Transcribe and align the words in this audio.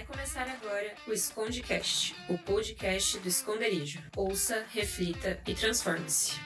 Vai 0.00 0.06
começar 0.06 0.48
agora 0.48 0.94
o 1.06 1.12
Escondecast, 1.12 2.16
o 2.26 2.38
podcast 2.38 3.18
do 3.18 3.28
esconderijo. 3.28 4.02
Ouça, 4.16 4.64
reflita 4.72 5.38
e 5.46 5.52
transforme-se. 5.52 6.40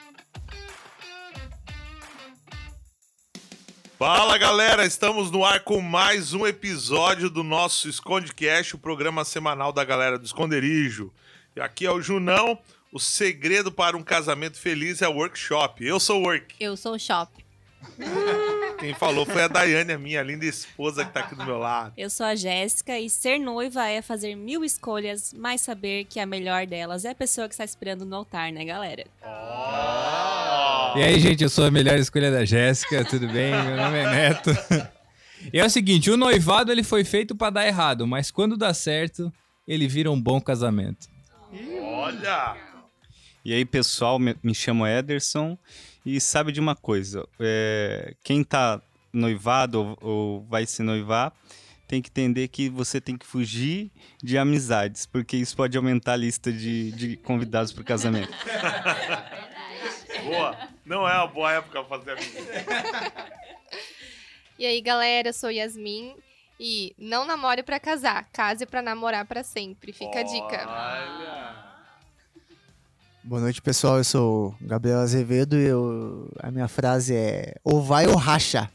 Fala 3.97 4.37
galera, 4.37 4.85
estamos 4.85 5.31
no 5.31 5.45
ar 5.45 5.61
com 5.61 5.79
mais 5.79 6.33
um 6.33 6.45
episódio 6.45 7.29
do 7.29 7.43
nosso 7.43 7.87
Escondecast, 7.87 8.75
o 8.75 8.79
programa 8.79 9.23
semanal 9.23 9.71
da 9.71 9.85
galera 9.85 10.19
do 10.19 10.25
esconderijo. 10.25 11.13
E 11.55 11.61
aqui 11.61 11.85
é 11.85 11.91
o 11.91 12.01
Junão. 12.01 12.59
O 12.91 12.99
segredo 12.99 13.71
para 13.71 13.95
um 13.95 14.03
casamento 14.03 14.59
feliz 14.59 15.01
é 15.01 15.07
o 15.07 15.13
workshop. 15.13 15.81
Eu 15.85 15.97
sou 15.97 16.19
o 16.19 16.23
work. 16.25 16.55
Eu 16.59 16.75
sou 16.75 16.95
o 16.95 16.99
Shop. 16.99 17.31
Quem 18.85 18.93
falou 18.93 19.25
foi 19.25 19.41
a 19.41 19.47
Daiane, 19.47 19.93
a 19.93 19.97
minha 19.97 20.21
linda 20.21 20.45
esposa 20.45 21.03
que 21.03 21.11
tá 21.11 21.21
aqui 21.21 21.33
do 21.33 21.43
meu 21.43 21.57
lado. 21.57 21.91
Eu 21.97 22.07
sou 22.07 22.23
a 22.23 22.35
Jéssica 22.35 22.99
e 22.99 23.09
ser 23.09 23.39
noiva 23.39 23.87
é 23.87 23.99
fazer 23.99 24.35
mil 24.35 24.63
escolhas, 24.63 25.33
mas 25.35 25.61
saber 25.61 26.05
que 26.05 26.19
a 26.19 26.25
melhor 26.27 26.67
delas 26.67 27.03
é 27.03 27.09
a 27.09 27.15
pessoa 27.15 27.47
que 27.47 27.55
está 27.55 27.65
esperando 27.65 28.05
no 28.05 28.15
altar, 28.15 28.51
né, 28.51 28.63
galera? 28.63 29.03
E 30.95 31.01
aí, 31.01 31.19
gente, 31.19 31.43
eu 31.43 31.49
sou 31.49 31.65
a 31.65 31.71
melhor 31.71 31.97
escolha 31.97 32.29
da 32.29 32.45
Jéssica, 32.45 33.03
tudo 33.03 33.27
bem? 33.27 33.59
Meu 33.63 33.75
nome 33.75 33.97
é 33.97 34.05
Neto. 34.07 34.51
E 35.51 35.59
é 35.59 35.65
o 35.65 35.69
seguinte, 35.69 36.11
o 36.11 36.15
noivado 36.15 36.71
ele 36.71 36.83
foi 36.83 37.03
feito 37.03 37.35
pra 37.35 37.49
dar 37.49 37.65
errado, 37.65 38.05
mas 38.05 38.29
quando 38.29 38.55
dá 38.55 38.71
certo, 38.71 39.33
ele 39.67 39.87
vira 39.87 40.11
um 40.11 40.21
bom 40.21 40.39
casamento. 40.39 41.07
Olha! 41.81 42.55
E 43.43 43.51
aí, 43.51 43.65
pessoal, 43.65 44.19
me, 44.19 44.35
me 44.43 44.53
chamo 44.53 44.85
Ederson 44.85 45.57
e 46.05 46.21
sabe 46.21 46.51
de 46.51 46.59
uma 46.59 46.75
coisa, 46.75 47.27
é, 47.39 48.13
quem 48.23 48.43
tá 48.43 48.81
noivado 49.11 49.79
ou, 49.79 49.97
ou 50.01 50.45
vai 50.45 50.65
se 50.65 50.83
noivar 50.83 51.33
tem 51.87 52.01
que 52.01 52.09
entender 52.09 52.47
que 52.47 52.67
você 52.69 52.99
tem 52.99 53.17
que 53.17 53.25
fugir 53.25 53.91
de 54.21 54.37
amizades, 54.37 55.05
porque 55.05 55.37
isso 55.37 55.55
pode 55.55 55.77
aumentar 55.77 56.13
a 56.13 56.17
lista 56.17 56.51
de, 56.51 56.91
de 56.91 57.17
convidados 57.17 57.71
para 57.71 57.81
o 57.81 57.85
casamento. 57.85 58.33
Boa! 60.25 60.57
Não 60.83 61.07
é 61.07 61.13
uma 61.17 61.27
boa 61.27 61.51
época 61.51 61.83
pra 61.83 61.97
fazer 61.97 62.11
amigo. 62.11 62.37
E 64.57 64.65
aí, 64.65 64.81
galera, 64.81 65.29
eu 65.29 65.33
sou 65.33 65.51
Yasmin 65.51 66.15
e 66.59 66.95
não 66.97 67.25
namore 67.25 67.61
pra 67.61 67.79
casar, 67.79 68.27
case 68.31 68.65
pra 68.65 68.81
namorar 68.81 69.25
pra 69.25 69.43
sempre. 69.43 69.91
Fica 69.93 70.19
a 70.19 70.23
dica. 70.23 70.67
Olha! 70.67 71.64
Boa 73.25 73.41
noite, 73.41 73.61
pessoal. 73.61 73.97
Eu 73.97 74.03
sou 74.03 74.55
o 74.61 74.67
Gabriel 74.67 74.99
Azevedo 74.99 75.55
e 75.57 75.65
eu- 75.65 76.29
a 76.39 76.51
minha 76.51 76.67
frase 76.67 77.15
é 77.15 77.55
ou 77.63 77.81
vai 77.83 78.05
ou 78.07 78.15
racha. 78.15 78.69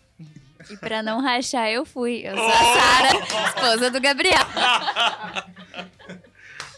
E 0.69 0.77
pra 0.77 1.03
não 1.03 1.21
rachar, 1.21 1.69
eu 1.69 1.85
fui. 1.85 2.21
Eu 2.25 2.37
sou 2.37 2.47
a 2.49 2.53
Sara, 2.53 3.49
esposa 3.49 3.91
do 3.91 4.01
Gabriel. 4.01 4.35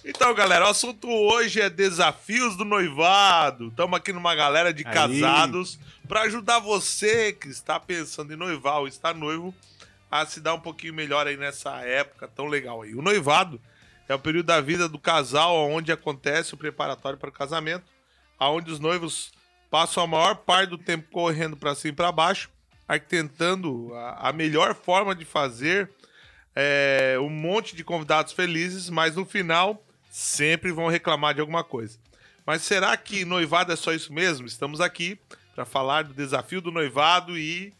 Então, 0.05 0.34
galera, 0.34 0.64
o 0.67 0.69
assunto 0.70 1.09
hoje 1.09 1.61
é 1.61 1.70
desafios 1.70 2.56
do 2.56 2.64
noivado. 2.64 3.69
Estamos 3.69 3.97
aqui 3.97 4.12
numa 4.12 4.34
galera 4.34 4.75
de 4.75 4.84
Aí. 4.84 4.92
casados 4.92 5.79
para 6.09 6.23
ajudar 6.23 6.59
você 6.59 7.33
que 7.33 7.47
está 7.47 7.79
pensando 7.79 8.33
em 8.33 8.36
noivar 8.36 8.81
ou 8.81 8.89
está 8.89 9.14
noivo 9.14 9.55
a 10.11 10.27
se 10.27 10.41
dar 10.41 10.55
um 10.55 10.61
pouquinho 10.61 10.92
melhor 10.92 11.29
aí 11.29 11.36
nessa 11.36 11.77
época 11.83 12.27
tão 12.27 12.47
legal 12.48 12.83
aí. 12.83 12.97
O 12.97 13.01
noivado 13.01 13.61
é 14.13 14.15
o 14.15 14.19
período 14.19 14.47
da 14.47 14.61
vida 14.61 14.89
do 14.89 14.99
casal 14.99 15.57
onde 15.71 15.91
acontece 15.91 16.55
o 16.55 16.57
preparatório 16.57 17.19
para 17.19 17.31
o 17.31 17.33
casamento, 17.33 17.85
aonde 18.39 18.71
os 18.71 18.79
noivos 18.79 19.33
passam 19.71 20.03
a 20.03 20.07
maior 20.07 20.35
parte 20.37 20.71
do 20.71 20.79
tempo 20.79 21.11
correndo 21.11 21.57
para 21.57 21.75
cima 21.75 21.93
e 21.93 21.97
para 21.97 22.13
baixo, 22.13 22.51
arquitetando 22.87 23.91
a, 23.95 24.29
a 24.29 24.33
melhor 24.33 24.75
forma 24.75 25.15
de 25.15 25.25
fazer 25.25 25.91
é, 26.55 27.17
um 27.21 27.31
monte 27.31 27.75
de 27.75 27.83
convidados 27.83 28.33
felizes, 28.33 28.91
mas 28.91 29.17
no 29.17 29.25
final 29.25 29.83
sempre 30.11 30.71
vão 30.71 30.89
reclamar 30.89 31.35
de 31.35 31.41
alguma 31.41 31.65
coisa. 31.65 31.99
Mas 32.45 32.63
será 32.63 32.95
que 32.97 33.25
noivado 33.25 33.73
é 33.73 33.77
só 33.77 33.93
isso 33.93 34.13
mesmo? 34.13 34.47
Estamos 34.47 34.81
aqui 34.81 35.19
para 35.55 35.65
falar 35.65 36.05
do 36.05 36.13
desafio 36.13 36.61
do 36.61 36.70
noivado 36.70 37.39
e 37.39 37.73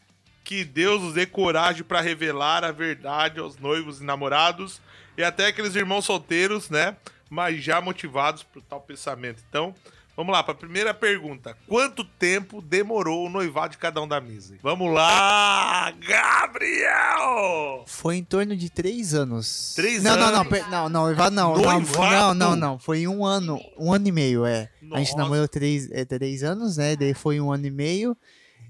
que 0.43 0.65
Deus 0.65 1.01
nos 1.01 1.13
dê 1.13 1.27
coragem 1.27 1.83
para 1.83 2.01
revelar 2.01 2.63
a 2.63 2.71
verdade 2.71 3.39
aos 3.39 3.57
noivos 3.57 4.01
e 4.01 4.03
namorados 4.03 4.81
e 5.17 5.23
até 5.23 5.47
aqueles 5.47 5.75
irmãos 5.75 6.05
solteiros, 6.05 6.69
né? 6.69 6.95
Mas 7.29 7.63
já 7.63 7.81
motivados 7.81 8.43
por 8.43 8.61
tal 8.61 8.79
pensamento. 8.81 9.43
Então, 9.49 9.73
vamos 10.15 10.31
lá 10.31 10.43
para 10.43 10.53
a 10.53 10.57
primeira 10.57 10.93
pergunta. 10.93 11.57
Quanto 11.67 12.03
tempo 12.03 12.61
demorou 12.61 13.25
o 13.25 13.29
noivado 13.29 13.71
de 13.71 13.77
cada 13.79 13.99
um 14.01 14.07
da 14.07 14.21
mesa? 14.21 14.55
Vamos 14.61 14.93
lá, 14.93 15.91
Gabriel! 15.99 17.83
Foi 17.87 18.17
em 18.17 18.23
torno 18.23 18.55
de 18.55 18.69
três 18.69 19.13
anos. 19.13 19.73
Três 19.75 20.03
não, 20.03 20.15
Não, 20.15 20.23
anos? 20.27 20.37
não, 20.39 20.45
per- 20.45 20.69
não, 20.69 20.89
não, 20.89 21.01
noivado 21.03 21.35
não. 21.35 21.55
Não, 21.55 21.63
Noivado? 21.63 22.11
não, 22.15 22.33
não, 22.33 22.55
não. 22.55 22.79
Foi 22.79 23.07
um 23.07 23.25
ano, 23.25 23.59
um 23.77 23.91
ano 23.93 24.07
e 24.07 24.11
meio, 24.11 24.45
é. 24.45 24.69
A 24.91 24.99
gente 24.99 25.11
Nossa. 25.11 25.17
namorou 25.17 25.47
três, 25.47 25.89
é, 25.91 26.05
três 26.05 26.43
anos, 26.43 26.77
né? 26.77 26.95
Daí 26.95 27.13
foi 27.13 27.39
um 27.41 27.51
ano 27.51 27.65
e 27.65 27.71
meio 27.71 28.15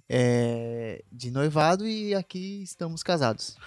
é, 0.09 1.03
de 1.11 1.31
noivado 1.31 1.85
e 1.87 2.13
aqui 2.15 2.61
estamos 2.63 3.03
casados. 3.03 3.57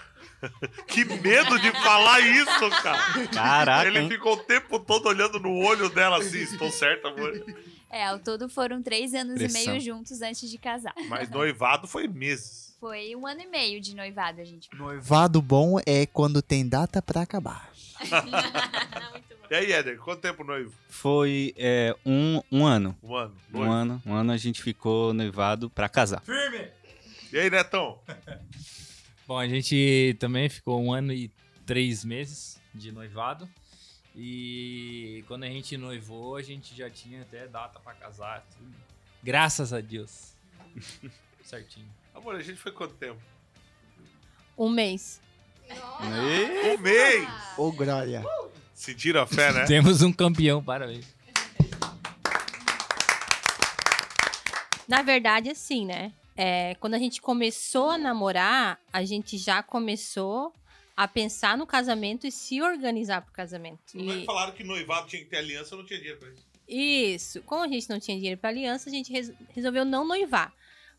Que 0.86 1.04
medo 1.04 1.58
de 1.58 1.70
falar 1.72 2.20
isso, 2.20 2.70
cara. 2.82 3.28
Caraca, 3.28 3.88
Ele 3.88 4.00
hein? 4.00 4.08
ficou 4.08 4.34
o 4.34 4.36
tempo 4.36 4.78
todo 4.78 5.06
olhando 5.08 5.38
no 5.40 5.56
olho 5.64 5.88
dela 5.88 6.18
assim, 6.18 6.38
estou 6.38 6.70
certo, 6.70 7.08
amor. 7.08 7.44
É, 7.90 8.06
ao 8.06 8.18
todo 8.18 8.48
foram 8.48 8.82
três 8.82 9.14
anos 9.14 9.38
Pressão. 9.38 9.62
e 9.62 9.66
meio 9.66 9.80
juntos 9.80 10.20
antes 10.22 10.50
de 10.50 10.58
casar. 10.58 10.94
Mas 11.08 11.30
noivado 11.30 11.86
foi 11.86 12.06
meses. 12.06 12.76
Foi 12.78 13.16
um 13.16 13.26
ano 13.26 13.40
e 13.40 13.46
meio 13.46 13.80
de 13.80 13.94
noivado, 13.94 14.40
a 14.40 14.44
gente. 14.44 14.68
Noivado 14.74 15.40
bom 15.40 15.78
é 15.86 16.04
quando 16.06 16.42
tem 16.42 16.68
data 16.68 17.00
pra 17.00 17.22
acabar. 17.22 17.70
E 19.48 19.54
aí, 19.54 19.70
Éder, 19.70 19.96
quanto 20.00 20.20
tempo 20.20 20.42
noivo? 20.42 20.72
Foi 20.88 21.54
é, 21.56 21.94
um, 22.04 22.42
um 22.50 22.66
ano. 22.66 22.96
Um 23.00 23.14
ano. 23.14 23.36
Um 23.54 23.58
noivo. 23.58 23.72
ano, 23.72 24.02
um 24.04 24.12
ano 24.12 24.32
a 24.32 24.36
gente 24.36 24.60
ficou 24.60 25.14
noivado 25.14 25.70
para 25.70 25.88
casar. 25.88 26.20
E 27.32 27.38
aí, 27.38 27.48
Netão? 27.48 27.96
Bom, 29.26 29.38
a 29.38 29.48
gente 29.48 30.16
também 30.20 30.48
ficou 30.48 30.80
um 30.80 30.92
ano 30.92 31.12
e 31.12 31.30
três 31.64 32.04
meses 32.04 32.60
de 32.72 32.92
noivado. 32.92 33.48
E 34.14 35.24
quando 35.26 35.44
a 35.44 35.48
gente 35.48 35.76
noivou, 35.76 36.36
a 36.36 36.42
gente 36.42 36.76
já 36.76 36.88
tinha 36.88 37.22
até 37.22 37.46
data 37.48 37.80
pra 37.80 37.92
casar. 37.92 38.46
Tudo. 38.56 38.74
Graças 39.22 39.72
a 39.72 39.80
Deus. 39.80 40.32
Certinho. 41.42 41.88
Amor, 42.14 42.36
a 42.36 42.42
gente 42.42 42.56
foi 42.56 42.70
quanto 42.70 42.94
tempo? 42.94 43.20
Um 44.56 44.70
mês. 44.70 45.20
Um 46.00 46.78
mês! 46.78 47.28
Ô, 47.58 47.72
Glória. 47.72 48.24
Sentiram 48.72 49.22
a 49.22 49.26
fé, 49.26 49.52
né? 49.52 49.64
Temos 49.68 50.02
um 50.02 50.12
campeão, 50.12 50.62
parabéns. 50.62 51.04
Na 54.86 55.02
verdade, 55.02 55.50
assim, 55.50 55.84
né? 55.84 56.12
É, 56.36 56.74
quando 56.80 56.94
a 56.94 56.98
gente 56.98 57.20
começou 57.20 57.90
a 57.90 57.98
namorar, 57.98 58.78
a 58.92 59.04
gente 59.04 59.38
já 59.38 59.62
começou 59.62 60.52
a 60.96 61.08
pensar 61.08 61.56
no 61.56 61.66
casamento 61.66 62.26
e 62.26 62.30
se 62.32 62.60
organizar 62.62 63.22
pro 63.22 63.32
casamento. 63.32 63.80
Não 63.94 64.12
é 64.12 64.16
E- 64.18 64.24
falaram 64.24 64.52
que 64.52 64.62
noivado 64.64 65.06
tinha 65.06 65.22
que 65.22 65.28
ter 65.30 65.38
aliança, 65.38 65.74
eu 65.74 65.78
não 65.78 65.86
tinha 65.86 65.98
dinheiro 65.98 66.18
pra 66.20 66.28
isso. 66.30 66.46
Isso. 66.68 67.42
Como 67.42 67.62
a 67.62 67.68
gente 67.68 67.88
não 67.88 67.98
tinha 68.00 68.16
dinheiro 68.16 68.38
pra 68.40 68.50
aliança, 68.50 68.88
a 68.88 68.92
gente 68.92 69.10
res- 69.12 69.32
resolveu 69.54 69.84
não 69.84 70.04
noivar. 70.06 70.52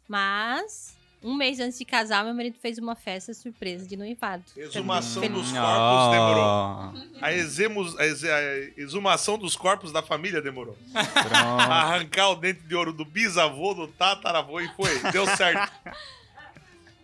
Mas, 0.07 0.96
um 1.23 1.33
mês 1.35 1.59
antes 1.59 1.77
de 1.77 1.83
casar, 1.85 2.23
meu 2.23 2.33
marido 2.33 2.57
fez 2.61 2.77
uma 2.77 2.95
festa 2.95 3.33
surpresa 3.33 3.87
de 3.87 3.97
noivado. 3.97 4.43
Exumação 4.55 5.21
Feliz. 5.21 5.37
dos 5.37 5.51
corpos 5.51 6.11
demorou. 6.11 6.93
Oh, 6.93 7.25
A, 7.25 7.33
exemos- 7.33 7.97
a 7.99 8.05
ex- 8.05 8.23
a 8.23 8.41
exumação 8.77 9.37
dos 9.37 9.55
corpos 9.55 9.91
da 9.91 10.01
família 10.03 10.41
demorou. 10.41 10.77
pronto. 10.93 11.33
Arrancar 11.71 12.29
o 12.29 12.35
dente 12.35 12.61
de 12.61 12.75
ouro 12.75 12.93
do 12.93 13.03
bisavô, 13.03 13.73
do 13.73 13.87
tataravô 13.87 14.59
e 14.61 14.67
foi. 14.75 14.99
Deu 15.11 15.25
certo. 15.35 15.71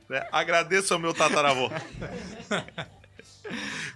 Né? 0.09 0.27
Agradeço 0.31 0.93
ao 0.93 0.99
meu 0.99 1.13
tataravô. 1.13 1.69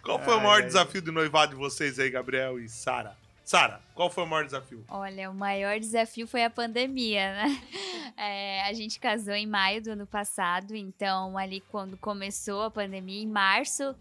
Qual 0.01 0.19
foi 0.23 0.36
o 0.36 0.39
maior 0.39 0.62
desafio 0.63 1.01
de 1.01 1.12
noivado 1.12 1.51
de 1.51 1.57
vocês 1.57 2.00
aí, 2.00 2.09
Gabriel 2.09 2.59
e 2.59 2.68
Sara? 2.68 3.15
Sara, 3.47 3.81
qual 3.95 4.09
foi 4.09 4.25
o 4.25 4.27
maior 4.27 4.44
desafio? 4.44 4.83
Olha, 4.89 5.31
o 5.31 5.33
maior 5.33 5.79
desafio 5.79 6.27
foi 6.27 6.44
a 6.44 6.49
pandemia, 6.49 7.33
né? 7.33 7.61
É, 8.19 8.63
a 8.63 8.73
gente 8.73 8.99
casou 8.99 9.35
em 9.35 9.45
maio 9.45 9.81
do 9.81 9.91
ano 9.91 10.07
passado, 10.07 10.75
então 10.75 11.38
ali 11.38 11.61
quando 11.61 11.95
começou 11.97 12.63
a 12.63 12.71
pandemia, 12.71 13.21
em 13.21 13.27
março, 13.27 13.95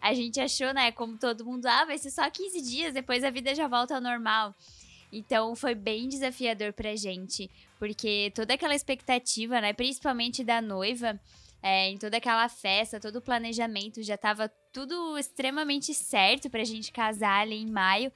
a 0.00 0.12
gente 0.14 0.40
achou, 0.40 0.74
né, 0.74 0.90
como 0.90 1.16
todo 1.16 1.44
mundo, 1.44 1.66
ah, 1.66 1.84
vai 1.84 1.96
ser 1.96 2.10
só 2.10 2.28
15 2.28 2.60
dias, 2.60 2.92
depois 2.92 3.22
a 3.22 3.30
vida 3.30 3.54
já 3.54 3.68
volta 3.68 3.94
ao 3.94 4.00
normal. 4.00 4.52
Então 5.12 5.54
foi 5.54 5.76
bem 5.76 6.08
desafiador 6.08 6.72
pra 6.72 6.96
gente, 6.96 7.48
porque 7.78 8.32
toda 8.34 8.54
aquela 8.54 8.74
expectativa, 8.74 9.60
né, 9.60 9.72
principalmente 9.72 10.42
da 10.42 10.60
noiva, 10.60 11.20
é, 11.62 11.88
em 11.88 11.96
toda 11.96 12.16
aquela 12.16 12.48
festa, 12.48 12.98
todo 12.98 13.16
o 13.16 13.22
planejamento, 13.22 14.02
já 14.02 14.18
tava 14.18 14.50
tudo 14.72 15.16
extremamente 15.16 15.94
certo 15.94 16.50
pra 16.50 16.64
gente 16.64 16.90
casar 16.90 17.42
ali 17.42 17.54
em 17.54 17.70
maio. 17.70 18.10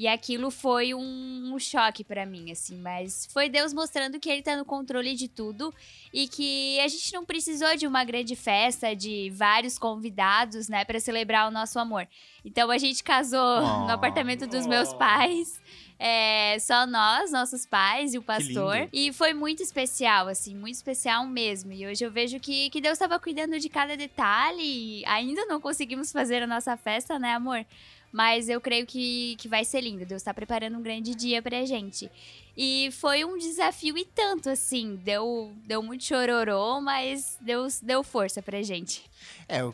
E 0.00 0.08
aquilo 0.08 0.50
foi 0.50 0.94
um, 0.94 1.52
um 1.52 1.58
choque 1.58 2.02
pra 2.02 2.24
mim, 2.24 2.50
assim. 2.50 2.74
Mas 2.78 3.26
foi 3.26 3.50
Deus 3.50 3.74
mostrando 3.74 4.18
que 4.18 4.30
ele 4.30 4.40
tá 4.40 4.56
no 4.56 4.64
controle 4.64 5.14
de 5.14 5.28
tudo 5.28 5.74
e 6.10 6.26
que 6.26 6.80
a 6.80 6.88
gente 6.88 7.12
não 7.12 7.22
precisou 7.22 7.76
de 7.76 7.86
uma 7.86 8.02
grande 8.02 8.34
festa, 8.34 8.96
de 8.96 9.28
vários 9.34 9.78
convidados, 9.78 10.70
né, 10.70 10.86
pra 10.86 10.98
celebrar 10.98 11.46
o 11.46 11.50
nosso 11.50 11.78
amor. 11.78 12.08
Então 12.42 12.70
a 12.70 12.78
gente 12.78 13.04
casou 13.04 13.60
no 13.60 13.90
apartamento 13.90 14.46
dos 14.46 14.66
meus 14.66 14.94
pais. 14.94 15.60
É, 15.98 16.58
só 16.58 16.86
nós, 16.86 17.30
nossos 17.30 17.66
pais 17.66 18.14
e 18.14 18.18
o 18.18 18.22
pastor. 18.22 18.88
E 18.90 19.12
foi 19.12 19.34
muito 19.34 19.62
especial, 19.62 20.28
assim, 20.28 20.54
muito 20.54 20.76
especial 20.76 21.26
mesmo. 21.26 21.74
E 21.74 21.86
hoje 21.86 22.02
eu 22.02 22.10
vejo 22.10 22.40
que, 22.40 22.70
que 22.70 22.80
Deus 22.80 22.94
estava 22.94 23.20
cuidando 23.20 23.58
de 23.58 23.68
cada 23.68 23.94
detalhe. 23.98 24.62
E 24.62 25.04
ainda 25.04 25.44
não 25.44 25.60
conseguimos 25.60 26.10
fazer 26.10 26.42
a 26.42 26.46
nossa 26.46 26.74
festa, 26.74 27.18
né, 27.18 27.34
amor? 27.34 27.66
Mas 28.12 28.48
eu 28.48 28.60
creio 28.60 28.86
que, 28.86 29.36
que 29.38 29.48
vai 29.48 29.64
ser 29.64 29.80
lindo. 29.80 30.04
Deus 30.04 30.20
está 30.20 30.34
preparando 30.34 30.76
um 30.76 30.82
grande 30.82 31.14
dia 31.14 31.40
pra 31.40 31.64
gente. 31.64 32.10
E 32.56 32.90
foi 32.92 33.24
um 33.24 33.38
desafio 33.38 33.96
e 33.96 34.04
tanto, 34.04 34.50
assim. 34.50 34.98
Deu, 35.04 35.52
deu 35.66 35.82
muito 35.82 36.04
chororô, 36.04 36.80
mas 36.80 37.38
Deus 37.40 37.80
deu 37.80 38.02
força 38.02 38.42
pra 38.42 38.62
gente. 38.62 39.02
É, 39.48 39.64
o 39.64 39.72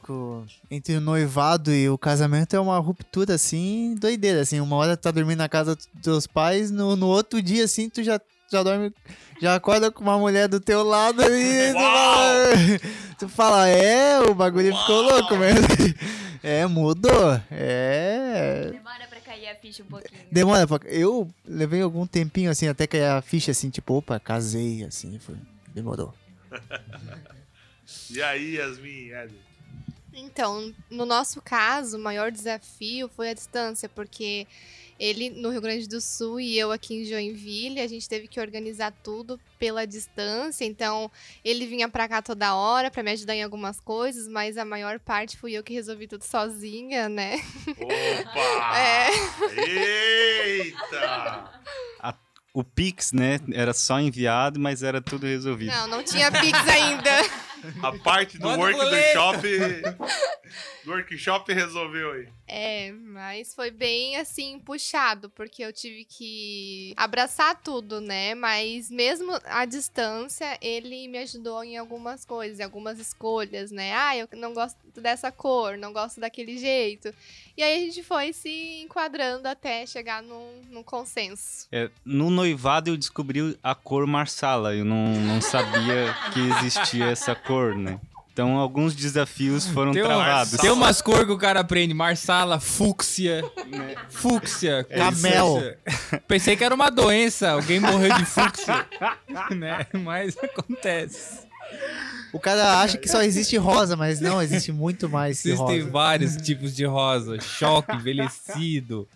entre 0.70 0.96
o 0.96 1.00
noivado 1.00 1.72
e 1.72 1.88
o 1.88 1.98
casamento 1.98 2.54
é 2.54 2.60
uma 2.60 2.78
ruptura, 2.78 3.34
assim, 3.34 3.94
doideira, 3.98 4.42
assim. 4.42 4.60
Uma 4.60 4.76
hora 4.76 4.96
tu 4.96 5.02
tá 5.02 5.10
dormindo 5.10 5.38
na 5.38 5.48
casa 5.48 5.74
dos 5.74 5.88
teus 6.02 6.26
pais, 6.26 6.70
no, 6.70 6.94
no 6.94 7.06
outro 7.06 7.40
dia, 7.42 7.64
assim, 7.64 7.88
tu 7.88 8.02
já, 8.02 8.20
já 8.52 8.62
dorme, 8.62 8.92
já 9.40 9.54
acorda 9.54 9.90
com 9.90 10.02
uma 10.02 10.18
mulher 10.18 10.46
do 10.46 10.60
teu 10.60 10.84
lado 10.84 11.22
e 11.22 11.72
tu 11.72 11.78
fala, 11.78 12.44
tu 13.18 13.28
fala, 13.28 13.68
é, 13.68 14.20
o 14.20 14.34
bagulho 14.34 14.76
ficou 14.76 15.02
louco 15.02 15.36
mesmo. 15.36 15.66
É, 16.46 16.64
mudou. 16.64 17.40
É... 17.50 18.70
Demora 18.70 19.08
pra 19.08 19.20
cair 19.20 19.48
a 19.48 19.56
ficha 19.56 19.82
um 19.82 19.86
pouquinho. 19.86 20.20
Demora 20.30 20.64
pra... 20.64 20.78
Eu 20.88 21.28
levei 21.44 21.82
algum 21.82 22.06
tempinho, 22.06 22.52
assim, 22.52 22.68
até 22.68 22.86
cair 22.86 23.02
a 23.02 23.20
ficha, 23.20 23.50
assim, 23.50 23.68
tipo, 23.68 23.94
opa, 23.94 24.20
casei, 24.20 24.84
assim, 24.84 25.18
foi... 25.18 25.34
Demorou. 25.74 26.14
E 28.10 28.20
aí, 28.20 28.56
Yasmin? 28.56 29.10
Então, 30.12 30.74
no 30.90 31.06
nosso 31.06 31.40
caso, 31.40 31.96
o 31.96 32.00
maior 32.00 32.32
desafio 32.32 33.08
foi 33.08 33.30
a 33.30 33.34
distância, 33.34 33.88
porque 33.88 34.44
ele 34.98 35.30
no 35.30 35.50
Rio 35.50 35.60
Grande 35.60 35.86
do 35.88 36.00
Sul 36.00 36.40
e 36.40 36.58
eu 36.58 36.72
aqui 36.72 36.94
em 36.94 37.04
Joinville, 37.04 37.80
a 37.80 37.86
gente 37.86 38.08
teve 38.08 38.26
que 38.28 38.40
organizar 38.40 38.92
tudo 39.02 39.38
pela 39.58 39.86
distância. 39.86 40.64
Então, 40.64 41.10
ele 41.44 41.66
vinha 41.66 41.88
pra 41.88 42.08
cá 42.08 42.22
toda 42.22 42.54
hora 42.54 42.90
pra 42.90 43.02
me 43.02 43.10
ajudar 43.12 43.34
em 43.34 43.42
algumas 43.42 43.80
coisas, 43.80 44.26
mas 44.28 44.56
a 44.56 44.64
maior 44.64 44.98
parte 44.98 45.36
fui 45.36 45.52
eu 45.52 45.62
que 45.62 45.74
resolvi 45.74 46.06
tudo 46.06 46.24
sozinha, 46.24 47.08
né? 47.08 47.36
Opa! 47.68 48.56
É. 48.76 49.08
Eita! 50.58 51.50
O 52.56 52.64
Pix, 52.64 53.12
né, 53.12 53.38
era 53.52 53.74
só 53.74 54.00
enviado, 54.00 54.58
mas 54.58 54.82
era 54.82 54.98
tudo 54.98 55.26
resolvido. 55.26 55.72
Não, 55.72 55.86
não 55.88 56.02
tinha 56.02 56.32
Pix 56.32 56.58
ainda. 56.66 57.10
A 57.82 57.92
parte 57.98 58.38
do 58.38 58.48
Manda 58.48 58.62
work 58.62 58.78
do 58.78 58.84
boleto. 58.86 59.14
Do 60.86 60.92
workshop 60.92 61.52
resolveu 61.52 62.12
aí. 62.12 62.28
É, 62.46 62.92
mas 62.92 63.52
foi 63.52 63.72
bem 63.72 64.16
assim 64.18 64.60
puxado, 64.60 65.28
porque 65.30 65.64
eu 65.64 65.72
tive 65.72 66.04
que 66.04 66.94
abraçar 66.96 67.60
tudo, 67.60 68.00
né? 68.00 68.36
Mas 68.36 68.88
mesmo 68.88 69.32
à 69.46 69.64
distância, 69.64 70.56
ele 70.62 71.08
me 71.08 71.18
ajudou 71.18 71.64
em 71.64 71.76
algumas 71.76 72.24
coisas, 72.24 72.60
em 72.60 72.62
algumas 72.62 73.00
escolhas, 73.00 73.72
né? 73.72 73.92
Ah, 73.96 74.16
eu 74.16 74.28
não 74.36 74.54
gosto 74.54 74.78
dessa 74.94 75.32
cor, 75.32 75.76
não 75.76 75.92
gosto 75.92 76.20
daquele 76.20 76.56
jeito. 76.56 77.12
E 77.56 77.64
aí 77.64 77.82
a 77.82 77.86
gente 77.86 78.04
foi 78.04 78.32
se 78.32 78.82
enquadrando 78.84 79.48
até 79.48 79.84
chegar 79.86 80.22
num, 80.22 80.62
num 80.70 80.84
consenso. 80.84 81.66
É, 81.72 81.90
no 82.04 82.30
noivado 82.30 82.90
eu 82.90 82.96
descobri 82.96 83.58
a 83.60 83.74
cor 83.74 84.06
marsala. 84.06 84.72
Eu 84.72 84.84
não, 84.84 85.16
não 85.16 85.40
sabia 85.40 86.14
que 86.32 86.38
existia 86.38 87.06
essa 87.06 87.34
cor, 87.34 87.76
né? 87.76 87.98
Então 88.36 88.58
alguns 88.58 88.94
desafios 88.94 89.66
foram 89.66 89.92
Tem, 89.92 90.02
um- 90.02 90.06
travados. 90.08 90.60
tem 90.60 90.70
umas 90.70 91.00
cores 91.00 91.24
que 91.24 91.32
o 91.32 91.38
cara 91.38 91.60
aprende. 91.60 91.94
Marsala, 91.94 92.60
fúcsia. 92.60 93.42
Fúcsia. 94.10 94.84
Camel. 94.84 95.54
fúcsia. 95.54 95.78
Pensei 96.28 96.54
que 96.54 96.62
era 96.62 96.74
uma 96.74 96.90
doença. 96.90 97.52
Alguém 97.52 97.80
morreu 97.80 98.14
de 98.14 98.26
fúcsia. 98.26 98.86
né? 99.56 99.86
Mas 100.04 100.36
acontece. 100.36 101.46
O 102.30 102.38
cara 102.38 102.82
acha 102.82 102.98
que 102.98 103.08
só 103.08 103.22
existe 103.22 103.56
rosa, 103.56 103.96
mas 103.96 104.20
não, 104.20 104.42
existe 104.42 104.70
muito 104.70 105.08
mais 105.08 105.40
que 105.40 105.48
Existem 105.48 105.78
rosa. 105.80 105.90
vários 105.90 106.36
tipos 106.36 106.76
de 106.76 106.84
rosa. 106.84 107.40
Choque, 107.40 107.96
envelhecido. 107.96 109.08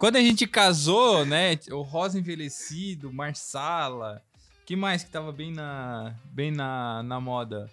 Quando 0.00 0.16
a 0.16 0.20
gente 0.20 0.48
casou, 0.48 1.24
né? 1.24 1.56
O 1.70 1.82
rosa 1.82 2.18
envelhecido, 2.18 3.12
marsala. 3.12 4.20
que 4.66 4.74
mais 4.74 5.04
que 5.04 5.10
tava 5.10 5.30
bem 5.30 5.52
na, 5.52 6.12
bem 6.24 6.50
na, 6.50 7.04
na 7.04 7.20
moda? 7.20 7.70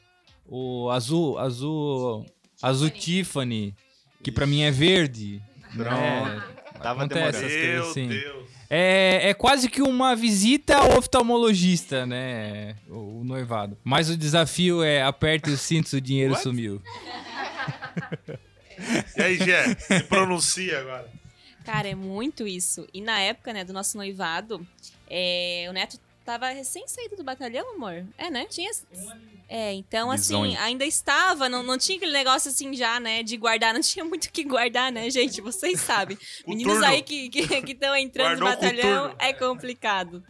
O 0.52 0.90
azul, 0.90 1.38
azul, 1.38 2.26
azul 2.62 2.90
Tiffany, 2.90 3.76
que 4.24 4.32
pra 4.32 4.48
mim 4.48 4.62
é 4.62 4.72
verde. 4.72 5.42
né? 5.76 6.44
Tava 6.82 7.04
Acontece 7.04 7.42
demorando. 7.42 7.46
essas 7.46 7.52
coisas 7.52 7.74
Meu 7.74 7.90
assim. 7.90 8.08
Deus. 8.08 8.50
É, 8.72 9.30
é 9.30 9.34
quase 9.34 9.68
que 9.70 9.82
uma 9.82 10.16
visita 10.16 10.76
ao 10.78 10.98
oftalmologista, 10.98 12.06
né? 12.06 12.76
O, 12.88 13.20
o 13.22 13.24
noivado. 13.24 13.78
Mas 13.84 14.10
o 14.10 14.18
desafio 14.18 14.82
é 14.84 15.02
aperte 15.02 15.50
os 15.50 15.60
cintos, 15.62 15.94
o 15.94 16.00
dinheiro 16.02 16.34
What? 16.34 16.44
sumiu. 16.44 16.82
E 19.18 19.22
aí, 19.22 19.38
Gé? 19.38 19.76
Se 19.76 20.04
pronuncia 20.04 20.80
agora. 20.80 21.10
Cara, 21.66 21.90
é 21.90 21.96
muito 21.96 22.48
isso. 22.48 22.88
E 22.94 23.02
na 23.02 23.20
época, 23.20 23.52
né, 23.52 23.66
do 23.66 23.74
nosso 23.74 23.98
noivado, 23.98 24.66
é, 25.10 25.66
o 25.70 25.74
Neto 25.74 26.00
tava 26.30 26.50
recém 26.50 26.88
saído 26.88 27.16
do 27.16 27.24
batalhão, 27.24 27.74
amor. 27.74 28.06
É, 28.16 28.30
né? 28.30 28.46
Tinha. 28.46 28.70
É, 29.48 29.74
então, 29.74 30.12
assim, 30.12 30.56
ainda 30.58 30.86
estava, 30.86 31.50
não, 31.50 31.64
não 31.64 31.76
tinha 31.76 31.98
aquele 31.98 32.12
negócio 32.12 32.52
assim 32.52 32.72
já, 32.76 33.00
né, 33.00 33.24
de 33.24 33.36
guardar, 33.36 33.74
não 33.74 33.82
tinha 33.82 34.06
muito 34.06 34.26
o 34.26 34.32
que 34.32 34.44
guardar, 34.44 34.92
né, 34.92 35.10
gente? 35.10 35.42
Vocês 35.42 35.82
sabem. 35.82 36.16
Meninos 36.48 36.74
turno. 36.74 36.88
aí 36.88 37.02
que 37.02 37.32
estão 37.34 37.62
que, 37.64 37.72
estão 37.72 37.96
entrando 37.96 38.40
Guardou 38.40 38.48
no 38.48 38.56
batalhão 38.56 39.16
é 39.18 39.34
complicado. 39.34 40.24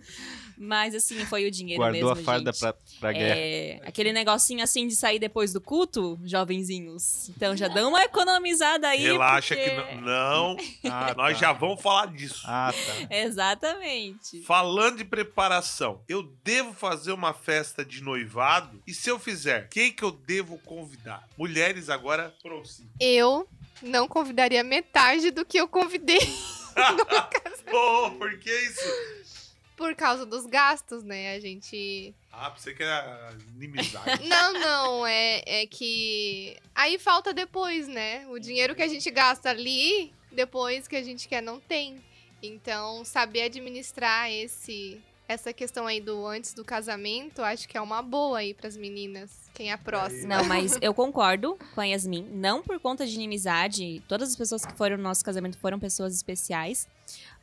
Mas, 0.61 0.93
assim, 0.93 1.25
foi 1.25 1.47
o 1.47 1.51
dinheiro 1.51 1.81
Guardou 1.81 2.09
mesmo, 2.09 2.21
a 2.21 2.23
farda 2.25 2.51
gente. 2.51 2.59
pra, 2.59 2.73
pra 2.99 3.11
guerra. 3.13 3.35
É, 3.39 3.81
aquele 3.85 4.11
negocinho 4.11 4.61
assim 4.61 4.85
de 4.87 4.95
sair 4.95 5.17
depois 5.17 5.53
do 5.53 5.61
culto, 5.61 6.19
jovenzinhos. 6.25 7.29
Então 7.29 7.55
já 7.55 7.69
dão 7.69 7.89
uma 7.89 8.03
economizada 8.03 8.89
aí. 8.89 9.01
Relaxa 9.03 9.55
porque- 9.55 9.69
que 9.69 9.95
não. 9.95 10.01
não. 10.01 10.57
Ah, 10.91 11.13
Nós 11.15 11.33
tá. 11.39 11.39
já 11.45 11.53
vamos 11.53 11.81
falar 11.81 12.07
disso. 12.07 12.41
Ah, 12.45 12.73
tá. 12.73 13.15
Exatamente. 13.15 14.41
Falando 14.43 14.97
de 14.97 15.05
preparação, 15.05 16.01
eu 16.09 16.23
devo 16.43 16.73
fazer 16.73 17.13
uma 17.13 17.33
festa 17.33 17.85
de 17.85 18.03
noivado? 18.03 18.83
E 18.85 18.93
se 18.93 19.09
eu 19.09 19.17
fizer, 19.17 19.69
quem 19.69 19.93
que 19.93 20.03
eu 20.03 20.11
devo 20.11 20.57
convidar? 20.59 21.25
Mulheres 21.37 21.89
agora 21.89 22.33
prossigam. 22.43 22.91
Eu 22.99 23.47
não 23.81 24.09
convidaria 24.09 24.61
metade 24.63 25.31
do 25.31 25.45
que 25.45 25.57
eu 25.57 25.69
convidei 25.69 26.19
Pô, 27.69 28.11
por 28.11 28.37
que 28.39 28.51
isso? 28.51 29.38
Por 29.79 29.95
causa 29.95 30.25
dos 30.25 30.45
gastos, 30.45 31.05
né? 31.05 31.33
A 31.35 31.39
gente 31.39 32.13
Ah, 32.33 32.51
pensei 32.51 32.73
que 32.73 32.83
era 32.83 33.33
inimizade. 33.55 34.21
Não, 34.27 34.53
não, 34.59 35.07
é, 35.07 35.41
é 35.45 35.65
que. 35.65 36.57
Aí 36.75 36.99
falta 36.99 37.33
depois, 37.33 37.87
né? 37.87 38.27
O 38.27 38.37
dinheiro 38.37 38.75
que 38.75 38.81
a 38.83 38.87
gente 38.89 39.09
gasta 39.09 39.49
ali, 39.49 40.13
depois 40.33 40.85
que 40.85 40.97
a 40.97 41.01
gente 41.01 41.29
quer, 41.29 41.41
não 41.41 41.61
tem. 41.61 42.03
Então, 42.43 43.05
saber 43.05 43.43
administrar 43.43 44.29
esse. 44.29 45.01
Essa 45.29 45.53
questão 45.53 45.85
aí 45.85 46.01
do 46.01 46.25
antes 46.25 46.55
do 46.55 46.65
casamento, 46.65 47.43
acho 47.43 47.67
que 47.69 47.77
é 47.77 47.81
uma 47.81 48.01
boa 48.01 48.39
aí 48.39 48.51
pras 48.51 48.75
meninas. 48.75 49.29
Quem 49.53 49.69
é 49.69 49.73
a 49.73 49.77
próxima? 49.77 50.37
Não, 50.37 50.43
mas 50.43 50.75
eu 50.81 50.91
concordo 50.91 51.55
com 51.75 51.81
a 51.81 51.85
Yasmin. 51.85 52.23
Não 52.33 52.63
por 52.63 52.79
conta 52.79 53.05
de 53.05 53.13
inimizade. 53.13 54.01
Todas 54.07 54.29
as 54.29 54.35
pessoas 54.35 54.65
que 54.65 54.73
foram 54.73 54.97
no 54.97 55.03
nosso 55.03 55.23
casamento 55.23 55.55
foram 55.59 55.79
pessoas 55.79 56.15
especiais. 56.15 56.87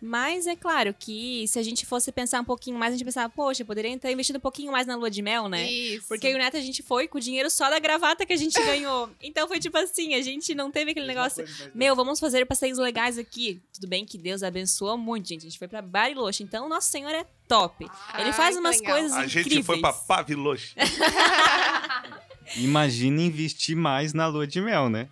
Mas 0.00 0.46
é 0.46 0.54
claro 0.54 0.94
que 0.98 1.46
se 1.48 1.58
a 1.58 1.62
gente 1.62 1.86
fosse 1.86 2.12
pensar 2.12 2.40
um 2.40 2.44
pouquinho 2.44 2.78
mais, 2.78 2.92
a 2.92 2.96
gente 2.96 3.04
pensava, 3.04 3.28
poxa, 3.34 3.64
poderia 3.64 3.96
ter 3.98 4.12
investido 4.12 4.38
um 4.38 4.40
pouquinho 4.42 4.70
mais 4.70 4.86
na 4.86 4.94
lua 4.94 5.10
de 5.10 5.22
mel, 5.22 5.48
né? 5.48 5.70
Isso. 5.70 6.06
Porque 6.06 6.32
o 6.34 6.36
Neto 6.38 6.56
a 6.56 6.60
gente 6.60 6.82
foi 6.82 7.08
com 7.08 7.16
o 7.16 7.20
dinheiro 7.20 7.48
só 7.50 7.70
da 7.70 7.78
gravata 7.78 8.26
que 8.26 8.32
a 8.32 8.36
gente 8.36 8.54
ganhou. 8.64 9.08
Então 9.22 9.48
foi 9.48 9.58
tipo 9.58 9.76
assim, 9.78 10.14
a 10.14 10.20
gente 10.22 10.54
não 10.54 10.70
teve 10.70 10.90
aquele 10.90 11.06
negócio. 11.06 11.44
Meu, 11.74 11.96
vamos 11.96 12.20
fazer 12.20 12.44
passeios 12.46 12.78
legais 12.78 13.16
aqui. 13.18 13.60
Tudo 13.72 13.86
bem 13.88 14.04
que 14.04 14.18
Deus 14.18 14.42
abençoou 14.42 14.98
muito, 14.98 15.28
gente. 15.28 15.40
A 15.46 15.48
gente 15.48 15.58
foi 15.58 15.68
pra 15.68 15.80
Bariloche. 15.80 16.42
Então, 16.42 16.68
Nosso 16.68 16.90
Senhor 16.90 17.10
é 17.14 17.24
top. 17.48 17.84
Ele 17.84 17.90
Ai, 18.28 18.32
faz 18.32 18.56
umas 18.56 18.78
legal. 18.80 18.96
coisas 18.98 19.12
A 19.16 19.24
incríveis. 19.24 19.54
gente 19.54 19.64
foi 19.64 19.80
pra 19.80 19.92
Paviloche. 19.92 20.74
Imagina 22.56 23.20
investir 23.22 23.74
mais 23.76 24.12
na 24.12 24.28
lua 24.28 24.46
de 24.46 24.60
mel, 24.60 24.88
né? 24.88 25.08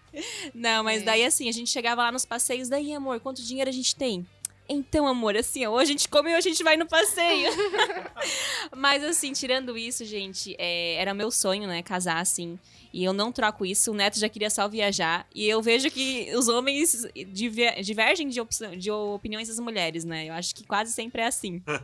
Não, 0.54 0.84
mas 0.84 1.02
É. 1.02 1.04
daí 1.04 1.24
assim, 1.24 1.48
a 1.48 1.52
gente 1.52 1.68
chegava 1.68 2.02
lá 2.02 2.12
nos 2.12 2.24
passeios, 2.24 2.68
daí, 2.68 2.92
amor, 2.94 3.18
quanto 3.18 3.42
dinheiro 3.42 3.68
a 3.68 3.72
gente 3.72 3.96
tem? 3.96 4.24
Então, 4.68 5.06
amor, 5.06 5.36
assim, 5.36 5.66
ó, 5.66 5.70
hoje 5.70 5.82
a 5.82 5.92
gente 5.92 6.08
comeu, 6.08 6.36
a 6.36 6.40
gente 6.40 6.62
vai 6.64 6.76
no 6.76 6.86
passeio. 6.86 7.50
Mas, 8.74 9.04
assim, 9.04 9.32
tirando 9.32 9.76
isso, 9.76 10.04
gente, 10.04 10.56
é, 10.58 10.94
era 10.94 11.12
meu 11.12 11.30
sonho, 11.30 11.66
né? 11.68 11.82
Casar, 11.82 12.18
assim. 12.18 12.58
E 12.92 13.04
eu 13.04 13.12
não 13.12 13.30
troco 13.30 13.66
isso. 13.66 13.90
O 13.90 13.94
Neto 13.94 14.18
já 14.18 14.28
queria 14.28 14.48
só 14.48 14.68
viajar. 14.68 15.26
E 15.34 15.46
eu 15.48 15.60
vejo 15.60 15.90
que 15.90 16.30
os 16.34 16.48
homens 16.48 17.06
diver- 17.32 17.82
divergem 17.82 18.28
de, 18.28 18.40
de 18.78 18.90
opiniões 18.90 19.48
das 19.48 19.58
mulheres, 19.58 20.04
né? 20.04 20.26
Eu 20.28 20.32
acho 20.34 20.54
que 20.54 20.64
quase 20.64 20.92
sempre 20.92 21.20
é 21.22 21.26
assim. 21.26 21.62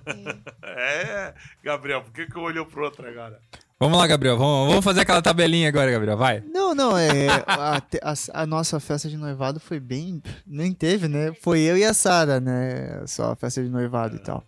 É, 0.63 1.35
Gabriel, 1.63 2.03
por 2.03 2.13
que, 2.13 2.27
que 2.27 2.37
eu 2.37 2.43
olhou 2.43 2.65
pro 2.65 2.85
outro 2.85 3.07
agora? 3.07 3.41
Vamos 3.81 3.97
lá, 3.99 4.07
Gabriel. 4.07 4.37
Vamos, 4.37 4.69
vamos 4.69 4.85
fazer 4.85 5.01
aquela 5.01 5.23
tabelinha 5.23 5.67
agora, 5.69 5.91
Gabriel. 5.91 6.17
Vai. 6.17 6.43
Não, 6.53 6.75
não, 6.75 6.99
é. 6.99 7.29
A, 7.47 7.79
a- 7.79 8.43
a 8.43 8.47
nossa 8.47 8.79
festa 8.79 9.09
de 9.09 9.17
noivado 9.17 9.59
foi 9.59 9.81
bem. 9.81 10.23
Nem 10.47 10.71
teve, 10.73 11.09
né? 11.09 11.33
Foi 11.41 11.61
eu 11.61 11.79
e 11.79 11.85
a 11.85 11.95
Sara, 11.95 12.39
né? 12.41 13.03
Só 13.07 13.33
a 13.33 13.37
festa 13.37 13.63
de 13.63 13.71
noivado 13.71 14.17
e 14.17 14.19
tal. 14.19 14.45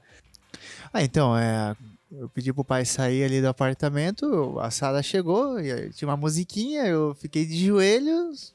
Ah, 0.92 1.02
então, 1.02 1.34
é. 1.36 1.74
Eu 2.10 2.28
pedi 2.28 2.52
pro 2.52 2.62
pai 2.62 2.84
sair 2.84 3.24
ali 3.24 3.40
do 3.40 3.48
apartamento, 3.48 4.58
a 4.60 4.70
Sara 4.70 5.02
chegou, 5.02 5.58
e 5.58 5.72
aí 5.72 5.88
tinha 5.94 6.06
uma 6.06 6.16
musiquinha, 6.16 6.84
eu 6.84 7.16
fiquei 7.18 7.46
de 7.46 7.56
joelhos, 7.68 8.52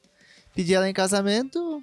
pedi 0.54 0.76
ela 0.76 0.88
em 0.88 0.94
casamento, 0.94 1.82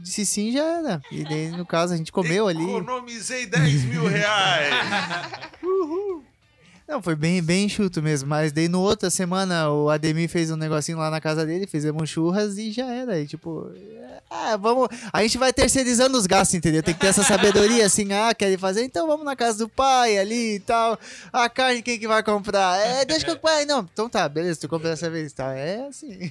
disse 0.00 0.24
sim, 0.24 0.50
já 0.52 0.64
era. 0.64 1.02
E 1.12 1.22
daí, 1.22 1.50
no 1.50 1.66
caso, 1.66 1.92
a 1.92 1.98
gente 1.98 2.10
comeu 2.10 2.48
ali. 2.48 2.64
Economizei 2.64 3.44
10 3.44 3.84
mil 3.84 4.06
reais. 4.06 4.72
Não, 6.92 7.02
foi 7.02 7.16
bem, 7.16 7.42
bem 7.42 7.64
enxuto 7.64 8.02
mesmo. 8.02 8.28
Mas 8.28 8.52
daí 8.52 8.68
no 8.68 8.82
outra 8.82 9.08
semana 9.08 9.70
o 9.70 9.88
Ademir 9.88 10.28
fez 10.28 10.50
um 10.50 10.56
negocinho 10.56 10.98
lá 10.98 11.10
na 11.10 11.22
casa 11.22 11.46
dele, 11.46 11.66
fizemos 11.66 12.10
churras 12.10 12.58
e 12.58 12.70
já 12.70 12.84
era. 12.84 13.18
E 13.18 13.26
tipo, 13.26 13.72
ah, 14.28 14.58
vamos. 14.58 14.88
A 15.10 15.22
gente 15.22 15.38
vai 15.38 15.54
terceirizando 15.54 16.18
os 16.18 16.26
gastos, 16.26 16.54
entendeu? 16.54 16.82
Tem 16.82 16.92
que 16.92 17.00
ter 17.00 17.06
essa 17.06 17.22
sabedoria 17.22 17.86
assim, 17.86 18.12
ah, 18.12 18.34
querem 18.34 18.58
fazer? 18.58 18.82
Então 18.82 19.06
vamos 19.06 19.24
na 19.24 19.34
casa 19.34 19.58
do 19.58 19.68
pai 19.70 20.18
ali 20.18 20.56
e 20.56 20.60
tal. 20.60 20.98
A 21.32 21.48
carne 21.48 21.82
quem 21.82 21.98
que 21.98 22.06
vai 22.06 22.22
comprar? 22.22 22.78
É, 22.78 23.06
deixa 23.06 23.24
que 23.24 23.30
o 23.30 23.38
pai. 23.38 23.64
Não, 23.64 23.88
então 23.92 24.08
tá, 24.08 24.28
beleza, 24.28 24.60
tu 24.60 24.68
compra 24.68 24.90
dessa 24.90 25.08
vez, 25.08 25.32
tá? 25.32 25.54
É 25.54 25.86
assim. 25.86 26.30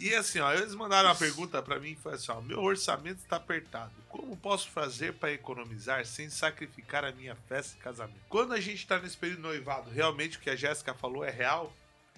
E 0.00 0.14
assim, 0.14 0.40
ó, 0.40 0.52
eles 0.52 0.74
mandaram 0.74 1.08
uma 1.08 1.14
pergunta 1.14 1.62
pra 1.62 1.78
mim, 1.78 1.96
foi 2.02 2.14
assim, 2.14 2.32
ó, 2.32 2.40
meu 2.40 2.60
orçamento 2.60 3.20
está 3.22 3.36
apertado. 3.36 3.92
Como 4.08 4.36
posso 4.36 4.68
fazer 4.68 5.14
para 5.14 5.32
economizar 5.32 6.04
sem 6.04 6.28
sacrificar 6.28 7.04
a 7.04 7.12
minha 7.12 7.36
festa 7.48 7.74
de 7.76 7.82
casamento? 7.82 8.18
Quando 8.28 8.52
a 8.52 8.60
gente 8.60 8.86
tá 8.86 8.98
nesse 8.98 9.16
período 9.16 9.38
de 9.38 9.42
realmente 9.80 10.38
o 10.38 10.40
que 10.40 10.50
a 10.50 10.56
Jéssica 10.56 10.94
falou 10.94 11.24
é 11.24 11.30
real? 11.30 11.72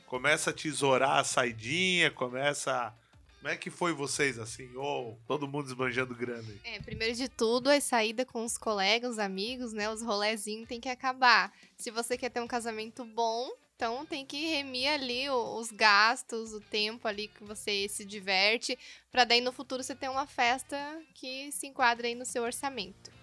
Começa 0.07 0.51
a 0.51 0.53
tesourar 0.53 1.19
a 1.19 1.25
saidinha, 1.25 2.11
começa. 2.11 2.93
Como 3.39 3.53
é 3.53 3.57
que 3.57 3.71
foi 3.71 3.93
vocês, 3.93 4.39
assim? 4.39 4.75
Ou 4.75 5.19
todo 5.27 5.47
mundo 5.47 5.67
esbanjando 5.67 6.15
grana 6.15 6.49
aí? 6.49 6.61
É, 6.65 6.81
primeiro 6.81 7.15
de 7.15 7.29
tudo, 7.29 7.69
a 7.69 7.81
saída 7.81 8.25
com 8.25 8.45
os 8.45 8.57
colegas, 8.57 9.13
os 9.13 9.19
amigos, 9.19 9.73
né? 9.73 9.91
Os 9.91 10.03
rolezinhos 10.03 10.67
tem 10.67 10.81
que 10.81 10.89
acabar. 10.89 11.53
Se 11.77 11.91
você 11.91 12.17
quer 12.17 12.31
ter 12.31 12.41
um 12.41 12.47
casamento 12.47 13.05
bom, 13.05 13.51
então 13.77 14.07
tem 14.07 14.25
que 14.25 14.47
remir 14.47 14.89
ali 14.89 15.29
os 15.29 15.71
gastos, 15.71 16.53
o 16.53 16.61
tempo 16.61 17.07
ali 17.09 17.29
que 17.29 17.45
você 17.45 17.89
se 17.89 18.05
diverte, 18.05 18.79
pra 19.11 19.25
daí 19.25 19.41
no 19.41 19.53
futuro 19.53 19.83
você 19.83 19.95
ter 19.95 20.09
uma 20.09 20.27
festa 20.27 20.77
que 21.13 21.51
se 21.53 21.67
enquadre 21.67 22.09
aí 22.09 22.15
no 22.15 22.25
seu 22.25 22.45
orçamento. 22.45 23.14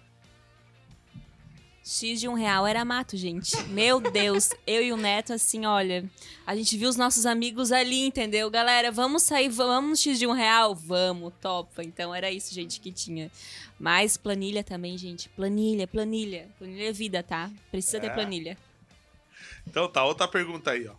X 1.84 2.20
de 2.20 2.28
um 2.28 2.34
real 2.34 2.64
era 2.66 2.84
mato, 2.84 3.16
gente. 3.16 3.60
Meu 3.64 4.00
Deus, 4.00 4.50
eu 4.66 4.82
e 4.82 4.92
o 4.92 4.96
Neto, 4.96 5.32
assim, 5.32 5.66
olha, 5.66 6.08
a 6.46 6.54
gente 6.54 6.76
viu 6.76 6.88
os 6.88 6.96
nossos 6.96 7.26
amigos 7.26 7.72
ali, 7.72 8.06
entendeu? 8.06 8.48
Galera, 8.50 8.92
vamos 8.92 9.24
sair, 9.24 9.48
vamos 9.48 9.90
no 9.90 9.96
X 9.96 10.18
de 10.18 10.26
um 10.26 10.32
real? 10.32 10.74
Vamos, 10.76 11.32
topa. 11.40 11.82
Então 11.82 12.14
era 12.14 12.30
isso, 12.30 12.54
gente, 12.54 12.80
que 12.80 12.92
tinha. 12.92 13.30
Mas 13.80 14.16
planilha 14.16 14.62
também, 14.62 14.96
gente. 14.96 15.28
Planilha, 15.30 15.88
planilha. 15.88 16.48
Planilha 16.56 16.88
é 16.88 16.92
vida, 16.92 17.20
tá? 17.22 17.50
Precisa 17.70 17.96
É. 17.96 18.00
ter 18.00 18.10
planilha. 18.14 18.56
Então 19.66 19.88
tá, 19.88 20.04
outra 20.04 20.28
pergunta 20.28 20.70
aí, 20.70 20.86
ó. 20.86 20.94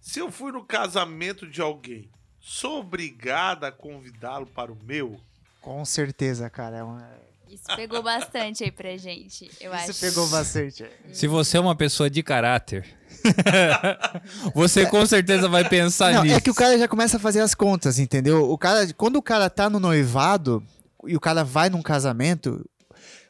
Se 0.00 0.20
eu 0.20 0.30
fui 0.30 0.52
no 0.52 0.64
casamento 0.64 1.48
de 1.48 1.60
alguém, 1.60 2.08
sou 2.40 2.78
obrigada 2.80 3.66
a 3.68 3.72
convidá-lo 3.72 4.46
para 4.46 4.72
o 4.72 4.78
meu? 4.84 5.20
Com 5.60 5.84
certeza, 5.84 6.48
cara. 6.48 6.76
É 6.78 6.82
uma... 6.84 7.27
Isso 7.50 7.64
pegou 7.76 8.02
bastante 8.02 8.64
aí 8.64 8.70
pra 8.70 8.96
gente, 8.96 9.50
eu 9.60 9.72
acho. 9.72 9.90
Isso 9.90 10.00
pegou 10.00 10.26
bastante. 10.28 10.84
Se 11.12 11.26
você 11.26 11.56
é 11.56 11.60
uma 11.60 11.74
pessoa 11.74 12.08
de 12.10 12.22
caráter, 12.22 12.84
você 14.54 14.86
com 14.86 15.04
certeza 15.06 15.48
vai 15.48 15.68
pensar 15.68 16.12
Não, 16.12 16.22
nisso. 16.22 16.36
é 16.36 16.40
que 16.40 16.50
o 16.50 16.54
cara 16.54 16.78
já 16.78 16.86
começa 16.88 17.16
a 17.16 17.20
fazer 17.20 17.40
as 17.40 17.54
contas, 17.54 17.98
entendeu? 17.98 18.50
O 18.50 18.58
cara, 18.58 18.86
quando 18.94 19.16
o 19.16 19.22
cara 19.22 19.48
tá 19.50 19.68
no 19.70 19.80
noivado 19.80 20.62
e 21.06 21.16
o 21.16 21.20
cara 21.20 21.44
vai 21.44 21.68
num 21.70 21.82
casamento, 21.82 22.64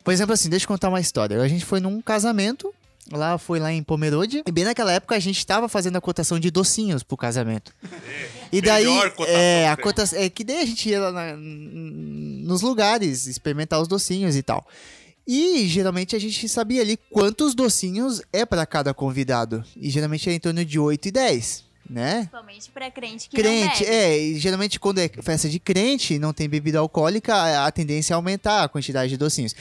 por 0.04 0.12
exemplo, 0.12 0.32
assim, 0.32 0.48
deixa 0.48 0.64
eu 0.64 0.68
contar 0.68 0.88
uma 0.88 1.00
história. 1.00 1.40
A 1.40 1.48
gente 1.48 1.64
foi 1.64 1.80
num 1.80 2.00
casamento, 2.00 2.72
lá 3.12 3.38
foi 3.38 3.58
lá 3.58 3.72
em 3.72 3.82
Pomerode, 3.82 4.42
e 4.46 4.52
bem 4.52 4.64
naquela 4.64 4.92
época 4.92 5.14
a 5.14 5.18
gente 5.20 5.46
tava 5.46 5.68
fazendo 5.68 5.96
a 5.96 6.00
cotação 6.00 6.38
de 6.38 6.50
docinhos 6.50 7.02
pro 7.02 7.16
casamento. 7.16 7.72
E 8.52 8.61
daí, 8.61 8.87
é, 9.26 9.69
a 9.69 9.76
cotação, 9.76 10.19
é 10.19 10.28
que 10.31 10.43
daí 10.45 10.59
a 10.62 10.67
gente 10.67 10.88
ia 10.88 11.00
lá 11.00 11.12
na- 11.12 11.37
nos 11.37 12.62
lugares 12.62 13.26
experimentar 13.26 13.81
os 13.81 13.88
docinhos 13.88 14.37
e 14.37 14.43
tal. 14.43 14.67
E 15.26 15.67
geralmente 15.69 16.17
a 16.17 16.19
gente 16.19 16.49
sabia 16.49 16.81
ali 16.81 16.99
quantos 17.11 17.55
docinhos 17.55 18.23
é 18.33 18.47
pra 18.47 18.64
cada 18.64 18.95
convidado. 18.95 19.62
E 19.76 19.90
geralmente 19.90 20.28
é 20.31 20.33
em 20.33 20.40
torno 20.40 20.64
de 20.64 20.78
8 20.78 21.09
e 21.09 21.11
10, 21.11 21.64
né? 21.88 22.14
Principalmente 22.21 22.71
pra 22.71 22.90
crente 22.90 23.28
que 23.28 23.37
Crente, 23.37 23.85
é, 23.85 24.19
e 24.19 24.38
geralmente 24.38 24.81
quando 24.81 24.99
é 25.00 25.11
festa 25.23 25.47
de 25.49 25.59
crente 25.61 26.14
e 26.14 26.19
não 26.19 26.33
tem 26.33 26.49
bebida 26.49 26.78
alcoólica, 26.78 27.35
a 27.35 27.67
a 27.67 27.71
tendência 27.71 28.14
é 28.14 28.17
aumentar 28.17 28.64
a 28.64 28.69
quantidade 28.69 29.11
de 29.11 29.19
docinhos. 29.19 29.55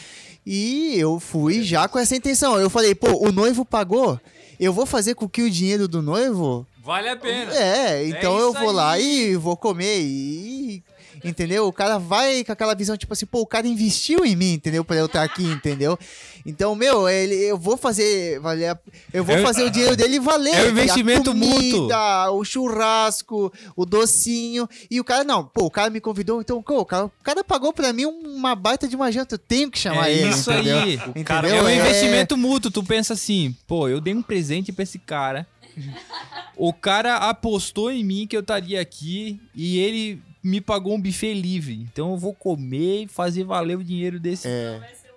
E 0.46 0.94
eu 0.98 1.20
fui 1.20 1.62
já 1.64 1.90
com 1.90 2.00
essa 2.00 2.16
intenção. 2.16 2.58
Eu 2.58 2.70
falei, 2.70 2.96
pô, 2.96 3.28
o 3.28 3.34
noivo 3.34 3.66
pagou, 3.66 4.18
eu 4.58 4.72
vou 4.72 4.86
fazer 4.86 5.16
com 5.16 5.28
que 5.28 5.42
o 5.42 5.52
dinheiro 5.52 5.86
do 5.90 6.02
noivo. 6.02 6.66
Vale 6.88 7.10
a 7.10 7.16
pena. 7.18 7.54
É, 7.54 8.08
então 8.08 8.40
eu 8.40 8.52
isso 8.52 8.60
vou 8.62 8.72
lá 8.72 8.92
aí. 8.94 9.32
e 9.32 9.36
vou 9.36 9.58
comer 9.58 10.00
e. 10.02 10.82
Entendeu? 11.24 11.66
O 11.68 11.74
cara 11.74 11.98
vai 11.98 12.44
com 12.44 12.52
aquela 12.52 12.76
visão, 12.76 12.96
tipo 12.96 13.12
assim, 13.12 13.26
pô, 13.26 13.42
o 13.42 13.46
cara 13.46 13.68
investiu 13.68 14.24
em 14.24 14.36
mim, 14.36 14.54
entendeu? 14.54 14.86
Pra 14.86 14.96
eu 14.96 15.08
estar 15.08 15.24
aqui, 15.24 15.44
entendeu? 15.52 15.98
Então, 16.46 16.76
meu, 16.76 17.10
ele, 17.10 17.34
eu 17.36 17.58
vou 17.58 17.76
fazer. 17.76 18.40
Valer, 18.40 18.70
a- 18.70 18.80
eu 19.12 19.24
vou 19.24 19.36
É 19.36 19.40
o- 19.42 19.44
fazer 19.44 19.64
o 19.64 19.70
dinheiro 19.72 19.96
dele 19.98 20.20
valer. 20.20 20.54
É 20.54 20.64
o 20.64 20.70
investimento 20.70 21.32
a 21.32 21.34
comida, 21.34 21.98
mútuo. 22.28 22.40
O 22.40 22.46
churrasco, 22.46 23.52
o 23.76 23.84
docinho. 23.86 24.70
E 24.90 25.00
o 25.00 25.04
cara, 25.04 25.24
não, 25.26 25.44
pô, 25.44 25.66
o 25.66 25.72
cara 25.72 25.90
me 25.90 26.00
convidou, 26.00 26.40
então, 26.40 26.62
pô, 26.62 26.80
o 26.80 26.86
cara, 26.86 27.06
o 27.08 27.12
cara 27.24 27.44
pagou 27.44 27.74
pra 27.74 27.92
mim 27.92 28.06
uma 28.06 28.56
baita 28.56 28.88
de 28.88 28.96
uma 28.96 29.12
janta. 29.12 29.36
Eu 29.36 29.40
tenho 29.40 29.70
que 29.72 29.80
chamar 29.80 30.10
É 30.10 30.14
ele. 30.14 30.30
isso 30.30 30.52
entendeu? 30.52 30.78
aí. 30.80 30.94
Entendeu? 31.16 31.56
É 31.58 31.64
um 31.64 31.68
É- 31.68 31.76
investimento 31.78 32.38
mútuo. 32.38 32.72
Tu 32.72 32.84
pensa 32.84 33.14
assim, 33.14 33.54
pô, 33.68 33.90
eu 33.90 34.00
dei 34.00 34.14
um 34.14 34.22
presente 34.22 34.72
pra 34.72 34.84
esse 34.84 35.00
cara. 35.00 35.46
O 36.58 36.74
cara 36.74 37.18
apostou 37.18 37.92
em 37.92 38.04
mim 38.04 38.26
que 38.28 38.36
eu 38.36 38.42
estaria 38.42 38.82
aqui 38.82 39.40
e 39.54 39.78
ele 39.80 40.22
me 40.44 40.60
pagou 40.62 40.96
um 40.96 41.02
buffet 41.02 41.34
livre. 41.34 41.76
Então 41.92 42.12
eu 42.12 42.18
vou 42.18 42.34
comer 42.34 43.04
e 43.04 43.08
fazer 43.08 43.44
valer 43.44 43.78
o 43.78 43.84
dinheiro 43.84 44.20
desse, 44.20 44.48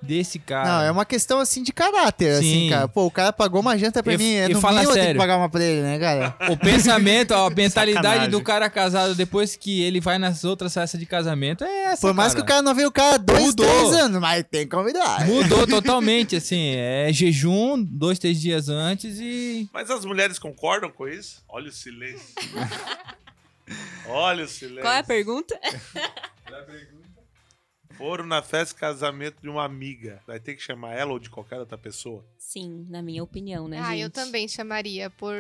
desse 0.02 0.38
cara. 0.38 0.69
Não, 0.69 0.83
é 0.83 0.90
uma 0.90 1.04
questão 1.04 1.38
assim 1.40 1.62
de 1.62 1.73
caráter, 1.73 2.33
assim, 2.38 2.64
Sim. 2.64 2.71
cara. 2.71 2.88
Pô, 2.88 3.07
o 3.07 3.11
cara 3.11 3.33
pagou 3.33 3.61
uma 3.61 3.76
janta 3.76 4.02
pra 4.02 4.14
E- 4.14 4.19
mim, 4.19 4.33
é 4.35 4.47
e 4.50 4.54
no 4.54 4.61
fala 4.61 4.75
mínimo 4.80 4.90
eu 4.90 4.95
tenho 4.95 5.04
sério. 5.04 5.14
que 5.21 5.26
pagar 5.26 5.37
uma 5.37 5.49
pra 5.49 5.62
ele, 5.62 5.83
né, 5.83 5.99
cara? 5.99 6.35
O 6.50 6.57
pensamento, 6.57 7.35
a 7.35 7.49
mentalidade 7.54 8.07
Sacanagem. 8.07 8.30
do 8.30 8.42
cara 8.42 8.71
casado 8.71 9.14
depois 9.14 9.57
que 9.57 9.83
ele 9.83 10.00
vai 10.00 10.19
nas 10.19 10.42
outras 10.45 10.73
festas 10.75 10.99
de 10.99 11.07
casamento 11.07 11.64
é 11.64 11.85
essa. 11.92 12.00
Por 12.00 12.14
mais 12.14 12.33
cara. 12.33 12.45
que 12.45 12.50
o 12.50 12.54
cara 12.54 12.62
não 12.62 12.75
veio 12.75 12.88
o 12.88 12.92
cara 12.92 13.14
há 13.14 13.19
dois, 13.19 13.45
Mudou. 13.47 13.66
três 13.66 13.92
anos, 13.95 14.21
mas 14.21 14.45
tem 14.50 14.62
que 14.66 14.75
convidar. 14.76 15.26
Mudou 15.26 15.66
totalmente, 15.69 16.37
assim. 16.37 16.75
É 16.76 17.11
jejum, 17.12 17.83
dois, 17.83 18.19
três 18.19 18.40
dias 18.40 18.69
antes 18.69 19.19
e. 19.21 19.69
Mas 19.73 19.90
as 19.90 20.04
mulheres 20.04 20.38
concordam 20.38 20.90
com 20.90 21.07
isso? 21.07 21.42
Olha 21.49 21.69
o 21.69 21.73
silêncio. 21.73 22.21
Olha 24.09 24.45
o 24.45 24.49
silêncio. 24.49 24.83
Qual 24.83 24.92
é 24.92 24.99
a 24.99 25.04
pergunta? 25.04 25.59
Foram 28.00 28.25
na 28.25 28.40
festa 28.40 28.75
de 28.75 28.80
casamento 28.80 29.42
de 29.42 29.49
uma 29.50 29.62
amiga. 29.62 30.23
Vai 30.26 30.40
ter 30.40 30.54
que 30.54 30.62
chamar 30.62 30.95
ela 30.95 31.12
ou 31.12 31.19
de 31.19 31.28
qualquer 31.28 31.59
outra 31.59 31.76
pessoa? 31.76 32.25
Sim, 32.38 32.87
na 32.88 33.02
minha 33.02 33.23
opinião, 33.23 33.69
né, 33.69 33.78
ah, 33.78 33.90
gente? 33.90 34.00
eu 34.00 34.11
também 34.11 34.49
chamaria 34.49 35.11
por 35.11 35.37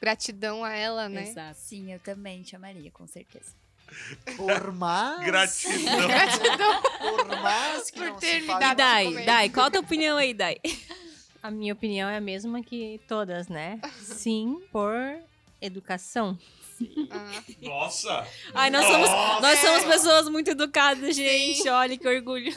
gratidão 0.00 0.64
a 0.64 0.72
ela, 0.72 1.08
né? 1.08 1.28
Exato. 1.28 1.56
Sim, 1.60 1.92
eu 1.92 2.00
também 2.00 2.44
chamaria, 2.44 2.90
com 2.90 3.06
certeza. 3.06 3.54
Por 4.36 4.72
mais... 4.72 5.24
Gratidão. 5.24 5.98
Gratidão 6.08 6.82
Por 6.82 7.26
mais 7.42 7.90
que 7.90 7.98
por 7.98 8.08
não 8.08 8.16
ter 8.16 8.40
se 8.40 8.46
me 8.46 8.58
dado 8.58 8.76
Dai. 8.76 9.24
Dai, 9.24 9.48
qual 9.50 9.66
a 9.66 9.70
tua 9.70 9.80
opinião 9.80 10.16
aí, 10.16 10.34
Dai? 10.34 10.56
A 11.40 11.50
minha 11.50 11.72
opinião 11.72 12.08
é 12.08 12.16
a 12.16 12.20
mesma 12.20 12.60
que 12.62 13.00
todas, 13.06 13.48
né? 13.48 13.80
Sim, 14.02 14.60
por 14.72 14.94
educação. 15.60 16.36
Ah, 17.10 17.42
Nossa! 17.62 18.26
Ai, 18.54 18.70
nós 18.70 18.84
somos, 18.86 19.08
nós 19.40 19.58
somos 19.58 19.84
pessoas 19.84 20.28
muito 20.28 20.50
educadas, 20.50 21.14
gente. 21.16 21.68
Olha 21.68 21.96
que 21.96 22.06
orgulho. 22.08 22.54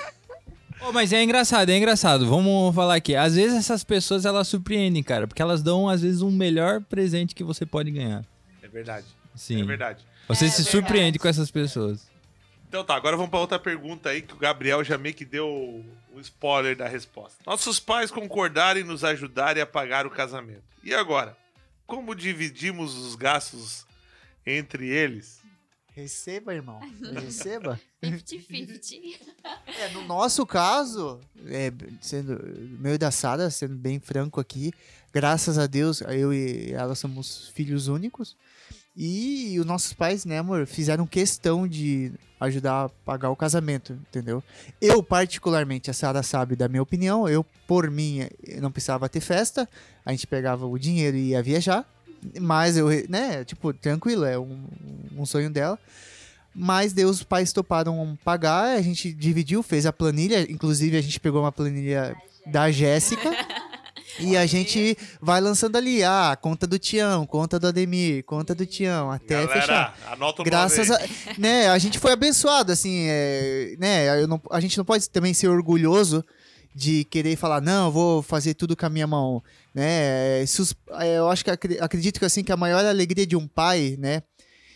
Pô, 0.79 0.91
mas 0.91 1.13
é 1.13 1.23
engraçado, 1.23 1.69
é 1.69 1.77
engraçado. 1.77 2.27
Vamos 2.27 2.73
falar 2.75 2.95
aqui. 2.95 3.15
Às 3.15 3.35
vezes 3.35 3.57
essas 3.57 3.83
pessoas 3.83 4.25
elas 4.25 4.47
surpreendem, 4.47 5.01
cara, 5.03 5.27
porque 5.27 5.41
elas 5.41 5.61
dão 5.63 5.87
às 5.87 6.01
vezes 6.01 6.21
um 6.21 6.31
melhor 6.31 6.81
presente 6.81 7.33
que 7.35 7.43
você 7.43 7.65
pode 7.65 7.89
ganhar. 7.91 8.25
É 8.61 8.67
verdade. 8.67 9.05
Sim. 9.35 9.61
É 9.61 9.65
verdade. 9.65 10.03
Você 10.27 10.45
É 10.45 10.49
se 10.49 10.57
verdade. 10.63 10.71
surpreende 10.71 11.19
com 11.19 11.27
essas 11.27 11.49
pessoas. 11.51 12.11
Então 12.67 12.83
tá, 12.83 12.95
agora 12.95 13.15
vamos 13.15 13.29
pra 13.29 13.39
outra 13.39 13.59
pergunta 13.59 14.09
aí 14.09 14.21
que 14.21 14.33
o 14.33 14.37
Gabriel 14.37 14.83
já 14.83 14.97
meio 14.97 15.13
que 15.13 15.23
deu 15.25 15.47
um 15.47 16.19
spoiler 16.19 16.75
da 16.75 16.87
resposta. 16.87 17.37
Nossos 17.45 17.79
pais 17.79 18.09
concordaram 18.09 18.79
em 18.79 18.83
nos 18.83 19.03
ajudarem 19.03 19.61
a 19.61 19.65
pagar 19.65 20.05
o 20.07 20.09
casamento. 20.09 20.63
E 20.83 20.93
agora? 20.93 21.37
Como 21.85 22.15
dividimos 22.15 22.95
os 22.95 23.15
gastos 23.15 23.85
entre 24.45 24.87
eles? 24.87 25.41
Receba, 25.95 26.53
irmão. 26.53 26.79
Receba. 27.13 27.79
50-50. 28.03 29.33
É, 29.65 29.89
no 29.89 30.05
nosso 30.05 30.45
caso, 30.45 31.19
é, 31.47 31.71
sendo 31.99 32.39
meu 32.79 32.93
e 32.93 32.97
da 32.97 33.11
Sara, 33.11 33.49
sendo 33.49 33.75
bem 33.75 33.99
franco 33.99 34.39
aqui, 34.39 34.71
graças 35.11 35.57
a 35.57 35.67
Deus, 35.67 36.01
eu 36.01 36.33
e 36.33 36.71
ela 36.71 36.95
somos 36.95 37.49
filhos 37.49 37.87
únicos. 37.87 38.37
E 38.95 39.57
os 39.59 39.65
nossos 39.65 39.91
pais, 39.91 40.23
né, 40.23 40.37
amor, 40.37 40.65
fizeram 40.67 41.05
questão 41.07 41.67
de 41.67 42.11
ajudar 42.39 42.85
a 42.85 42.89
pagar 42.89 43.31
o 43.31 43.35
casamento, 43.35 43.93
entendeu? 43.93 44.43
Eu, 44.79 45.01
particularmente, 45.01 45.89
a 45.89 45.93
Sara 45.93 46.21
sabe 46.21 46.55
da 46.55 46.69
minha 46.69 46.83
opinião, 46.83 47.27
eu, 47.27 47.43
por 47.67 47.89
mim, 47.89 48.27
não 48.61 48.71
precisava 48.71 49.09
ter 49.09 49.21
festa, 49.21 49.67
a 50.05 50.11
gente 50.11 50.27
pegava 50.27 50.65
o 50.65 50.77
dinheiro 50.77 51.17
e 51.17 51.29
ia 51.29 51.41
viajar, 51.41 51.89
mas 52.39 52.77
eu, 52.77 52.87
né, 53.09 53.43
tipo, 53.43 53.73
tranquilo, 53.73 54.25
é 54.25 54.37
um, 54.37 54.59
um 55.17 55.25
sonho 55.25 55.49
dela. 55.49 55.77
Mas 56.55 56.93
Deus, 56.93 57.17
os 57.17 57.23
pais 57.23 57.51
toparam 57.51 58.17
pagar, 58.23 58.77
a 58.77 58.81
gente 58.81 59.11
dividiu, 59.11 59.63
fez 59.63 59.85
a 59.85 59.93
planilha, 59.93 60.41
inclusive 60.51 60.95
a 60.97 61.01
gente 61.01 61.19
pegou 61.19 61.41
uma 61.41 61.51
planilha 61.51 62.15
da 62.45 62.69
Jéssica. 62.71 63.31
E 64.19 64.37
a 64.37 64.45
gente 64.45 64.95
vai 65.19 65.41
lançando 65.41 65.75
ali, 65.75 66.03
ah, 66.03 66.37
conta 66.39 66.67
do 66.67 66.77
Tião, 66.77 67.25
conta 67.25 67.59
do 67.59 67.65
Ademir, 67.67 68.23
conta 68.25 68.53
do 68.53 68.63
Tião, 68.63 69.09
até 69.09 69.33
Galera, 69.41 69.61
fechar. 69.61 69.97
anota 70.11 70.43
o 70.43 70.45
Graças 70.45 70.91
a, 70.91 70.99
né, 71.39 71.67
a 71.69 71.77
gente 71.79 71.97
foi 71.97 72.11
abençoado, 72.11 72.71
assim, 72.71 73.07
é, 73.09 73.75
né, 73.79 74.21
eu 74.21 74.27
não- 74.27 74.39
a 74.51 74.59
gente 74.59 74.77
não 74.77 74.85
pode 74.85 75.09
também 75.09 75.33
ser 75.33 75.47
orgulhoso 75.47 76.23
de 76.75 77.03
querer 77.05 77.35
falar, 77.35 77.61
não, 77.61 77.91
vou 77.91 78.21
fazer 78.21 78.53
tudo 78.53 78.75
com 78.75 78.85
a 78.85 78.89
minha 78.89 79.05
mão, 79.07 79.43
né, 79.73 80.41
os- 80.43 80.75
é, 80.99 81.17
eu 81.17 81.29
acho 81.29 81.43
que 81.43 81.51
acre- 81.51 81.77
acredito 81.79 82.19
que 82.19 82.25
assim, 82.25 82.43
que 82.43 82.51
a 82.51 82.57
maior 82.57 82.83
alegria 82.85 83.25
de 83.25 83.35
um 83.35 83.47
pai, 83.47 83.95
né, 83.99 84.23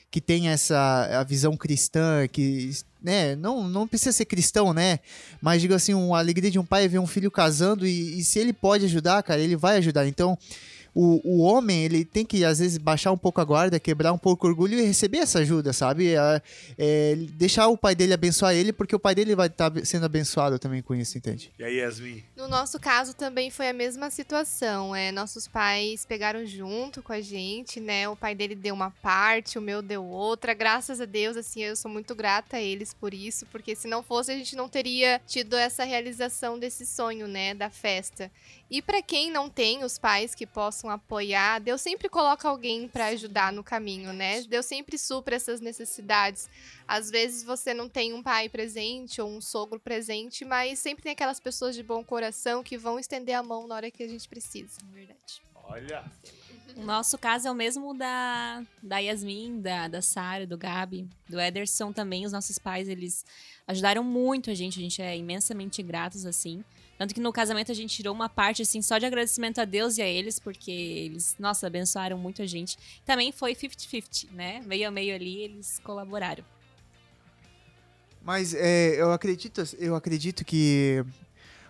que 0.09 0.21
tem 0.21 0.49
essa 0.49 1.19
a 1.19 1.23
visão 1.23 1.55
cristã, 1.57 2.27
que, 2.27 2.71
né, 3.01 3.35
não, 3.35 3.67
não 3.67 3.87
precisa 3.87 4.11
ser 4.11 4.25
cristão, 4.25 4.73
né, 4.73 4.99
mas 5.41 5.61
digo 5.61 5.73
assim, 5.73 5.93
uma 5.93 6.19
alegria 6.19 6.51
de 6.51 6.59
um 6.59 6.65
pai 6.65 6.85
é 6.85 6.87
ver 6.87 6.99
um 6.99 7.07
filho 7.07 7.31
casando 7.31 7.85
e, 7.85 8.19
e 8.19 8.23
se 8.23 8.39
ele 8.39 8.53
pode 8.53 8.85
ajudar, 8.85 9.21
cara, 9.23 9.41
ele 9.41 9.55
vai 9.55 9.77
ajudar, 9.77 10.07
então... 10.07 10.37
O, 10.99 11.21
o 11.23 11.41
homem, 11.43 11.85
ele 11.85 12.03
tem 12.03 12.25
que, 12.25 12.43
às 12.43 12.57
vezes, 12.57 12.79
baixar 12.79 13.11
um 13.11 13.17
pouco 13.17 13.39
a 13.39 13.43
guarda, 13.43 13.79
quebrar 13.79 14.11
um 14.11 14.17
pouco 14.17 14.47
o 14.47 14.49
orgulho 14.49 14.79
e 14.79 14.81
receber 14.81 15.19
essa 15.19 15.37
ajuda, 15.37 15.71
sabe? 15.71 16.15
É, 16.15 16.41
é, 16.75 17.15
deixar 17.33 17.67
o 17.67 17.77
pai 17.77 17.93
dele 17.93 18.15
abençoar 18.15 18.55
ele, 18.55 18.73
porque 18.73 18.95
o 18.95 18.99
pai 18.99 19.13
dele 19.13 19.35
vai 19.35 19.45
estar 19.45 19.71
sendo 19.85 20.07
abençoado 20.07 20.57
também 20.57 20.81
com 20.81 20.95
isso, 20.95 21.15
entende? 21.15 21.51
E 21.59 21.63
aí, 21.63 21.75
Yasmin? 21.75 22.23
No 22.35 22.47
nosso 22.47 22.79
caso 22.79 23.13
também 23.13 23.51
foi 23.51 23.69
a 23.69 23.73
mesma 23.73 24.09
situação. 24.09 24.95
É, 24.95 25.11
nossos 25.11 25.47
pais 25.47 26.03
pegaram 26.03 26.43
junto 26.47 27.03
com 27.03 27.13
a 27.13 27.21
gente, 27.21 27.79
né? 27.79 28.09
O 28.09 28.15
pai 28.15 28.33
dele 28.33 28.55
deu 28.55 28.73
uma 28.73 28.89
parte, 28.89 29.59
o 29.59 29.61
meu 29.61 29.83
deu 29.83 30.03
outra. 30.03 30.55
Graças 30.55 30.99
a 30.99 31.05
Deus, 31.05 31.37
assim, 31.37 31.61
eu 31.61 31.75
sou 31.75 31.91
muito 31.91 32.15
grata 32.15 32.57
a 32.57 32.61
eles 32.61 32.91
por 32.91 33.13
isso, 33.13 33.45
porque 33.51 33.75
se 33.75 33.87
não 33.87 34.01
fosse 34.01 34.31
a 34.31 34.35
gente 34.35 34.55
não 34.55 34.67
teria 34.67 35.21
tido 35.27 35.55
essa 35.55 35.83
realização 35.83 36.57
desse 36.57 36.87
sonho, 36.87 37.27
né, 37.27 37.53
da 37.53 37.69
festa. 37.69 38.31
E 38.69 38.81
pra 38.81 39.01
quem 39.01 39.31
não 39.31 39.49
tem 39.49 39.83
os 39.83 39.97
pais 39.97 40.35
que 40.35 40.45
possam 40.45 40.89
apoiar, 40.89 41.59
Deus 41.59 41.79
sempre 41.79 42.09
coloca 42.09 42.49
alguém 42.49 42.87
pra 42.87 43.07
ajudar 43.07 43.53
no 43.53 43.63
caminho, 43.63 44.11
né? 44.11 44.41
Deus 44.41 44.65
sempre 44.65 44.97
supra 44.97 45.37
essas 45.37 45.61
necessidades. 45.61 46.49
Às 46.85 47.09
vezes 47.09 47.43
você 47.43 47.73
não 47.73 47.87
tem 47.87 48.13
um 48.13 48.21
pai 48.21 48.49
presente 48.49 49.21
ou 49.21 49.29
um 49.29 49.39
sogro 49.39 49.79
presente, 49.79 50.43
mas 50.43 50.79
sempre 50.79 51.03
tem 51.03 51.13
aquelas 51.13 51.39
pessoas 51.39 51.75
de 51.75 51.83
bom 51.83 52.03
coração 52.03 52.61
que 52.61 52.77
vão 52.77 52.99
estender 52.99 53.35
a 53.35 53.43
mão 53.43 53.67
na 53.67 53.75
hora 53.75 53.89
que 53.89 54.03
a 54.03 54.07
gente 54.07 54.27
precisa. 54.27 54.77
Verdade. 54.91 55.41
Olha. 55.63 56.03
O 56.75 56.83
nosso 56.83 57.17
caso 57.17 57.47
é 57.47 57.51
o 57.51 57.55
mesmo 57.55 57.93
da, 57.93 58.63
da 58.83 58.99
Yasmin, 58.99 59.61
da, 59.61 59.87
da 59.87 60.01
Sara, 60.01 60.45
do 60.45 60.57
Gabi, 60.57 61.07
do 61.27 61.39
Ederson 61.39 61.91
também. 61.91 62.25
Os 62.25 62.31
nossos 62.31 62.59
pais, 62.59 62.87
eles 62.87 63.25
ajudaram 63.65 64.03
muito 64.03 64.51
a 64.51 64.53
gente. 64.53 64.77
A 64.77 64.81
gente 64.81 65.01
é 65.01 65.17
imensamente 65.17 65.81
gratos, 65.81 66.25
assim. 66.25 66.63
Tanto 66.97 67.13
que 67.13 67.21
no 67.21 67.31
casamento 67.31 67.71
a 67.71 67.75
gente 67.75 67.95
tirou 67.95 68.13
uma 68.13 68.27
parte, 68.27 68.63
assim, 68.63 68.81
só 68.81 68.97
de 68.97 69.05
agradecimento 69.05 69.59
a 69.59 69.65
Deus 69.65 69.97
e 69.97 70.01
a 70.01 70.07
eles, 70.07 70.39
porque 70.39 70.71
eles, 70.71 71.35
nossa, 71.37 71.67
abençoaram 71.67 72.17
muito 72.17 72.41
a 72.41 72.45
gente. 72.45 72.77
Também 73.05 73.31
foi 73.31 73.53
50-50, 73.53 74.31
né? 74.31 74.61
Meio 74.65 74.87
a 74.87 74.91
meio 74.91 75.13
ali, 75.13 75.41
eles 75.41 75.79
colaboraram. 75.83 76.43
Mas 78.23 78.53
é, 78.53 78.99
eu, 78.99 79.11
acredito, 79.11 79.63
eu 79.77 79.95
acredito 79.95 80.43
que 80.43 81.05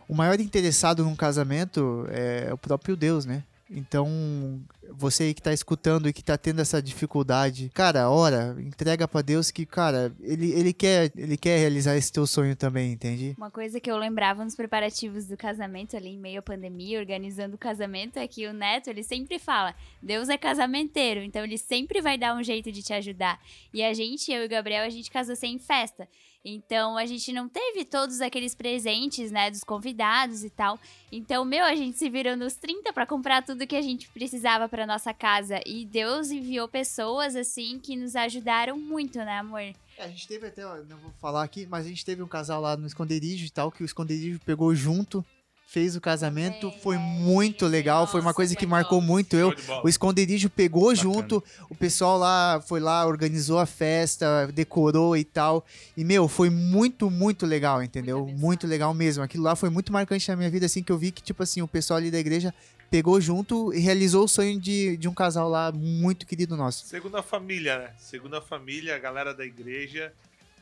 o 0.07 0.15
maior 0.15 0.39
interessado 0.39 1.03
num 1.03 1.15
casamento 1.15 2.07
é 2.09 2.51
o 2.53 2.57
próprio 2.57 2.95
Deus, 2.95 3.25
né? 3.25 3.43
Então, 3.69 4.61
você 4.91 5.23
aí 5.23 5.33
que 5.33 5.41
tá 5.41 5.53
escutando 5.53 6.07
e 6.07 6.13
que 6.13 6.23
tá 6.23 6.37
tendo 6.37 6.61
essa 6.61 6.81
dificuldade, 6.81 7.69
cara, 7.73 8.09
ora, 8.09 8.55
entrega 8.59 9.07
pra 9.07 9.21
Deus 9.21 9.51
que, 9.51 9.65
cara, 9.65 10.13
ele, 10.21 10.51
ele, 10.51 10.73
quer, 10.73 11.11
ele 11.15 11.37
quer 11.37 11.57
realizar 11.57 11.95
esse 11.95 12.11
teu 12.11 12.25
sonho 12.25 12.55
também, 12.55 12.93
entende? 12.93 13.35
Uma 13.37 13.51
coisa 13.51 13.79
que 13.79 13.91
eu 13.91 13.97
lembrava 13.97 14.43
nos 14.43 14.55
preparativos 14.55 15.25
do 15.25 15.35
casamento, 15.35 15.95
ali 15.97 16.09
em 16.09 16.19
meio 16.19 16.39
à 16.39 16.41
pandemia, 16.41 16.99
organizando 16.99 17.55
o 17.55 17.59
casamento, 17.59 18.17
é 18.17 18.27
que 18.27 18.47
o 18.47 18.53
Neto, 18.53 18.89
ele 18.89 19.03
sempre 19.03 19.37
fala, 19.37 19.75
Deus 20.01 20.29
é 20.29 20.37
casamenteiro, 20.37 21.21
então 21.21 21.43
ele 21.43 21.57
sempre 21.57 22.01
vai 22.01 22.17
dar 22.17 22.35
um 22.35 22.43
jeito 22.43 22.71
de 22.71 22.81
te 22.81 22.93
ajudar. 22.93 23.39
E 23.73 23.83
a 23.83 23.93
gente, 23.93 24.31
eu 24.31 24.43
e 24.43 24.45
o 24.45 24.49
Gabriel, 24.49 24.85
a 24.85 24.89
gente 24.89 25.11
casou 25.11 25.35
sem 25.35 25.59
festa. 25.59 26.07
Então 26.49 26.97
a 26.97 27.05
gente 27.05 27.33
não 27.33 27.49
teve 27.49 27.83
todos 27.83 28.21
aqueles 28.21 28.55
presentes, 28.55 29.31
né, 29.31 29.51
dos 29.51 29.65
convidados 29.65 30.45
e 30.45 30.49
tal. 30.49 30.79
Então, 31.11 31.43
meu, 31.43 31.65
a 31.65 31.75
gente 31.75 31.97
se 31.97 32.09
virou 32.09 32.37
nos 32.37 32.55
30 32.55 32.93
para 32.93 33.05
comprar 33.05 33.43
tudo 33.43 33.67
que 33.67 33.75
a 33.75 33.81
gente 33.81 34.07
precisava 34.09 34.69
para 34.69 34.87
nossa 34.87 35.13
casa. 35.13 35.59
E 35.65 35.85
Deus 35.85 36.31
enviou 36.31 36.67
pessoas 36.69 37.35
assim 37.35 37.79
que 37.79 37.97
nos 37.97 38.15
ajudaram 38.15 38.79
muito, 38.79 39.17
né, 39.17 39.39
amor? 39.39 39.59
É, 39.59 39.75
a 39.97 40.07
gente 40.07 40.25
teve 40.25 40.47
até, 40.47 40.65
ó, 40.65 40.77
não 40.83 40.97
vou 40.97 41.11
falar 41.19 41.43
aqui, 41.43 41.65
mas 41.65 41.85
a 41.85 41.89
gente 41.89 42.05
teve 42.05 42.23
um 42.23 42.27
casal 42.27 42.61
lá 42.61 42.77
no 42.77 42.87
esconderijo 42.87 43.45
e 43.45 43.49
tal, 43.49 43.69
que 43.69 43.83
o 43.83 43.85
esconderijo 43.85 44.39
pegou 44.45 44.73
junto, 44.73 45.25
fez 45.69 45.97
o 45.97 46.01
casamento, 46.01 46.71
foi 46.81 46.95
é, 46.95 46.99
muito 46.99 47.67
legal, 47.67 48.07
foi 48.07 48.21
uma 48.21 48.27
Nossa, 48.27 48.35
coisa 48.37 48.55
que 48.55 48.65
marcou 48.65 49.01
muito 49.01 49.35
eu. 49.35 49.53
O 49.83 49.89
esconderijo 49.89 50.49
pegou 50.49 50.95
Bacana. 50.95 51.03
junto, 51.03 51.43
o 51.69 51.75
pessoal 51.75 52.17
lá 52.17 52.61
foi 52.65 52.79
lá, 52.79 53.05
organizou 53.05 53.59
a 53.59 53.65
festa, 53.65 54.47
decorou 54.53 55.17
e 55.17 55.25
tal. 55.25 55.65
E, 55.95 56.05
meu, 56.05 56.29
foi 56.29 56.49
muito, 56.49 57.11
muito 57.11 57.45
legal, 57.45 57.83
entendeu? 57.83 58.25
Muito 58.25 58.39
Muito, 58.39 58.65
legal 58.65 58.93
mesmo. 58.93 59.21
Aquilo 59.21 59.43
lá 59.43 59.57
foi 59.57 59.69
muito 59.69 59.91
marcante 59.91 60.27
na 60.29 60.37
minha 60.37 60.49
vida, 60.49 60.65
assim, 60.65 60.81
que 60.81 60.89
eu 60.91 60.97
vi 60.97 61.11
que, 61.11 61.21
tipo 61.21 61.43
assim, 61.43 61.61
o 61.61 61.67
pessoal 61.67 61.97
ali 61.97 62.09
da 62.09 62.17
igreja 62.17 62.53
pegou 62.89 63.19
junto 63.19 63.73
e 63.73 63.79
realizou 63.79 64.23
o 64.23 64.27
sonho 64.27 64.57
de, 64.57 64.95
de 64.95 65.09
um 65.09 65.13
casal 65.13 65.49
lá 65.49 65.69
muito 65.73 66.25
querido 66.25 66.55
nosso. 66.55 66.85
Segunda 66.85 67.21
família, 67.21 67.77
né? 67.77 67.89
Segunda 67.99 68.39
família, 68.41 68.95
a 68.95 68.99
galera 68.99 69.33
da 69.33 69.45
igreja 69.45 70.13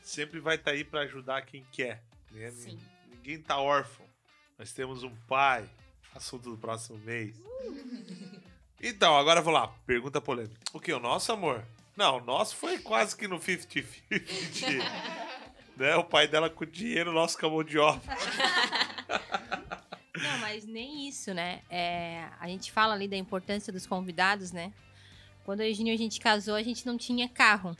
sempre 0.02 0.40
vai 0.40 0.56
estar 0.56 0.72
aí 0.72 0.82
pra 0.82 1.02
ajudar 1.02 1.42
quem 1.42 1.64
quer. 1.70 2.02
né? 2.32 2.50
Sim. 2.50 2.76
Ninguém 3.14 3.38
tá 3.40 3.56
órfão. 3.58 4.04
Nós 4.58 4.72
temos 4.72 5.02
um 5.02 5.14
pai. 5.28 5.68
Assunto 6.14 6.50
do 6.50 6.56
próximo 6.56 6.98
mês. 7.00 7.36
Então, 8.82 9.16
agora 9.18 9.40
eu 9.40 9.44
vou 9.44 9.52
lá. 9.52 9.68
Pergunta 9.86 10.18
polêmica. 10.20 10.58
O 10.72 10.80
que? 10.80 10.92
O 10.92 10.98
nosso, 10.98 11.30
amor? 11.30 11.62
Não, 11.94 12.18
o 12.18 12.24
nosso 12.24 12.56
foi 12.56 12.78
quase 12.78 13.14
que 13.14 13.28
no 13.28 13.38
50-50. 13.38 13.92
né? 15.76 15.96
O 15.96 16.04
pai 16.04 16.26
dela 16.26 16.48
com 16.48 16.64
dinheiro, 16.64 17.10
o 17.10 17.14
nosso 17.14 17.38
com 17.38 17.46
a 17.46 17.50
mão 17.50 17.62
de 17.62 17.78
obra. 17.78 18.00
Não, 20.16 20.38
mas 20.38 20.64
nem 20.64 21.06
isso, 21.06 21.34
né? 21.34 21.60
É, 21.68 22.26
a 22.40 22.48
gente 22.48 22.72
fala 22.72 22.94
ali 22.94 23.06
da 23.06 23.16
importância 23.18 23.70
dos 23.70 23.86
convidados, 23.86 24.50
né? 24.50 24.72
Quando 25.44 25.60
eu 25.60 25.68
e 25.68 25.72
o 25.72 25.74
Júnior 25.74 25.94
a 25.94 25.98
gente 25.98 26.18
casou, 26.18 26.54
a 26.54 26.62
gente 26.62 26.86
não 26.86 26.96
tinha 26.96 27.28
carro. 27.28 27.76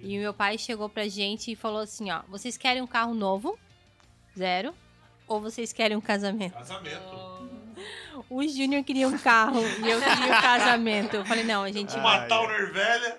E 0.00 0.16
o 0.16 0.20
meu 0.20 0.32
pai 0.32 0.56
chegou 0.56 0.88
pra 0.88 1.08
gente 1.08 1.50
e 1.50 1.56
falou 1.56 1.80
assim, 1.80 2.12
ó, 2.12 2.22
vocês 2.28 2.56
querem 2.56 2.80
um 2.80 2.86
carro 2.86 3.12
novo? 3.12 3.58
Zero. 4.38 4.72
Ou 5.26 5.40
vocês 5.40 5.72
querem 5.72 5.96
um 5.96 6.00
casamento? 6.00 6.52
Casamento. 6.54 7.34
O 8.30 8.46
Júnior 8.46 8.82
queria 8.84 9.08
um 9.08 9.18
carro 9.18 9.60
e 9.60 9.90
eu 9.90 10.00
queria 10.00 10.38
um 10.38 10.40
casamento. 10.40 11.16
Eu 11.16 11.24
falei, 11.24 11.44
não, 11.44 11.62
a 11.62 11.70
gente, 11.72 11.94
Uma 11.96 12.26
Towner 12.26 12.72
velha. 12.72 13.18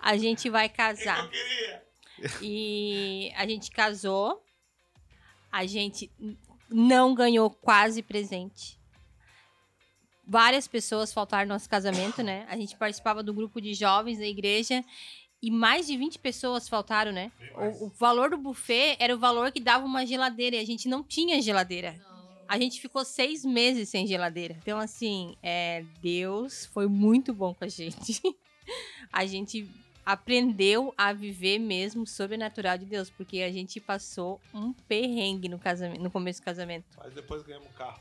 a 0.00 0.16
gente 0.16 0.48
vai 0.48 0.66
O 0.66 0.70
que 0.70 0.76
casar. 0.76 1.18
eu 1.24 1.28
queria? 1.30 1.82
E 2.42 3.32
a 3.36 3.46
gente 3.46 3.70
casou. 3.70 4.42
A 5.52 5.66
gente 5.66 6.10
não 6.68 7.14
ganhou 7.14 7.50
quase 7.50 8.02
presente. 8.02 8.78
Várias 10.26 10.66
pessoas 10.66 11.12
faltaram 11.12 11.46
no 11.46 11.54
nosso 11.54 11.68
casamento, 11.68 12.22
né? 12.22 12.44
A 12.48 12.56
gente 12.56 12.76
participava 12.76 13.22
do 13.22 13.32
grupo 13.32 13.60
de 13.60 13.74
jovens 13.74 14.18
da 14.18 14.26
igreja 14.26 14.84
e 15.42 15.50
mais 15.50 15.86
de 15.86 15.96
20 15.96 16.18
pessoas 16.18 16.68
faltaram, 16.68 17.12
né? 17.12 17.30
O, 17.54 17.86
o 17.86 17.88
valor 17.90 18.30
do 18.30 18.38
buffet 18.38 18.96
era 18.98 19.14
o 19.14 19.18
valor 19.18 19.52
que 19.52 19.60
dava 19.60 19.84
uma 19.84 20.06
geladeira 20.06 20.56
e 20.56 20.58
a 20.58 20.64
gente 20.64 20.88
não 20.88 21.02
tinha 21.02 21.40
geladeira. 21.40 21.94
A 22.48 22.58
gente 22.58 22.80
ficou 22.80 23.04
seis 23.04 23.44
meses 23.44 23.88
sem 23.88 24.06
geladeira. 24.06 24.56
Então, 24.62 24.78
assim, 24.78 25.36
é, 25.42 25.84
Deus 26.00 26.66
foi 26.66 26.86
muito 26.86 27.34
bom 27.34 27.52
com 27.52 27.64
a 27.64 27.68
gente. 27.68 28.20
A 29.12 29.24
gente 29.24 29.70
aprendeu 30.04 30.94
a 30.96 31.12
viver 31.12 31.58
mesmo 31.58 32.06
sobrenatural 32.06 32.78
de 32.78 32.84
Deus, 32.84 33.10
porque 33.10 33.40
a 33.40 33.50
gente 33.50 33.80
passou 33.80 34.40
um 34.54 34.72
perrengue 34.72 35.48
no 35.48 35.58
casamento, 35.58 36.00
no 36.00 36.10
começo 36.10 36.40
do 36.40 36.44
casamento. 36.44 36.84
Mas 36.96 37.12
depois 37.12 37.42
ganhamos 37.42 37.68
o 37.68 37.72
carro. 37.72 38.00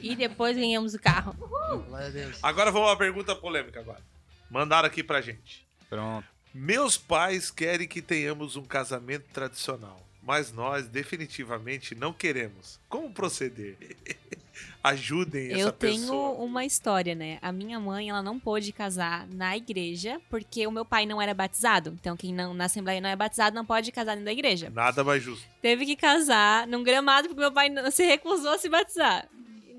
E 0.00 0.14
depois 0.14 0.56
ganhamos 0.56 0.94
o 0.94 0.98
carro. 1.00 1.32
Glória 1.32 2.06
a 2.06 2.10
Deus. 2.10 2.38
Agora 2.42 2.70
vamos 2.70 2.88
a 2.88 2.92
uma 2.92 2.98
pergunta 2.98 3.34
polêmica 3.34 3.80
agora. 3.80 4.02
Mandaram 4.50 4.86
aqui 4.86 5.02
pra 5.02 5.20
gente. 5.20 5.66
Pronto. 5.88 6.31
Meus 6.54 6.96
pais 6.98 7.50
querem 7.50 7.88
que 7.88 8.02
tenhamos 8.02 8.56
um 8.56 8.64
casamento 8.64 9.24
tradicional, 9.32 10.00
mas 10.22 10.52
nós 10.52 10.86
definitivamente 10.86 11.94
não 11.94 12.12
queremos. 12.12 12.78
Como 12.88 13.10
proceder? 13.12 13.76
Ajudem 14.84 15.52
essa 15.52 15.60
Eu 15.60 15.72
tenho 15.72 16.00
pessoa. 16.00 16.30
uma 16.44 16.64
história, 16.64 17.14
né? 17.14 17.38
A 17.40 17.52
minha 17.52 17.78
mãe, 17.80 18.10
ela 18.10 18.20
não 18.22 18.38
pôde 18.38 18.72
casar 18.72 19.26
na 19.28 19.56
igreja 19.56 20.20
porque 20.28 20.66
o 20.66 20.72
meu 20.72 20.84
pai 20.84 21.06
não 21.06 21.22
era 21.22 21.32
batizado. 21.32 21.96
Então, 22.00 22.16
quem 22.16 22.34
não 22.34 22.52
na 22.52 22.64
Assembleia 22.66 23.00
não 23.00 23.08
é 23.08 23.16
batizado 23.16 23.54
não 23.54 23.64
pode 23.64 23.90
casar 23.92 24.12
dentro 24.12 24.26
da 24.26 24.32
igreja. 24.32 24.70
Nada 24.70 25.02
mais 25.04 25.22
justo. 25.22 25.46
Teve 25.62 25.86
que 25.86 25.96
casar 25.96 26.66
num 26.66 26.82
gramado 26.82 27.28
porque 27.28 27.40
meu 27.40 27.52
pai 27.52 27.68
não- 27.68 27.90
se 27.90 28.04
recusou 28.04 28.50
a 28.52 28.58
se 28.58 28.68
batizar. 28.68 29.26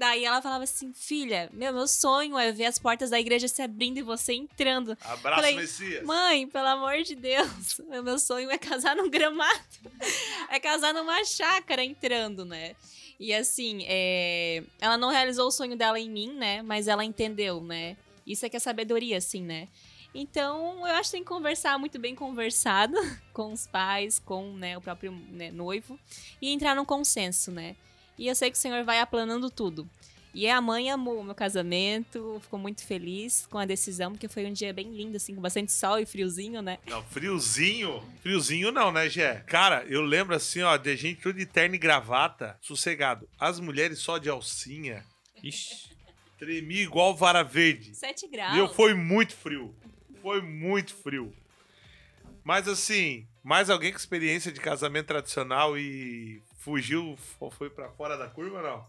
Daí 0.03 0.25
ela 0.25 0.41
falava 0.41 0.65
assim: 0.65 0.91
Filha, 0.91 1.49
meu, 1.53 1.71
meu 1.71 1.87
sonho 1.87 2.37
é 2.37 2.51
ver 2.51 2.65
as 2.65 2.77
portas 2.77 3.09
da 3.09 3.17
igreja 3.17 3.47
se 3.47 3.61
abrindo 3.61 3.99
e 3.99 4.01
você 4.01 4.33
entrando. 4.33 4.97
Abraço, 4.99 5.41
Falei, 5.41 5.55
Messias. 5.55 6.03
Mãe, 6.03 6.45
pelo 6.45 6.67
amor 6.67 7.03
de 7.03 7.15
Deus, 7.15 7.79
meu 8.03 8.19
sonho 8.19 8.51
é 8.51 8.57
casar 8.57 8.97
num 8.97 9.09
gramado. 9.09 9.63
É 10.49 10.59
casar 10.59 10.93
numa 10.93 11.23
chácara 11.23 11.83
entrando, 11.83 12.45
né? 12.45 12.75
E 13.19 13.33
assim, 13.33 13.85
é, 13.87 14.63
ela 14.79 14.97
não 14.97 15.09
realizou 15.09 15.47
o 15.47 15.51
sonho 15.51 15.75
dela 15.75 15.99
em 15.99 16.07
mim, 16.07 16.33
né? 16.33 16.61
Mas 16.61 16.87
ela 16.87 17.03
entendeu, 17.03 17.59
né? 17.59 17.97
Isso 18.27 18.45
é 18.45 18.49
que 18.49 18.57
é 18.57 18.59
sabedoria, 18.59 19.17
assim, 19.17 19.41
né? 19.41 19.67
Então, 20.13 20.85
eu 20.85 20.93
acho 20.95 21.09
que 21.09 21.17
tem 21.17 21.23
que 21.23 21.29
conversar 21.29 21.79
muito 21.79 21.97
bem 21.97 22.13
conversado 22.13 22.95
com 23.33 23.51
os 23.51 23.65
pais, 23.65 24.19
com 24.19 24.53
né, 24.53 24.77
o 24.77 24.81
próprio 24.81 25.11
né, 25.31 25.49
noivo, 25.49 25.97
e 26.39 26.49
entrar 26.49 26.75
num 26.75 26.85
consenso, 26.85 27.49
né? 27.49 27.75
E 28.17 28.27
eu 28.27 28.35
sei 28.35 28.51
que 28.51 28.57
o 28.57 28.59
Senhor 28.59 28.83
vai 28.83 28.99
aplanando 28.99 29.49
tudo. 29.49 29.89
E 30.33 30.49
a 30.49 30.59
mãe 30.59 30.89
amou 30.89 31.19
o 31.19 31.23
meu 31.23 31.35
casamento, 31.35 32.39
ficou 32.41 32.57
muito 32.57 32.83
feliz 32.83 33.45
com 33.51 33.59
a 33.59 33.65
decisão, 33.65 34.11
porque 34.11 34.27
foi 34.27 34.45
um 34.47 34.51
dia 34.51 34.73
bem 34.73 34.91
lindo, 34.91 35.15
assim, 35.15 35.35
com 35.35 35.41
bastante 35.41 35.71
sol 35.71 35.99
e 35.99 36.07
friozinho, 36.07 36.59
né? 36.59 36.79
Não, 36.87 37.03
friozinho. 37.03 38.03
Friozinho 38.23 38.71
não, 38.71 38.91
né, 38.91 39.07
Gé? 39.07 39.43
Cara, 39.45 39.85
eu 39.87 40.01
lembro 40.01 40.35
assim, 40.35 40.63
ó, 40.63 40.75
de 40.75 40.97
gente 40.97 41.21
tudo 41.21 41.37
de 41.37 41.45
terno 41.45 41.75
e 41.75 41.77
gravata, 41.77 42.57
sossegado. 42.61 43.29
As 43.39 43.59
mulheres 43.59 43.99
só 43.99 44.17
de 44.17 44.27
alcinha. 44.27 45.05
Ixi. 45.43 45.91
Tremi 46.39 46.79
igual 46.79 47.15
vara 47.15 47.43
verde. 47.43 47.93
7 47.93 48.27
graus. 48.27 48.55
Meu, 48.55 48.67
foi 48.67 48.95
muito 48.95 49.35
frio. 49.35 49.75
Foi 50.19 50.41
muito 50.41 50.95
frio. 50.95 51.31
Mas 52.43 52.67
assim, 52.67 53.27
mais 53.43 53.69
alguém 53.69 53.91
com 53.91 53.97
experiência 53.97 54.51
de 54.51 54.59
casamento 54.59 55.07
tradicional 55.07 55.77
e 55.77 56.41
fugiu, 56.63 57.17
fo- 57.37 57.51
foi 57.51 57.69
pra 57.69 57.89
fora 57.89 58.17
da 58.17 58.27
curva 58.29 58.61
não? 58.61 58.85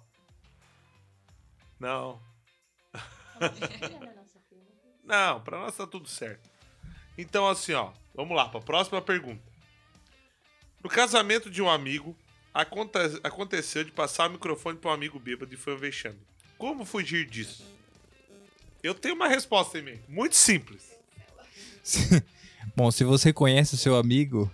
Não. 1.81 2.23
Não, 5.05 5.41
pra 5.43 5.59
nós 5.59 5.77
tá 5.77 5.87
tudo 5.87 6.09
certo. 6.09 6.49
Então 7.19 7.47
assim, 7.47 7.75
ó, 7.75 7.93
vamos 8.15 8.35
lá, 8.37 8.49
pra 8.49 8.61
próxima 8.61 9.03
pergunta. 9.03 9.43
No 10.83 10.89
casamento 10.89 11.51
de 11.51 11.61
um 11.61 11.69
amigo, 11.69 12.17
aconte- 12.55 13.21
aconteceu 13.23 13.85
de 13.85 13.91
passar 13.93 14.29
o 14.31 14.33
microfone 14.33 14.79
pra 14.79 14.91
um 14.91 14.95
amigo 14.95 15.19
bêbado 15.19 15.53
e 15.53 15.57
foi 15.59 15.75
um 15.75 15.79
vexame. 15.79 16.19
Como 16.57 16.85
fugir 16.87 17.27
disso? 17.29 17.65
Eu 18.83 18.95
tenho 18.95 19.15
uma 19.15 19.29
resposta 19.29 19.79
em 19.79 19.83
mim. 19.83 20.01
Muito 20.09 20.37
simples. 20.37 20.97
Bom, 22.75 22.91
se 22.91 23.05
você 23.05 23.31
conhece 23.33 23.75
o 23.75 23.79
seu 23.79 23.97
amigo, 23.97 24.51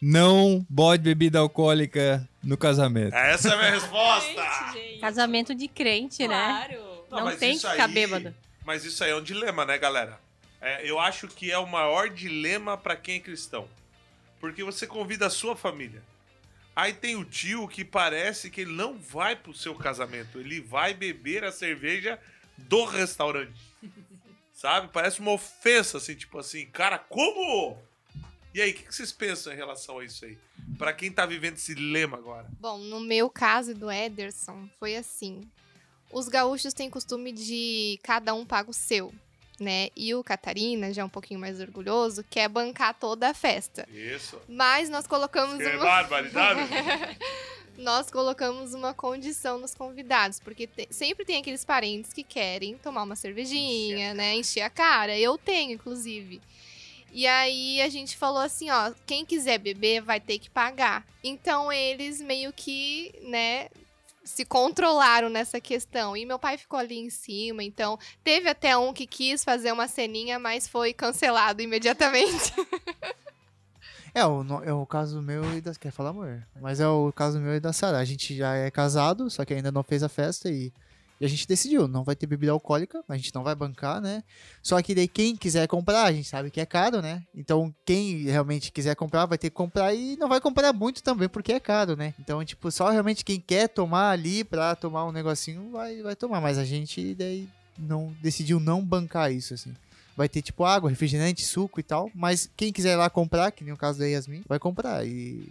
não 0.00 0.64
bote 0.68 1.02
bebida 1.02 1.38
alcoólica 1.38 2.28
no 2.42 2.56
casamento. 2.56 3.14
Essa 3.14 3.48
é 3.50 3.52
a 3.52 3.56
minha 3.56 3.70
resposta. 3.70 4.28
Gente, 4.72 4.72
gente. 4.72 5.00
Casamento 5.00 5.54
de 5.54 5.68
crente, 5.68 6.26
né? 6.28 6.36
Claro. 6.68 7.04
Não 7.10 7.24
mas 7.24 7.38
tem 7.38 7.52
que 7.58 7.68
ficar 7.68 7.86
aí- 7.86 7.94
bêbado. 7.94 8.34
Mas 8.64 8.84
isso 8.84 9.02
aí 9.04 9.10
é 9.10 9.16
um 9.16 9.22
dilema, 9.22 9.64
né, 9.64 9.78
galera? 9.78 10.18
É, 10.60 10.88
eu 10.88 10.98
acho 10.98 11.28
que 11.28 11.50
é 11.52 11.58
o 11.58 11.66
maior 11.66 12.08
dilema 12.10 12.76
pra 12.76 12.96
quem 12.96 13.16
é 13.16 13.20
cristão. 13.20 13.68
Porque 14.40 14.64
você 14.64 14.86
convida 14.86 15.26
a 15.26 15.30
sua 15.30 15.54
família. 15.56 16.02
Aí 16.74 16.92
tem 16.92 17.16
o 17.16 17.24
tio 17.24 17.66
que 17.68 17.84
parece 17.84 18.50
que 18.50 18.60
ele 18.62 18.72
não 18.72 18.98
vai 18.98 19.34
pro 19.36 19.54
seu 19.54 19.74
casamento. 19.74 20.38
Ele 20.38 20.60
vai 20.60 20.92
beber 20.92 21.44
a 21.44 21.52
cerveja 21.52 22.18
do 22.58 22.84
restaurante. 22.84 23.54
Sabe? 24.52 24.88
Parece 24.92 25.20
uma 25.20 25.32
ofensa, 25.32 25.98
assim, 25.98 26.14
tipo 26.14 26.38
assim, 26.38 26.66
cara, 26.66 26.98
como? 26.98 27.78
E 28.56 28.62
aí, 28.62 28.70
o 28.70 28.74
que 28.74 28.94
vocês 28.94 29.12
pensam 29.12 29.52
em 29.52 29.56
relação 29.56 29.98
a 29.98 30.04
isso 30.06 30.24
aí? 30.24 30.38
Pra 30.78 30.90
quem 30.94 31.12
tá 31.12 31.26
vivendo 31.26 31.56
esse 31.56 31.74
dilema 31.74 32.16
agora. 32.16 32.46
Bom, 32.58 32.78
no 32.78 33.00
meu 33.00 33.28
caso 33.28 33.72
e 33.72 33.74
do 33.74 33.90
Ederson, 33.90 34.66
foi 34.78 34.96
assim. 34.96 35.42
Os 36.10 36.26
gaúchos 36.26 36.72
têm 36.72 36.88
costume 36.88 37.32
de 37.32 38.00
cada 38.02 38.32
um 38.32 38.46
paga 38.46 38.70
o 38.70 38.72
seu, 38.72 39.12
né? 39.60 39.90
E 39.94 40.14
o 40.14 40.24
Catarina, 40.24 40.90
já 40.90 41.04
um 41.04 41.08
pouquinho 41.10 41.38
mais 41.38 41.60
orgulhoso, 41.60 42.24
quer 42.30 42.48
bancar 42.48 42.94
toda 42.98 43.28
a 43.28 43.34
festa. 43.34 43.86
Isso. 43.92 44.40
Mas 44.48 44.88
nós 44.88 45.06
colocamos 45.06 45.58
Que 45.58 45.66
uma... 45.76 45.84
barbaridade. 45.84 46.60
nós 47.76 48.10
colocamos 48.10 48.72
uma 48.72 48.94
condição 48.94 49.58
nos 49.58 49.74
convidados, 49.74 50.40
porque 50.40 50.66
te- 50.66 50.88
sempre 50.90 51.26
tem 51.26 51.36
aqueles 51.38 51.62
parentes 51.62 52.10
que 52.10 52.22
querem 52.22 52.78
tomar 52.78 53.02
uma 53.02 53.16
cervejinha, 53.16 54.14
né? 54.14 54.34
Encher 54.34 54.62
a 54.62 54.70
cara. 54.70 55.18
Eu 55.18 55.36
tenho, 55.36 55.72
inclusive. 55.72 56.40
E 57.12 57.26
aí 57.26 57.80
a 57.80 57.88
gente 57.88 58.16
falou 58.16 58.40
assim, 58.40 58.70
ó, 58.70 58.92
quem 59.06 59.24
quiser 59.24 59.58
beber 59.58 60.02
vai 60.02 60.20
ter 60.20 60.38
que 60.38 60.50
pagar. 60.50 61.06
Então 61.24 61.72
eles 61.72 62.20
meio 62.20 62.52
que, 62.52 63.14
né, 63.22 63.68
se 64.22 64.44
controlaram 64.44 65.30
nessa 65.30 65.60
questão. 65.60 66.16
E 66.16 66.26
meu 66.26 66.38
pai 66.38 66.58
ficou 66.58 66.78
ali 66.78 66.98
em 66.98 67.08
cima, 67.08 67.62
então 67.62 67.98
teve 68.22 68.48
até 68.48 68.76
um 68.76 68.92
que 68.92 69.06
quis 69.06 69.44
fazer 69.44 69.72
uma 69.72 69.88
ceninha, 69.88 70.38
mas 70.38 70.68
foi 70.68 70.92
cancelado 70.92 71.62
imediatamente. 71.62 72.52
É, 74.16 74.24
o, 74.24 74.42
é 74.64 74.72
o 74.72 74.86
caso 74.86 75.20
meu 75.20 75.44
e 75.54 75.60
da. 75.60 75.74
Quer 75.74 75.90
falar, 75.90 76.08
amor? 76.08 76.42
Mas 76.58 76.80
é 76.80 76.88
o 76.88 77.12
caso 77.12 77.38
meu 77.38 77.54
e 77.54 77.60
da 77.60 77.70
Sara. 77.70 77.98
A 77.98 78.04
gente 78.06 78.34
já 78.34 78.54
é 78.54 78.70
casado, 78.70 79.28
só 79.28 79.44
que 79.44 79.52
ainda 79.52 79.70
não 79.70 79.82
fez 79.82 80.02
a 80.02 80.08
festa 80.08 80.48
e, 80.48 80.72
e 81.20 81.24
a 81.24 81.28
gente 81.28 81.46
decidiu, 81.46 81.88
não 81.88 82.04
vai 82.04 82.14
ter 82.14 82.26
bebida 82.26 82.52
alcoólica, 82.52 83.02
a 83.08 83.16
gente 83.16 83.34
não 83.34 83.42
vai 83.42 83.54
bancar, 83.54 84.00
né? 84.00 84.22
Só 84.62 84.80
que 84.82 84.94
daí 84.94 85.08
quem 85.08 85.34
quiser 85.34 85.66
comprar, 85.66 86.04
a 86.04 86.12
gente 86.12 86.28
sabe 86.28 86.50
que 86.50 86.60
é 86.60 86.66
caro, 86.66 87.00
né? 87.00 87.22
Então 87.34 87.74
quem 87.84 88.24
realmente 88.24 88.70
quiser 88.70 88.94
comprar 88.94 89.26
vai 89.26 89.38
ter 89.38 89.50
que 89.50 89.56
comprar 89.56 89.94
e 89.94 90.16
não 90.16 90.28
vai 90.28 90.40
comprar 90.40 90.72
muito 90.72 91.02
também 91.02 91.28
porque 91.28 91.52
é 91.54 91.60
caro, 91.60 91.96
né? 91.96 92.14
Então, 92.20 92.44
tipo, 92.44 92.70
só 92.70 92.90
realmente 92.90 93.24
quem 93.24 93.40
quer 93.40 93.68
tomar 93.68 94.10
ali 94.10 94.44
pra 94.44 94.76
tomar 94.76 95.06
um 95.06 95.12
negocinho 95.12 95.70
vai, 95.70 96.02
vai 96.02 96.14
tomar, 96.14 96.40
mas 96.40 96.58
a 96.58 96.64
gente 96.64 97.14
daí 97.14 97.48
não 97.78 98.14
decidiu 98.20 98.60
não 98.60 98.84
bancar 98.84 99.32
isso, 99.32 99.54
assim. 99.54 99.74
Vai 100.16 100.28
ter 100.28 100.40
tipo 100.40 100.64
água, 100.64 100.88
refrigerante, 100.88 101.44
suco 101.44 101.78
e 101.78 101.82
tal. 101.82 102.10
Mas 102.14 102.50
quem 102.56 102.72
quiser 102.72 102.92
ir 102.92 102.96
lá 102.96 103.10
comprar, 103.10 103.50
que 103.52 103.62
nem 103.62 103.74
o 103.74 103.76
caso 103.76 103.98
da 103.98 104.06
Yasmin, 104.06 104.42
vai 104.48 104.58
comprar. 104.58 105.06
E. 105.06 105.46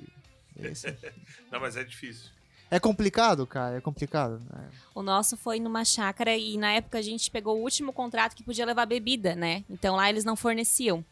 É. 0.59 0.71
Não, 1.51 1.59
mas 1.59 1.77
é 1.77 1.83
difícil. 1.83 2.29
É 2.69 2.79
complicado, 2.79 3.45
cara. 3.45 3.77
É 3.77 3.81
complicado. 3.81 4.39
né? 4.51 4.69
O 4.93 5.01
nosso 5.01 5.37
foi 5.37 5.59
numa 5.59 5.85
chácara 5.85 6.35
e 6.35 6.57
na 6.57 6.71
época 6.73 6.97
a 6.97 7.01
gente 7.01 7.29
pegou 7.29 7.57
o 7.57 7.61
último 7.61 7.93
contrato 7.93 8.35
que 8.35 8.43
podia 8.43 8.65
levar 8.65 8.85
bebida, 8.85 9.35
né? 9.35 9.63
Então 9.69 9.95
lá 9.95 10.09
eles 10.09 10.23
não 10.23 10.35
forneciam. 10.35 11.03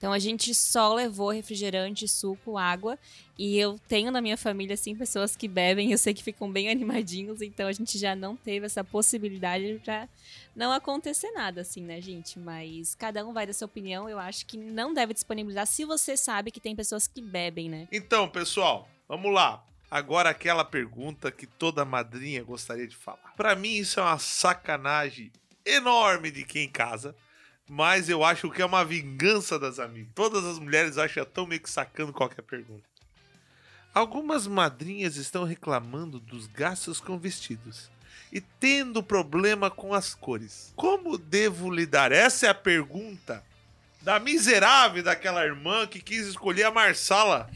Então 0.00 0.14
a 0.14 0.18
gente 0.18 0.54
só 0.54 0.94
levou 0.94 1.28
refrigerante, 1.30 2.08
suco, 2.08 2.56
água. 2.56 2.98
E 3.38 3.58
eu 3.58 3.78
tenho 3.86 4.10
na 4.10 4.22
minha 4.22 4.36
família, 4.36 4.72
assim, 4.72 4.96
pessoas 4.96 5.36
que 5.36 5.46
bebem, 5.46 5.92
eu 5.92 5.98
sei 5.98 6.14
que 6.14 6.22
ficam 6.22 6.50
bem 6.50 6.70
animadinhos, 6.70 7.42
então 7.42 7.68
a 7.68 7.72
gente 7.72 7.98
já 7.98 8.16
não 8.16 8.34
teve 8.34 8.64
essa 8.64 8.82
possibilidade 8.82 9.78
pra 9.84 10.08
não 10.56 10.72
acontecer 10.72 11.30
nada, 11.32 11.60
assim, 11.60 11.82
né, 11.82 12.00
gente? 12.00 12.38
Mas 12.38 12.94
cada 12.94 13.26
um 13.26 13.34
vai 13.34 13.46
dar 13.46 13.52
sua 13.52 13.66
opinião, 13.66 14.08
eu 14.08 14.18
acho 14.18 14.46
que 14.46 14.56
não 14.56 14.94
deve 14.94 15.12
disponibilizar 15.12 15.66
se 15.66 15.84
você 15.84 16.16
sabe 16.16 16.50
que 16.50 16.60
tem 16.60 16.74
pessoas 16.74 17.06
que 17.06 17.20
bebem, 17.20 17.68
né? 17.68 17.86
Então, 17.92 18.26
pessoal, 18.26 18.88
vamos 19.06 19.32
lá. 19.34 19.62
Agora 19.90 20.30
aquela 20.30 20.64
pergunta 20.64 21.32
que 21.32 21.46
toda 21.46 21.84
madrinha 21.84 22.44
gostaria 22.44 22.86
de 22.86 22.96
falar. 22.96 23.34
Pra 23.36 23.56
mim 23.56 23.74
isso 23.74 23.98
é 23.98 24.02
uma 24.02 24.18
sacanagem 24.18 25.32
enorme 25.66 26.30
de 26.30 26.44
quem 26.44 26.68
casa, 26.68 27.14
mas 27.68 28.08
eu 28.08 28.22
acho 28.22 28.50
que 28.50 28.62
é 28.62 28.64
uma 28.64 28.84
vingança 28.84 29.58
das 29.58 29.78
amigas. 29.80 30.12
Todas 30.14 30.44
as 30.44 30.58
mulheres 30.58 30.96
acham 30.96 31.24
tão 31.24 31.46
meio 31.46 31.60
que 31.60 31.68
sacando 31.68 32.12
qualquer 32.12 32.42
pergunta. 32.42 32.88
Algumas 33.92 34.46
madrinhas 34.46 35.16
estão 35.16 35.42
reclamando 35.42 36.20
dos 36.20 36.46
gastos 36.46 37.00
com 37.00 37.18
vestidos 37.18 37.90
e 38.32 38.40
tendo 38.40 39.02
problema 39.02 39.68
com 39.68 39.92
as 39.92 40.14
cores. 40.14 40.72
Como 40.76 41.18
devo 41.18 41.68
lidar? 41.68 42.12
Essa 42.12 42.46
é 42.46 42.48
a 42.48 42.54
pergunta 42.54 43.44
da 44.02 44.20
miserável 44.20 45.02
daquela 45.02 45.44
irmã 45.44 45.86
que 45.86 46.00
quis 46.00 46.26
escolher 46.26 46.64
a 46.64 46.70
Marsala. 46.70 47.50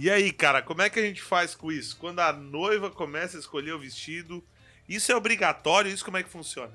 E 0.00 0.08
aí, 0.08 0.30
cara, 0.30 0.62
como 0.62 0.80
é 0.80 0.88
que 0.88 1.00
a 1.00 1.02
gente 1.02 1.20
faz 1.20 1.56
com 1.56 1.72
isso? 1.72 1.96
Quando 1.96 2.20
a 2.20 2.32
noiva 2.32 2.88
começa 2.88 3.36
a 3.36 3.40
escolher 3.40 3.72
o 3.72 3.78
vestido, 3.80 4.44
isso 4.88 5.10
é 5.10 5.16
obrigatório? 5.16 5.90
Isso 5.90 6.04
como 6.04 6.16
é 6.16 6.22
que 6.22 6.28
funciona? 6.28 6.72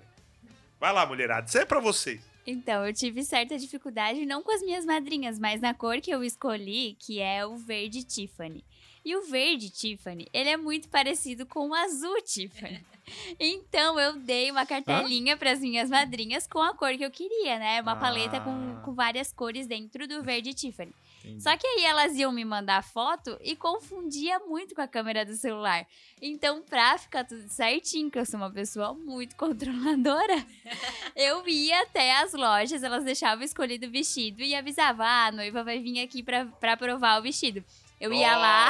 Vai 0.78 0.92
lá, 0.92 1.06
mulherada, 1.06 1.48
isso 1.48 1.58
é 1.58 1.64
pra 1.66 1.80
vocês. 1.80 2.20
Então, 2.46 2.86
eu 2.86 2.94
tive 2.94 3.24
certa 3.24 3.58
dificuldade, 3.58 4.26
não 4.26 4.44
com 4.44 4.52
as 4.54 4.62
minhas 4.62 4.84
madrinhas, 4.86 5.40
mas 5.40 5.62
na 5.62 5.74
cor 5.74 6.02
que 6.02 6.12
eu 6.12 6.22
escolhi, 6.22 6.98
que 7.00 7.22
é 7.22 7.46
o 7.46 7.56
verde 7.56 8.04
Tiffany. 8.04 8.62
E 9.06 9.16
o 9.16 9.22
verde 9.24 9.70
Tiffany, 9.70 10.28
ele 10.34 10.50
é 10.50 10.58
muito 10.58 10.90
parecido 10.90 11.46
com 11.46 11.70
o 11.70 11.74
azul 11.74 12.22
Tiffany. 12.22 12.84
Então, 13.38 14.00
eu 14.00 14.14
dei 14.18 14.50
uma 14.50 14.66
cartelinha 14.66 15.36
para 15.36 15.52
as 15.52 15.60
minhas 15.60 15.90
madrinhas 15.90 16.48
com 16.48 16.60
a 16.60 16.74
cor 16.74 16.96
que 16.96 17.04
eu 17.04 17.12
queria, 17.12 17.60
né? 17.60 17.82
Uma 17.82 17.98
paleta 17.98 18.40
com, 18.40 18.50
Ah. 18.50 18.82
com 18.82 18.94
várias 18.94 19.30
cores 19.34 19.68
dentro 19.68 20.08
do 20.08 20.24
verde 20.24 20.54
Tiffany. 20.54 20.94
Entendi. 21.24 21.42
Só 21.42 21.56
que 21.56 21.66
aí 21.66 21.86
elas 21.86 22.16
iam 22.18 22.32
me 22.32 22.44
mandar 22.44 22.84
foto 22.84 23.38
e 23.42 23.56
confundia 23.56 24.40
muito 24.40 24.76
com 24.76 24.82
a 24.82 24.88
câmera 24.88 25.26
do 25.26 25.34
celular. 25.36 25.88
Então, 26.22 26.62
pra 26.62 26.98
ficar 26.98 27.24
tudo 27.24 27.48
certinho, 27.48 28.12
que 28.12 28.20
eu 28.20 28.26
sou 28.26 28.40
uma 28.40 28.52
pessoa 28.52 28.94
muito 28.94 29.36
controladora, 29.38 30.46
eu 31.16 31.48
ia 31.48 31.82
até 31.84 32.18
as 32.18 32.34
lojas, 32.34 32.84
elas 32.84 33.04
deixavam 33.06 33.44
escolhido 33.44 33.88
o 33.88 33.92
vestido 33.92 34.42
e 34.42 34.54
avisavam: 34.54 35.06
ah, 35.06 35.28
a 35.28 35.32
noiva 35.32 35.64
vai 35.64 35.80
vir 35.80 36.02
aqui 36.02 36.22
pra, 36.22 36.46
pra 36.46 36.76
provar 36.76 37.20
o 37.20 37.24
vestido. 37.24 37.64
Eu 38.04 38.12
ia 38.12 38.36
lá, 38.36 38.70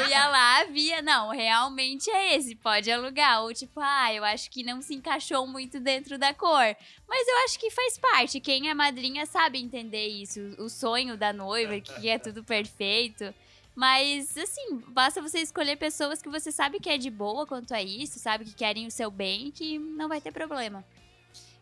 eu 0.00 0.08
ia 0.08 0.26
lá, 0.28 0.64
via, 0.64 1.02
não, 1.02 1.28
realmente 1.28 2.10
é 2.10 2.34
esse, 2.34 2.54
pode 2.54 2.90
alugar. 2.90 3.42
Ou 3.42 3.52
tipo, 3.52 3.78
ah, 3.78 4.10
eu 4.10 4.24
acho 4.24 4.50
que 4.50 4.62
não 4.62 4.80
se 4.80 4.94
encaixou 4.94 5.46
muito 5.46 5.78
dentro 5.78 6.16
da 6.16 6.32
cor. 6.32 6.74
Mas 7.06 7.28
eu 7.28 7.44
acho 7.44 7.58
que 7.58 7.70
faz 7.70 7.98
parte. 7.98 8.40
Quem 8.40 8.70
é 8.70 8.74
madrinha 8.74 9.26
sabe 9.26 9.58
entender 9.58 10.06
isso. 10.06 10.40
O 10.58 10.70
sonho 10.70 11.18
da 11.18 11.30
noiva, 11.30 11.78
que 11.78 12.08
é 12.08 12.18
tudo 12.18 12.42
perfeito. 12.42 13.34
Mas, 13.74 14.34
assim, 14.38 14.82
basta 14.88 15.20
você 15.20 15.40
escolher 15.40 15.76
pessoas 15.76 16.22
que 16.22 16.30
você 16.30 16.50
sabe 16.50 16.80
que 16.80 16.88
é 16.88 16.96
de 16.96 17.10
boa 17.10 17.46
quanto 17.46 17.74
a 17.74 17.82
isso, 17.82 18.18
sabe 18.18 18.46
que 18.46 18.54
querem 18.54 18.86
o 18.86 18.90
seu 18.90 19.10
bem, 19.10 19.50
que 19.50 19.78
não 19.78 20.08
vai 20.08 20.22
ter 20.22 20.32
problema. 20.32 20.82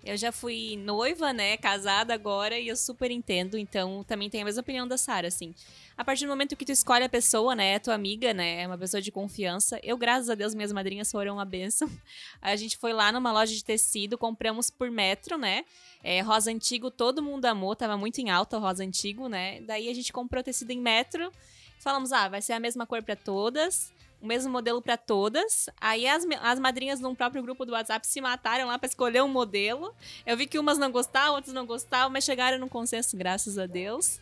Eu 0.05 0.17
já 0.17 0.31
fui 0.31 0.77
noiva, 0.77 1.33
né, 1.33 1.57
casada 1.57 2.15
agora, 2.15 2.57
e 2.59 2.69
eu 2.69 2.77
super 2.77 3.11
entendo, 3.11 3.57
então 3.57 4.05
também 4.05 4.31
tenho 4.31 4.45
a 4.45 4.47
mesma 4.47 4.61
opinião 4.61 4.87
da 4.87 4.99
Sara, 4.99 5.27
assim. 5.27 5.55
A 5.97 6.05
partir 6.05 6.25
do 6.25 6.31
momento 6.31 6.57
que 6.57 6.65
tu 6.65 6.73
escolhe 6.73 7.05
a 7.05 7.09
pessoa, 7.09 7.55
né, 7.55 7.75
é 7.75 7.79
tua 7.79 7.95
amiga, 7.95 8.35
né, 8.35 8.63
é 8.63 8.67
uma 8.67 8.77
pessoa 8.77 9.01
de 9.01 9.13
confiança. 9.13 9.79
Eu, 9.83 9.97
graças 9.97 10.29
a 10.29 10.35
Deus, 10.35 10.53
minhas 10.53 10.73
madrinhas 10.73 11.11
foram 11.11 11.35
uma 11.35 11.45
benção. 11.45 11.89
A 12.43 12.57
gente 12.57 12.77
foi 12.77 12.93
lá 12.93 13.13
numa 13.13 13.33
loja 13.33 13.55
de 13.55 13.65
tecido, 13.65 14.19
compramos 14.19 14.71
por 14.71 14.91
metro, 14.91 15.39
né, 15.39 15.65
é, 16.03 16.21
rosa 16.21 16.51
antigo, 16.51 16.91
todo 16.91 17.23
mundo 17.23 17.45
amou, 17.45 17.77
tava 17.77 17.97
muito 17.97 18.19
em 18.19 18.29
alta 18.29 18.57
o 18.57 18.61
rosa 18.61 18.83
antigo, 18.83 19.29
né, 19.29 19.61
daí 19.61 19.89
a 19.89 19.95
gente 19.95 20.13
comprou 20.13 20.43
tecido 20.43 20.73
em 20.73 20.81
metro, 20.81 21.31
falamos, 21.79 22.11
ah, 22.11 22.29
vai 22.29 22.43
ser 22.43 22.55
a 22.55 22.61
mesma 22.61 22.87
cor 22.87 23.01
pra 23.03 23.15
todas, 23.15 23.93
o 24.21 24.27
mesmo 24.27 24.51
modelo 24.51 24.81
pra 24.81 24.97
todas. 24.97 25.69
Aí 25.79 26.07
as, 26.07 26.25
as 26.41 26.59
madrinhas 26.59 26.99
num 26.99 27.15
próprio 27.15 27.43
grupo 27.43 27.67
do 27.67 27.73
WhatsApp 27.73 28.07
se 28.07 28.21
mataram 28.23 28.67
lá 28.69 28.79
pra 28.79 28.89
escolher 28.89 29.23
um 29.23 29.29
modelo. 29.29 29.95
Eu 30.25 30.35
vi 30.35 30.47
que 30.47 30.59
umas 30.59 30.79
não 30.79 30.91
gostavam, 30.91 31.35
outras 31.35 31.53
não 31.53 31.67
gostavam, 31.67 32.09
mas 32.09 32.25
chegaram 32.25 32.59
num 32.59 32.69
consenso, 32.69 33.17
graças 33.19 33.59
a 33.59 33.67
Deus. 33.67 34.19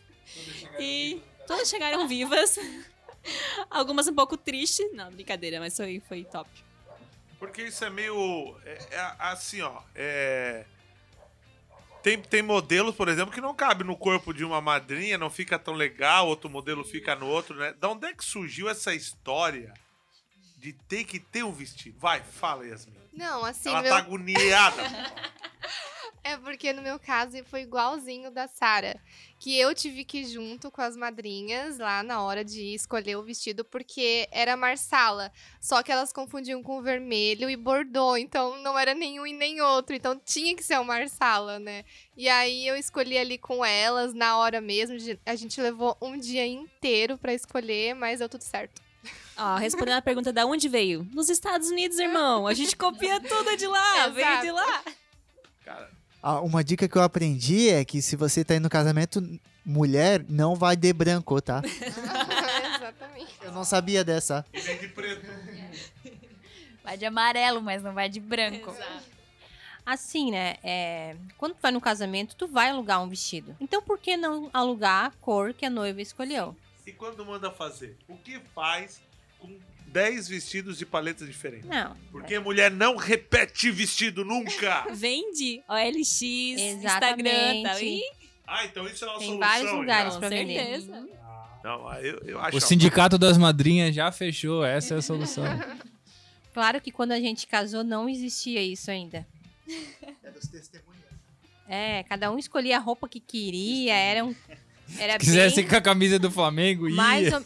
E 0.77 1.21
todas 1.47 1.69
chegaram 1.69 2.07
vivas. 2.07 2.57
Algumas 3.69 4.07
um 4.07 4.15
pouco 4.15 4.37
tristes. 4.37 4.91
Não, 4.93 5.11
brincadeira, 5.11 5.59
mas 5.59 5.75
foi, 5.75 6.01
foi 6.07 6.23
top. 6.23 6.49
Porque 7.39 7.63
isso 7.63 7.83
é 7.83 7.89
meio. 7.89 8.57
É, 8.65 8.87
é 8.91 9.15
assim, 9.19 9.61
ó. 9.61 9.81
É. 9.95 10.65
Tem, 12.01 12.21
tem 12.21 12.41
modelos, 12.41 12.95
por 12.95 13.07
exemplo, 13.07 13.33
que 13.33 13.39
não 13.39 13.55
cabe 13.55 13.85
no 13.85 13.95
corpo 13.95 14.33
de 14.33 14.43
uma 14.43 14.59
madrinha, 14.59 15.17
não 15.17 15.29
fica 15.29 15.57
tão 15.57 15.73
legal, 15.73 16.27
outro 16.27 16.49
modelo 16.49 16.83
fica 16.83 17.15
no 17.15 17.27
outro, 17.27 17.55
né? 17.55 17.73
Da 17.79 17.87
onde 17.87 18.07
é 18.07 18.13
que 18.13 18.25
surgiu 18.25 18.67
essa 18.67 18.93
história 18.93 19.73
de 20.57 20.73
ter 20.73 21.05
que 21.05 21.17
ter 21.17 21.43
um 21.43 21.51
vestido? 21.53 21.97
Vai, 21.99 22.21
fala, 22.21 22.67
Yasmin. 22.67 22.97
Não, 23.13 23.45
assim, 23.45 23.69
Ela 23.69 23.81
meu... 23.81 23.91
tá 23.91 23.97
agoniada. 23.99 24.83
É 26.25 26.37
porque 26.37 26.71
no 26.71 26.81
meu 26.81 26.97
caso 26.97 27.43
foi 27.43 27.63
igualzinho 27.63 28.31
da 28.31 28.47
Sara, 28.47 28.97
que 29.37 29.59
eu 29.59 29.75
tive 29.75 30.05
que 30.05 30.19
ir 30.19 30.25
junto 30.25 30.71
com 30.71 30.81
as 30.81 30.95
madrinhas 30.95 31.77
lá 31.77 32.01
na 32.01 32.21
hora 32.21 32.45
de 32.45 32.73
escolher 32.73 33.17
o 33.17 33.23
vestido 33.23 33.65
porque 33.65 34.29
era 34.31 34.55
marsala, 34.55 35.33
só 35.59 35.83
que 35.83 35.91
elas 35.91 36.13
confundiam 36.13 36.63
com 36.63 36.81
vermelho 36.81 37.49
e 37.49 37.57
bordô, 37.57 38.15
então 38.15 38.57
não 38.63 38.79
era 38.79 38.93
nenhum 38.93 39.27
e 39.27 39.33
nem 39.33 39.59
outro, 39.59 39.93
então 39.93 40.17
tinha 40.17 40.55
que 40.55 40.63
ser 40.63 40.79
o 40.79 40.85
marsala, 40.85 41.59
né? 41.59 41.83
E 42.15 42.29
aí 42.29 42.65
eu 42.65 42.77
escolhi 42.77 43.17
ali 43.17 43.37
com 43.37 43.65
elas 43.65 44.13
na 44.13 44.37
hora 44.37 44.61
mesmo, 44.61 44.95
a 45.25 45.35
gente 45.35 45.59
levou 45.59 45.97
um 46.01 46.17
dia 46.17 46.47
inteiro 46.47 47.17
pra 47.17 47.33
escolher, 47.33 47.95
mas 47.95 48.19
deu 48.19 48.29
tudo 48.29 48.43
certo. 48.43 48.81
Ó, 49.35 49.57
respondendo 49.57 49.97
a 49.97 50.01
pergunta 50.01 50.31
da 50.31 50.45
onde 50.45 50.69
veio? 50.69 51.05
Nos 51.11 51.29
Estados 51.29 51.69
Unidos, 51.69 51.99
irmão. 51.99 52.47
A 52.47 52.53
gente 52.53 52.77
copia 52.77 53.19
tudo 53.19 53.57
de 53.57 53.67
lá, 53.67 54.07
veio 54.07 54.41
de 54.41 54.51
lá. 54.51 54.83
Cara, 55.65 55.91
uma 56.43 56.63
dica 56.63 56.87
que 56.87 56.95
eu 56.95 57.01
aprendi 57.01 57.69
é 57.69 57.83
que 57.83 58.01
se 58.01 58.15
você 58.15 58.43
tá 58.43 58.55
indo 58.55 58.63
no 58.63 58.69
casamento, 58.69 59.21
mulher, 59.65 60.23
não 60.29 60.55
vai 60.55 60.75
de 60.75 60.93
branco, 60.93 61.41
tá? 61.41 61.61
Exatamente. 62.75 63.33
Eu 63.41 63.51
não 63.51 63.63
sabia 63.63 64.03
dessa. 64.03 64.45
nem 64.53 64.77
de 64.77 64.87
preto. 64.87 65.25
Vai 66.83 66.97
de 66.97 67.05
amarelo, 67.05 67.61
mas 67.61 67.81
não 67.81 67.93
vai 67.93 68.09
de 68.09 68.19
branco. 68.19 68.75
Assim, 69.85 70.31
né? 70.31 70.55
é, 70.63 71.15
quando 71.37 71.55
tu 71.55 71.61
vai 71.61 71.71
no 71.71 71.81
casamento, 71.81 72.35
tu 72.35 72.47
vai 72.47 72.69
alugar 72.69 73.03
um 73.03 73.09
vestido. 73.09 73.55
Então, 73.59 73.81
por 73.81 73.99
que 73.99 74.15
não 74.15 74.49
alugar 74.53 75.05
a 75.05 75.11
cor 75.11 75.53
que 75.53 75.65
a 75.65 75.69
noiva 75.69 76.01
escolheu? 76.01 76.55
E 76.85 76.91
quando 76.91 77.25
manda 77.25 77.51
fazer? 77.51 77.97
O 78.07 78.17
que 78.17 78.39
faz 78.53 79.01
com 79.39 79.49
10 79.93 80.27
vestidos 80.27 80.77
de 80.77 80.85
paletas 80.85 81.27
diferentes? 81.27 81.69
Não. 81.69 81.95
Porque 82.11 82.37
mulher 82.39 82.71
não 82.71 82.95
repete 82.97 83.69
vestido 83.71 84.25
nunca. 84.25 84.85
Vende 84.93 85.63
OLX, 85.69 86.21
Instagram, 86.21 87.29
Exatamente. 87.29 87.63
tal. 87.63 87.79
Ih, 87.79 88.01
Ah, 88.47 88.65
então 88.65 88.87
isso 88.87 89.05
é 89.05 89.07
uma 89.07 89.19
Tem 89.19 89.27
solução. 89.29 89.47
vários 89.49 89.71
lugares 89.71 90.13
com 90.15 90.19
pra 90.19 90.29
vender. 90.29 90.59
certeza. 90.59 91.07
Não, 91.63 91.93
eu, 91.99 92.17
eu 92.25 92.39
acho. 92.41 92.57
O 92.57 92.59
sindicato 92.61 93.17
das 93.17 93.37
madrinhas 93.37 93.95
já 93.95 94.11
fechou, 94.11 94.65
essa 94.65 94.95
é 94.95 94.97
a 94.97 95.01
solução. 95.01 95.45
Claro 96.53 96.79
que 96.79 96.91
quando 96.91 97.13
a 97.13 97.19
gente 97.19 97.47
casou 97.47 97.83
não 97.83 98.07
existia 98.07 98.61
isso 98.61 98.91
ainda. 98.91 99.25
É, 101.67 102.03
cada 102.03 102.31
um 102.31 102.37
escolhia 102.37 102.77
a 102.77 102.79
roupa 102.79 103.07
que 103.09 103.19
queria, 103.19 103.95
era 103.95 104.23
um. 104.23 104.35
Era 104.99 105.13
Se 105.13 105.19
quisesse 105.19 105.55
bem 105.57 105.67
com 105.67 105.75
a 105.75 105.81
camisa 105.81 106.19
do 106.19 106.29
Flamengo, 106.29 106.87
ia. 106.87 106.95
mais 106.95 107.33
ou- 107.33 107.43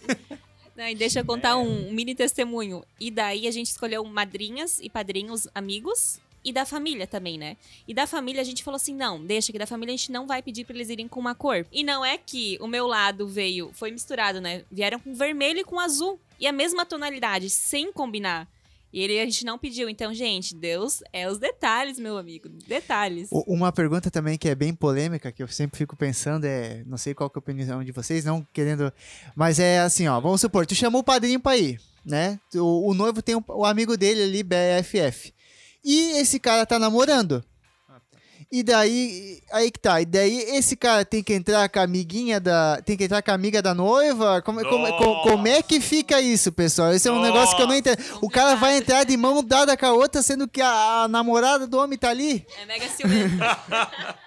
Não, 0.78 0.88
e 0.88 0.94
deixa 0.94 1.22
eu 1.22 1.26
contar 1.26 1.58
um, 1.58 1.90
um 1.90 1.92
mini 1.92 2.14
testemunho. 2.14 2.86
E 3.00 3.10
daí 3.10 3.48
a 3.48 3.52
gente 3.52 3.66
escolheu 3.66 4.06
madrinhas 4.06 4.80
e 4.80 4.88
padrinhos 4.88 5.48
amigos. 5.56 6.20
E 6.46 6.54
da 6.54 6.66
família 6.66 7.08
também, 7.08 7.38
né? 7.38 7.58
E 7.88 7.94
da 7.94 8.06
família 8.06 8.42
a 8.42 8.46
gente 8.46 8.64
falou 8.64 8.76
assim: 8.76 8.94
não, 8.94 9.22
deixa 9.22 9.52
que 9.52 9.58
da 9.58 9.66
família 9.66 9.94
a 9.94 9.98
gente 9.98 10.12
não 10.12 10.28
vai 10.28 10.42
pedir 10.42 10.66
pra 10.66 10.76
eles 10.76 10.90
irem 10.90 11.08
com 11.08 11.20
uma 11.20 11.34
cor. 11.34 11.66
E 11.72 11.84
não 11.84 12.06
é 12.06 12.18
que 12.18 12.58
o 12.62 12.68
meu 12.68 12.86
lado 12.86 13.28
veio, 13.28 13.72
foi 13.74 13.90
misturado, 13.90 14.40
né? 14.40 14.64
Vieram 14.72 15.00
com 15.00 15.16
vermelho 15.16 15.60
e 15.60 15.64
com 15.64 15.80
azul. 15.80 16.20
E 16.40 16.46
a 16.46 16.54
mesma 16.54 16.86
tonalidade, 16.86 17.50
sem 17.50 17.92
combinar. 17.92 18.48
E 18.98 19.00
ele 19.00 19.20
a 19.20 19.26
gente 19.26 19.46
não 19.46 19.60
pediu. 19.60 19.88
Então, 19.88 20.12
gente, 20.12 20.56
Deus 20.56 21.04
é 21.14 21.30
os 21.30 21.38
detalhes, 21.38 22.00
meu 22.00 22.18
amigo. 22.18 22.50
Detalhes. 22.68 23.30
Uma 23.32 23.72
pergunta 23.72 24.10
também 24.10 24.40
que 24.40 24.50
é 24.50 24.56
bem 24.56 24.74
polêmica, 24.74 25.32
que 25.32 25.44
eu 25.44 25.48
sempre 25.48 25.78
fico 25.78 25.96
pensando, 25.96 26.46
é. 26.46 26.84
Não 26.84 26.98
sei 26.98 27.14
qual 27.14 27.32
é 27.32 27.32
a 27.36 27.38
opinião 27.38 27.84
de 27.84 27.92
vocês, 27.92 28.26
não 28.26 28.44
querendo. 28.52 28.92
Mas 29.36 29.60
é 29.60 29.82
assim, 29.82 30.08
ó. 30.08 30.20
Vamos 30.20 30.42
supor, 30.42 30.66
tu 30.66 30.74
chamou 30.74 31.02
o 31.02 31.04
padrinho 31.04 31.40
pra 31.40 31.56
ir, 31.56 31.80
né? 32.04 32.40
O, 32.56 32.90
o 32.90 32.96
noivo 32.96 33.22
tem 33.22 33.36
o, 33.36 33.44
o 33.50 33.66
amigo 33.66 33.96
dele 33.96 34.24
ali, 34.24 34.42
BFF. 34.42 35.32
E 35.86 36.18
esse 36.18 36.40
cara 36.40 36.66
tá 36.66 36.80
namorando. 36.80 37.46
E 38.50 38.64
daí, 38.64 39.42
aí 39.52 39.70
que 39.70 39.78
tá. 39.80 40.00
E 40.02 40.06
daí 40.06 40.40
esse 40.56 40.78
cara 40.78 41.04
tem 41.04 41.22
que 41.22 41.34
entrar 41.34 41.68
com 41.68 41.80
a 41.80 41.84
amiguinha 41.84 42.40
da. 42.40 42.82
Tem 42.82 42.96
que 42.96 43.04
entrar 43.04 43.22
com 43.22 43.32
a 43.32 43.34
amiga 43.34 43.62
da 43.62 43.74
noiva? 43.74 44.42
Como, 44.42 44.64
como, 44.64 44.88
co- 44.98 45.22
como 45.24 45.48
é 45.50 45.62
que 45.62 45.82
fica 45.82 46.22
isso, 46.22 46.50
pessoal? 46.54 46.94
Esse 46.94 47.10
é 47.10 47.12
um 47.12 47.22
negócio 47.22 47.58
que 47.58 47.62
eu 47.62 47.68
não 47.68 47.76
entendo. 47.76 48.02
O 48.22 48.30
cara 48.30 48.56
vai 48.56 48.78
entrar 48.78 49.04
de 49.04 49.18
mão 49.18 49.44
dada 49.44 49.76
com 49.76 49.86
a 49.86 49.92
outra, 49.92 50.22
sendo 50.22 50.48
que 50.48 50.62
a, 50.62 51.04
a 51.04 51.08
namorada 51.10 51.68
do 51.68 51.78
homem 51.78 51.98
tá 52.00 52.10
ali? 52.10 52.48
É 52.58 52.66
mega 52.66 52.88
ciumento. 52.88 53.36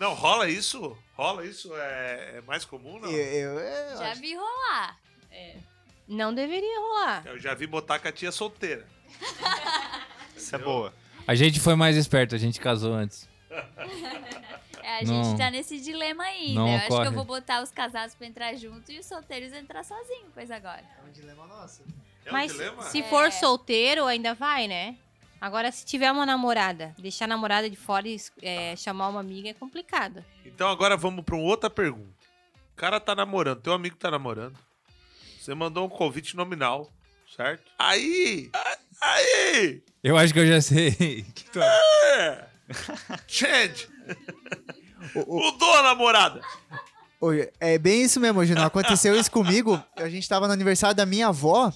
Não, 0.00 0.14
rola 0.14 0.48
isso? 0.48 0.96
Rola 1.14 1.44
isso? 1.44 1.72
É, 1.74 2.34
é 2.36 2.40
mais 2.46 2.64
comum, 2.64 3.00
não? 3.00 3.10
Eu, 3.10 3.18
eu- 3.18 3.58
eu 3.58 3.98
Já 3.98 4.12
acho- 4.12 4.20
vi 4.20 4.34
rolar. 4.36 4.96
não 6.06 6.32
deveria 6.32 6.80
rolar. 6.80 7.22
Eu 7.26 7.38
já 7.40 7.52
vi 7.54 7.66
botar 7.66 7.98
com 7.98 8.06
a 8.06 8.12
tia 8.12 8.30
solteira. 8.30 8.86
Essa 10.36 10.54
é 10.54 10.58
boa. 10.60 10.94
A 11.28 11.34
gente 11.34 11.60
foi 11.60 11.74
mais 11.74 11.94
esperto, 11.96 12.34
a 12.34 12.38
gente 12.38 12.58
casou 12.58 12.94
antes. 12.94 13.28
É, 14.82 15.00
a 15.00 15.02
Não. 15.04 15.22
gente 15.22 15.36
tá 15.36 15.50
nesse 15.50 15.78
dilema 15.78 16.24
ainda. 16.24 16.54
Não 16.54 16.66
eu 16.70 16.76
acho 16.78 16.86
que 17.02 17.06
eu 17.08 17.12
vou 17.12 17.24
botar 17.24 17.62
os 17.62 17.70
casados 17.70 18.14
pra 18.14 18.26
entrar 18.26 18.54
junto 18.56 18.90
e 18.90 18.98
os 18.98 19.04
solteiros 19.04 19.52
entrar 19.52 19.84
sozinhos, 19.84 20.30
pois 20.32 20.50
agora. 20.50 20.82
É 20.82 22.30
um 22.30 22.32
Mas 22.32 22.52
dilema? 22.52 22.82
se 22.84 23.00
É. 23.00 23.02
for 23.02 23.30
solteiro, 23.30 24.06
ainda 24.06 24.32
vai, 24.32 24.66
né? 24.66 24.96
Agora, 25.38 25.70
se 25.70 25.84
tiver 25.84 26.10
uma 26.10 26.24
namorada, 26.24 26.94
deixar 26.98 27.26
a 27.26 27.28
namorada 27.28 27.68
de 27.68 27.76
fora 27.76 28.08
e 28.08 28.16
é, 28.40 28.74
chamar 28.76 29.08
uma 29.08 29.20
amiga 29.20 29.50
é 29.50 29.52
complicado. 29.54 30.24
Então 30.42 30.68
agora 30.70 30.96
vamos 30.96 31.22
pra 31.22 31.36
uma 31.36 31.44
outra 31.44 31.68
pergunta. 31.68 32.16
O 32.72 32.76
cara 32.76 32.98
tá 32.98 33.14
namorando, 33.14 33.60
teu 33.60 33.74
amigo 33.74 33.96
tá 33.96 34.10
namorando. 34.10 34.58
Você 35.38 35.54
mandou 35.54 35.84
um 35.84 35.90
convite 35.90 36.34
nominal, 36.34 36.90
certo? 37.36 37.70
Aí, 37.78 38.50
aí, 39.02 39.82
Eu 40.02 40.16
acho 40.16 40.32
que 40.32 40.38
eu 40.40 40.46
já 40.46 40.60
sei. 40.60 41.26
é, 41.56 42.44
Gente, 43.26 43.88
O- 45.14 45.36
o- 45.36 45.40
mudou 45.52 45.74
a 45.74 45.82
namorada. 45.82 46.40
Oi, 47.20 47.48
é 47.58 47.78
bem 47.78 48.02
isso 48.02 48.20
mesmo, 48.20 48.44
Juno. 48.44 48.62
Aconteceu 48.62 49.18
isso 49.18 49.30
comigo. 49.30 49.82
A 49.96 50.08
gente 50.08 50.28
tava 50.28 50.46
no 50.46 50.52
aniversário 50.52 50.94
da 50.94 51.04
minha 51.04 51.28
avó 51.28 51.72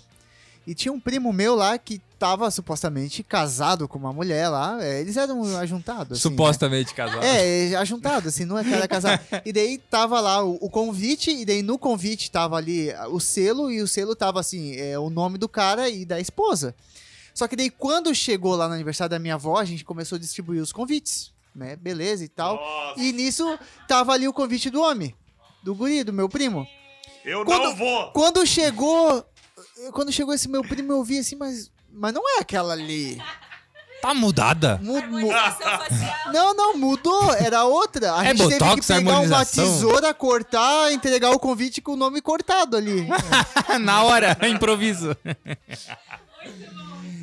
e 0.65 0.73
tinha 0.75 0.93
um 0.93 1.01
primo 1.01 1.33
meu 1.33 1.57
lá 1.57 1.77
que 1.79 2.01
tava 2.17 2.49
supostamente 2.53 3.25
casado 3.25 3.89
com 3.89 3.99
uma 3.99 4.13
mulher 4.13 4.49
lá. 4.49 4.79
É, 4.81 5.01
eles 5.01 5.17
eram 5.17 5.43
ajuntados. 5.57 6.19
assim, 6.19 6.29
né? 6.29 6.31
Supostamente 6.37 6.95
casado. 6.95 7.25
É, 7.25 7.75
ajuntado, 7.75 8.29
assim, 8.29 8.45
não 8.45 8.57
é 8.57 8.63
que 8.63 8.73
era 8.73 8.87
casado. 8.87 9.21
E 9.45 9.53
daí 9.53 9.79
tava 9.79 10.21
lá 10.21 10.45
o, 10.45 10.59
o 10.61 10.71
convite, 10.71 11.33
e 11.33 11.45
daí 11.45 11.61
no 11.63 11.77
convite 11.77 12.31
tava 12.31 12.57
ali 12.57 12.91
o 13.11 13.19
selo, 13.19 13.69
e 13.69 13.83
o 13.83 13.89
selo 13.89 14.15
tava 14.15 14.39
assim, 14.39 14.77
é, 14.77 14.97
o 14.97 15.11
nome 15.11 15.39
do 15.39 15.49
cara 15.49 15.89
e 15.89 16.05
da 16.05 16.21
esposa. 16.21 16.73
Só 17.35 17.49
que 17.49 17.57
daí 17.57 17.71
quando 17.71 18.15
chegou 18.15 18.55
lá 18.55 18.69
no 18.69 18.75
aniversário 18.75 19.11
da 19.11 19.19
minha 19.19 19.35
avó, 19.35 19.57
a 19.59 19.65
gente 19.65 19.85
começou 19.85 20.17
a 20.17 20.19
distribuir 20.19 20.61
os 20.63 20.73
convites, 20.73 21.33
né? 21.55 21.77
Beleza 21.77 22.25
e 22.25 22.29
tal. 22.29 22.57
Nossa, 22.57 23.01
E 23.01 23.13
nisso 23.13 23.59
tava 23.89 24.13
ali 24.13 24.29
o 24.29 24.33
convite 24.33 24.69
do 24.71 24.81
homem, 24.83 25.15
do 25.63 25.75
guri, 25.75 26.05
do 26.05 26.13
meu 26.13 26.29
primo. 26.29 26.67
eu 27.25 27.45
quando- 27.45 27.63
não 27.65 27.77
vou. 27.77 28.11
Quando 28.13 28.47
chegou, 28.47 29.25
quando 29.93 30.13
chegou 30.13 30.35
esse 30.35 30.49
meu 30.49 30.63
primo, 30.63 30.93
eu 30.93 31.03
vi 31.05 31.19
assim, 31.19 31.37
mas, 31.37 31.71
mas 31.91 32.13
não 32.13 32.23
é 32.37 32.41
aquela 32.41 32.73
ali. 32.75 33.21
Tá 34.03 34.13
mudada? 34.13 34.81
Mu- 34.83 35.01
mu- 35.07 35.31
Não, 36.33 36.53
não, 36.55 36.77
mudou. 36.77 37.33
Era 37.35 37.63
outra. 37.65 38.17
A 38.17 38.25
É 38.25 38.31
gente 38.35 38.39
teve 38.49 38.59
que 38.59 38.59
botox, 38.65 38.87
pegar 38.89 39.21
uma 39.21 39.47
tesoura, 39.47 40.13
cortar, 40.13 40.93
entregar 40.93 41.31
o 41.31 41.39
convite 41.39 41.81
com 41.81 41.93
o 41.93 41.97
nome 41.97 42.21
cortado 42.21 42.77
ali. 42.77 43.07
Na 43.81 44.03
hora, 44.03 44.37
improviso. 44.51 45.17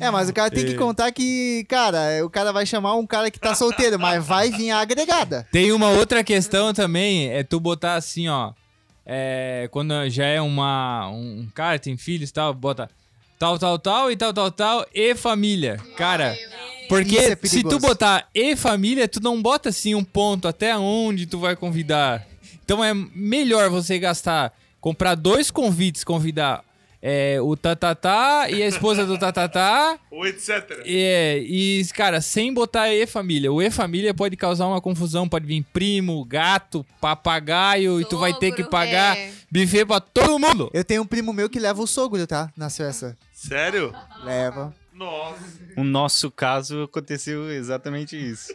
É, 0.00 0.10
mas 0.10 0.28
o 0.28 0.32
cara 0.32 0.50
tem 0.50 0.64
que 0.64 0.74
contar 0.74 1.12
que, 1.12 1.64
cara, 1.68 2.24
o 2.24 2.30
cara 2.30 2.52
vai 2.52 2.64
chamar 2.64 2.94
um 2.94 3.06
cara 3.06 3.30
que 3.30 3.38
tá 3.38 3.54
solteiro, 3.54 3.98
mas 3.98 4.26
vai 4.26 4.50
vir 4.50 4.70
a 4.70 4.80
agregada. 4.80 5.46
Tem 5.52 5.70
uma 5.72 5.90
outra 5.90 6.24
questão 6.24 6.72
também, 6.72 7.28
é 7.28 7.42
tu 7.42 7.60
botar 7.60 7.94
assim, 7.94 8.28
ó. 8.28 8.52
É, 9.04 9.68
quando 9.70 10.08
já 10.08 10.24
é 10.24 10.40
uma, 10.40 11.08
um 11.10 11.48
cara, 11.54 11.78
tem 11.78 11.96
filhos 11.96 12.30
e 12.30 12.32
tal, 12.32 12.54
bota 12.54 12.88
tal, 13.38 13.58
tal, 13.58 13.78
tal 13.78 14.10
e 14.10 14.16
tal, 14.16 14.32
tal, 14.32 14.50
tal 14.50 14.86
e 14.94 15.14
família. 15.14 15.78
Cara, 15.96 16.36
porque 16.88 17.16
é 17.18 17.36
se 17.44 17.62
tu 17.62 17.78
botar 17.78 18.28
e 18.34 18.54
família, 18.54 19.08
tu 19.08 19.20
não 19.20 19.40
bota 19.40 19.70
assim 19.70 19.94
um 19.94 20.04
ponto 20.04 20.46
até 20.46 20.76
onde 20.76 21.26
tu 21.26 21.38
vai 21.38 21.56
convidar. 21.56 22.26
Então 22.64 22.84
é 22.84 22.92
melhor 22.94 23.68
você 23.70 23.98
gastar, 23.98 24.52
comprar 24.80 25.14
dois 25.14 25.50
convites, 25.50 26.04
convidar 26.04 26.62
é, 27.02 27.40
o 27.40 27.56
tatatá 27.56 28.48
e 28.50 28.62
a 28.62 28.66
esposa 28.66 29.06
do 29.06 29.18
tatatá. 29.18 29.98
Ou 30.10 30.26
etc. 30.26 30.82
É, 30.84 31.38
e, 31.38 31.82
cara, 31.94 32.20
sem 32.20 32.52
botar 32.52 32.92
E-família. 32.92 33.52
O 33.52 33.62
E-família 33.62 34.12
pode 34.12 34.36
causar 34.36 34.66
uma 34.66 34.80
confusão. 34.80 35.28
Pode 35.28 35.46
vir 35.46 35.64
primo, 35.72 36.24
gato, 36.24 36.84
papagaio, 37.00 38.00
e 38.00 38.04
tu 38.04 38.18
vai 38.18 38.34
ter 38.34 38.50
que 38.50 38.62
Sogro, 38.62 38.70
pagar 38.70 39.16
é. 39.16 39.32
buffet 39.50 39.86
pra 39.86 40.00
todo 40.00 40.38
mundo. 40.38 40.70
Eu 40.74 40.84
tenho 40.84 41.02
um 41.02 41.06
primo 41.06 41.32
meu 41.32 41.48
que 41.48 41.58
leva 41.58 41.80
o 41.80 41.86
sogro, 41.86 42.26
tá? 42.26 42.52
Nas 42.56 42.76
festas. 42.76 43.14
Sério? 43.32 43.94
Leva. 44.22 44.74
Nossa. 44.92 45.60
No 45.76 45.84
nosso 45.84 46.30
caso, 46.30 46.82
aconteceu 46.82 47.50
exatamente 47.50 48.16
isso. 48.16 48.52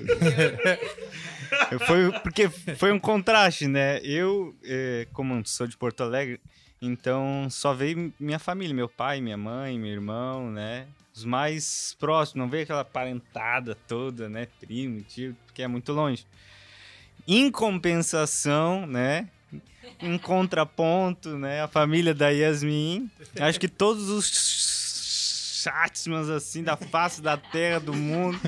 foi, 1.87 2.11
porque 2.21 2.49
foi 2.49 2.91
um 2.91 2.99
contraste, 2.99 3.67
né? 3.67 3.99
Eu, 4.03 4.55
eh, 4.63 5.07
como 5.11 5.43
sou 5.43 5.65
de 5.65 5.75
Porto 5.75 6.03
Alegre, 6.03 6.39
então 6.81 7.47
só 7.49 7.73
veio 7.73 8.13
minha 8.19 8.39
família, 8.39 8.75
meu 8.75 8.89
pai, 8.89 9.21
minha 9.21 9.37
mãe, 9.37 9.79
meu 9.79 9.91
irmão, 9.91 10.51
né? 10.51 10.87
Os 11.13 11.23
mais 11.23 11.95
próximos, 11.99 12.35
não 12.35 12.49
veio 12.49 12.63
aquela 12.63 12.83
parentada 12.83 13.75
toda, 13.87 14.27
né? 14.27 14.47
Primo, 14.59 15.01
tio, 15.01 15.35
porque 15.45 15.63
é 15.63 15.67
muito 15.67 15.93
longe. 15.93 16.25
Em 17.27 17.49
compensação, 17.49 18.85
né? 18.85 19.29
Em 20.01 20.17
contraponto, 20.17 21.37
né? 21.37 21.61
A 21.61 21.67
família 21.67 22.13
da 22.13 22.29
Yasmin. 22.29 23.09
Acho 23.39 23.59
que 23.59 23.69
todos 23.69 24.09
os 24.09 25.63
chatsmans, 25.63 26.29
assim, 26.29 26.63
da 26.63 26.75
face 26.75 27.21
da 27.21 27.37
terra, 27.37 27.79
do 27.79 27.93
mundo. 27.93 28.39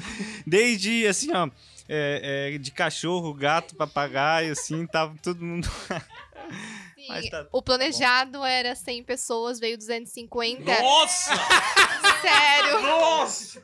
Desde, 0.45 1.07
assim, 1.07 1.31
ó... 1.33 1.49
é, 1.87 2.53
é, 2.53 2.57
de 2.57 2.69
cachorro, 2.71 3.33
gato, 3.33 3.75
papagaio, 3.75 4.51
assim, 4.51 4.85
tava 4.85 5.15
todo 5.23 5.43
mundo... 5.43 5.67
Tá- 7.29 7.47
o 7.51 7.61
planejado 7.61 8.43
era 8.43 8.75
100 8.75 9.03
pessoas, 9.03 9.59
veio 9.59 9.77
250. 9.77 10.81
Nossa! 10.81 11.31
Sério. 12.21 12.81
Nossa! 12.81 13.63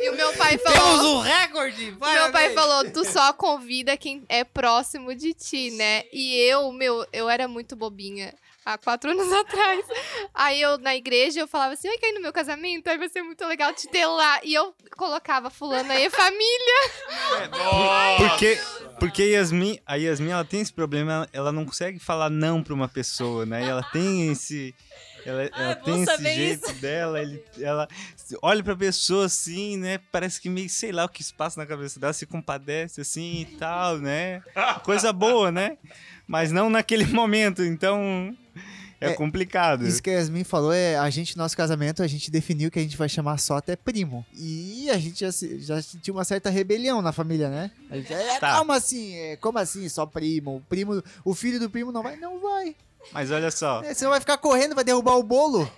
E 0.00 0.10
o 0.10 0.14
meu 0.14 0.32
pai 0.34 0.56
falou... 0.58 1.16
um 1.16 1.20
recorde! 1.20 1.90
Meu 1.90 2.32
pai 2.32 2.54
falou, 2.54 2.90
tu 2.92 3.04
só 3.04 3.32
convida 3.32 3.96
quem 3.96 4.24
é 4.28 4.44
próximo 4.44 5.14
de 5.14 5.34
ti, 5.34 5.70
né? 5.72 6.04
E 6.12 6.36
eu, 6.48 6.70
meu, 6.70 7.04
eu 7.12 7.28
era 7.28 7.48
muito 7.48 7.74
bobinha. 7.74 8.32
Há 8.68 8.76
quatro 8.76 9.10
anos 9.10 9.32
atrás. 9.32 9.86
Aí 10.34 10.60
eu, 10.60 10.76
na 10.76 10.94
igreja, 10.94 11.40
eu 11.40 11.48
falava 11.48 11.72
assim, 11.72 11.88
oi, 11.88 11.96
quer 11.96 12.10
ir 12.10 12.12
no 12.12 12.20
meu 12.20 12.34
casamento? 12.34 12.86
Aí 12.88 12.98
vai 12.98 13.08
ser 13.08 13.22
muito 13.22 13.42
legal 13.46 13.72
te 13.72 13.88
ter 13.88 14.04
lá. 14.04 14.40
E 14.44 14.52
eu 14.52 14.74
colocava 14.94 15.48
fulano 15.48 15.90
aí, 15.90 16.10
família. 16.10 17.48
Nossa! 17.50 18.28
Porque, 18.28 18.60
porque 19.00 19.22
Yasmin, 19.24 19.78
a 19.86 19.94
Yasmin, 19.94 20.32
ela 20.32 20.44
tem 20.44 20.60
esse 20.60 20.72
problema, 20.72 21.12
ela, 21.12 21.28
ela 21.32 21.52
não 21.52 21.64
consegue 21.64 21.98
falar 21.98 22.28
não 22.28 22.62
pra 22.62 22.74
uma 22.74 22.88
pessoa, 22.88 23.46
né? 23.46 23.64
E 23.64 23.68
ela 23.68 23.82
tem 23.84 24.30
esse... 24.30 24.74
Ela, 25.24 25.42
ela 25.44 25.74
bom 25.74 25.82
tem 25.84 26.02
esse 26.02 26.34
jeito 26.34 26.72
dela, 26.74 27.20
ele, 27.20 27.42
ela 27.60 27.88
olha 28.40 28.62
pra 28.62 28.76
pessoa 28.76 29.26
assim, 29.26 29.76
né? 29.76 29.98
Parece 30.12 30.40
que 30.40 30.48
meio, 30.48 30.70
sei 30.70 30.92
lá, 30.92 31.04
o 31.04 31.08
que 31.08 31.24
se 31.24 31.34
passa 31.34 31.60
na 31.60 31.66
cabeça 31.66 31.98
dela, 31.98 32.12
se 32.12 32.24
compadece 32.24 33.00
assim 33.00 33.40
e 33.40 33.44
tal, 33.56 33.98
né? 33.98 34.42
Coisa 34.84 35.12
boa, 35.12 35.50
né? 35.50 35.76
Mas 36.26 36.52
não 36.52 36.68
naquele 36.70 37.04
momento, 37.12 37.62
então 37.62 38.34
é, 39.00 39.10
É, 39.10 39.14
complicado. 39.14 39.86
Isso 39.86 40.02
que 40.02 40.10
a 40.10 40.14
Yasmin 40.14 40.44
falou 40.44 40.72
é 40.72 40.96
a 40.96 41.08
gente, 41.10 41.36
nosso 41.36 41.56
casamento, 41.56 42.02
a 42.02 42.06
gente 42.06 42.30
definiu 42.30 42.70
que 42.70 42.78
a 42.78 42.82
gente 42.82 42.96
vai 42.96 43.08
chamar 43.08 43.38
só 43.38 43.56
até 43.56 43.76
primo. 43.76 44.24
E 44.34 44.90
a 44.90 44.98
gente 44.98 45.20
já, 45.20 45.30
já 45.58 45.80
sentiu 45.82 46.14
uma 46.14 46.24
certa 46.24 46.50
rebelião 46.50 47.00
na 47.00 47.12
família, 47.12 47.48
né? 47.48 47.70
A 47.90 47.96
gente, 47.96 48.12
é, 48.12 48.38
Tá. 48.38 48.58
Como 48.58 48.72
assim? 48.72 49.14
É, 49.16 49.36
como 49.36 49.58
assim? 49.58 49.88
Só 49.88 50.04
primo? 50.06 50.56
O 50.56 50.60
primo, 50.60 51.02
o 51.24 51.34
filho 51.34 51.58
do 51.60 51.70
primo 51.70 51.92
não 51.92 52.02
vai? 52.02 52.16
Não 52.16 52.40
vai. 52.40 52.74
Mas 53.12 53.30
olha 53.30 53.50
só, 53.50 53.82
É, 53.84 53.94
você 53.94 54.04
não 54.04 54.10
vai 54.10 54.20
ficar 54.20 54.36
correndo, 54.38 54.74
vai 54.74 54.84
derrubar 54.84 55.16
o 55.16 55.22
bolo? 55.22 55.70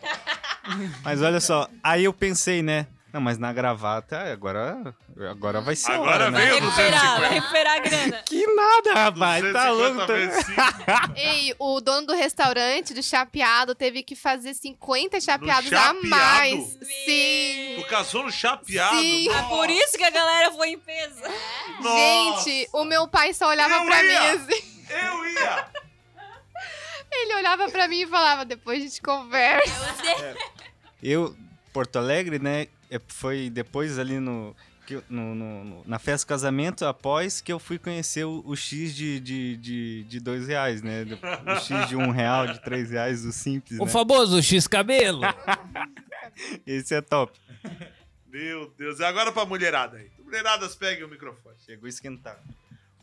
mas 1.05 1.23
olha 1.23 1.41
só, 1.41 1.69
aí 1.83 2.05
eu 2.05 2.13
pensei, 2.13 2.63
né? 2.63 2.87
Não, 3.13 3.21
mas 3.21 3.39
na 3.39 3.53
gravata, 3.53 4.33
agora, 4.33 4.95
agora 5.31 5.61
vai 5.61 5.75
ser 5.75 5.91
Agora 5.93 6.11
hora, 6.27 6.31
né? 6.31 6.41
veio 6.41 6.55
Recuperar, 6.61 6.91
250. 7.01 7.21
vai 7.21 7.31
recuperar 7.41 7.73
a 7.75 7.79
grana. 7.81 8.23
Que 8.31 8.47
nada, 8.55 8.95
rapaz, 8.95 9.53
tá 9.53 9.71
250 9.71 9.73
louco? 9.73 11.13
Ei, 11.19 11.55
o 11.59 11.81
dono 11.81 12.07
do 12.07 12.15
restaurante, 12.15 12.95
do 12.95 13.03
chapeado, 13.03 13.75
teve 13.75 14.03
que 14.05 14.15
fazer 14.15 14.55
50 14.55 15.21
chapeados 15.21 15.73
a 15.73 15.77
chapeado? 15.77 16.07
mais. 16.09 16.79
Sim. 17.05 17.75
Tu 17.81 17.87
casou 17.89 18.23
no 18.23 18.31
chapeado? 18.31 19.01
Sim. 19.01 19.29
Ah, 19.31 19.43
por 19.45 19.69
isso 19.69 19.99
que 19.99 20.05
a 20.05 20.11
galera 20.11 20.53
foi 20.53 20.69
em 20.71 20.79
peso. 20.79 21.21
Nossa! 21.81 22.45
Gente, 22.45 22.69
o 22.73 22.85
meu 22.85 23.09
pai 23.09 23.33
só 23.35 23.49
olhava 23.49 23.75
Eu 23.75 23.85
pra 23.87 24.05
ia. 24.05 24.21
mim 24.37 24.37
assim. 24.43 24.85
Eu 24.89 25.27
ia! 25.29 25.67
Ele 27.13 27.35
olhava 27.35 27.69
pra 27.69 27.89
mim 27.89 28.03
e 28.03 28.07
falava, 28.07 28.45
depois 28.45 28.79
a 28.79 28.83
gente 28.87 29.03
conversa. 29.03 30.37
Eu, 31.03 31.35
Porto 31.73 31.97
Alegre, 31.97 32.39
né? 32.39 32.69
É- 32.91 33.01
Foi 33.09 33.49
depois 33.51 33.99
ali 33.99 34.19
no, 34.19 34.55
no- 35.09 35.35
no- 35.35 35.65
no- 35.65 35.83
na 35.87 35.99
festa 35.99 36.27
do 36.27 36.29
casamento, 36.29 36.85
após 36.85 37.41
que 37.41 37.53
eu 37.53 37.59
fui 37.59 37.79
conhecer 37.79 38.25
o, 38.25 38.43
o 38.45 38.57
X 38.57 38.95
de, 38.95 39.21
de, 39.21 39.57
de, 39.57 40.05
de 40.05 40.21
dois 40.21 40.47
reais, 40.49 40.83
né? 40.83 41.05
O 41.47 41.57
X 41.61 41.89
de 41.89 41.97
um 41.97 42.11
real, 42.11 42.47
de 42.49 42.61
três 42.63 42.91
reais, 42.91 43.25
o 43.25 43.33
simples, 43.33 43.79
O 43.79 43.85
né? 43.85 43.91
famoso 43.91 44.43
X-cabelo. 44.43 45.21
Esse 46.67 46.95
é 46.95 47.01
top. 47.01 47.39
Meu 48.27 48.71
Deus. 48.79 49.01
E 49.01 49.05
agora 49.05 49.33
pra 49.33 49.45
mulherada 49.45 49.97
aí. 49.99 50.11
Mulheradas, 50.25 50.75
peguem 50.77 51.05
o 51.05 51.09
microfone. 51.09 51.57
Chegou 51.67 51.87
a 51.87 51.89
esquentar. 51.89 52.39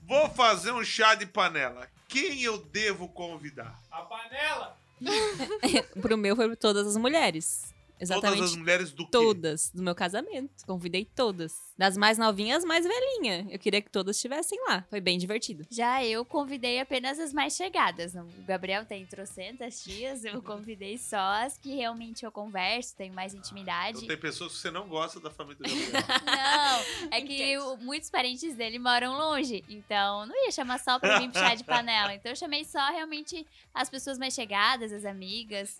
Vou 0.08 0.30
fazer 0.30 0.71
um 0.71 0.84
chá 0.84 1.15
de 1.15 1.26
panela. 1.26 1.88
Quem 2.08 2.41
eu 2.41 2.58
devo 2.58 3.10
convidar? 3.10 3.78
A 3.91 4.02
panela! 4.04 4.78
Pro 6.02 6.17
meu 6.17 6.36
foi 6.36 6.56
todas 6.56 6.88
as 6.88 6.95
mulheres. 6.97 7.73
Exatamente. 8.00 8.38
Todas 8.40 8.52
as 8.52 8.58
mulheres 8.58 8.92
do 8.92 9.04
quê? 9.06 9.12
Todas 9.12 9.72
do 9.72 9.82
meu 9.84 9.96
casamento. 9.96 10.66
Convidei 10.66 11.04
todas. 11.06 11.54
Das 11.78 11.98
mais 11.98 12.18
novinhas 12.18 12.60
às 12.60 12.66
mais 12.66 12.86
velhinhas. 12.86 13.46
Eu 13.50 13.58
queria 13.60 13.82
que 13.82 13.90
todas 13.90 14.16
estivessem 14.16 14.60
lá. 14.68 14.86
Foi 14.90 15.00
bem 15.02 15.18
divertido. 15.18 15.66
Já 15.70 16.04
eu 16.04 16.24
convidei 16.26 16.80
apenas 16.80 17.20
as 17.20 17.34
mais 17.34 17.56
chegadas. 17.56 18.14
O 18.16 18.26
Gabriel 18.48 18.86
tem 18.86 19.06
trocentas 19.06 19.82
tias, 19.84 20.24
eu 20.26 20.42
convidei 20.42 20.98
só 20.98 21.18
as 21.44 21.58
que 21.58 21.76
realmente 21.76 22.24
eu 22.26 22.32
converso, 22.32 22.96
tenho 22.96 23.14
mais 23.14 23.34
intimidade. 23.34 23.98
Então 23.98 24.08
tem 24.08 24.18
pessoas 24.18 24.54
que 24.54 24.60
você 24.60 24.72
não 24.72 24.88
gosta 24.88 25.20
da 25.20 25.30
família 25.32 25.58
do 25.58 25.64
Gabriel. 25.92 26.26
Não, 26.26 27.08
é 27.12 27.22
que 27.22 27.58
o- 27.58 27.78
muitos 27.78 28.10
parentes 28.10 28.56
dele 28.56 28.80
moram 28.80 29.17
longe, 29.17 29.63
então 29.69 30.26
não 30.26 30.46
ia 30.46 30.52
chamar 30.52 30.80
só 30.80 31.00
pra 31.00 31.19
vir 31.19 31.30
pro 31.32 31.40
chá 31.40 31.56
de 31.56 31.63
panela. 31.65 32.13
Então 32.13 32.32
eu 32.32 32.36
chamei 32.36 32.63
só 32.63 32.86
realmente 32.92 33.46
as 33.74 33.90
pessoas 33.90 34.17
mais 34.17 34.34
chegadas, 34.34 34.92
as 34.94 35.06
amigas. 35.06 35.78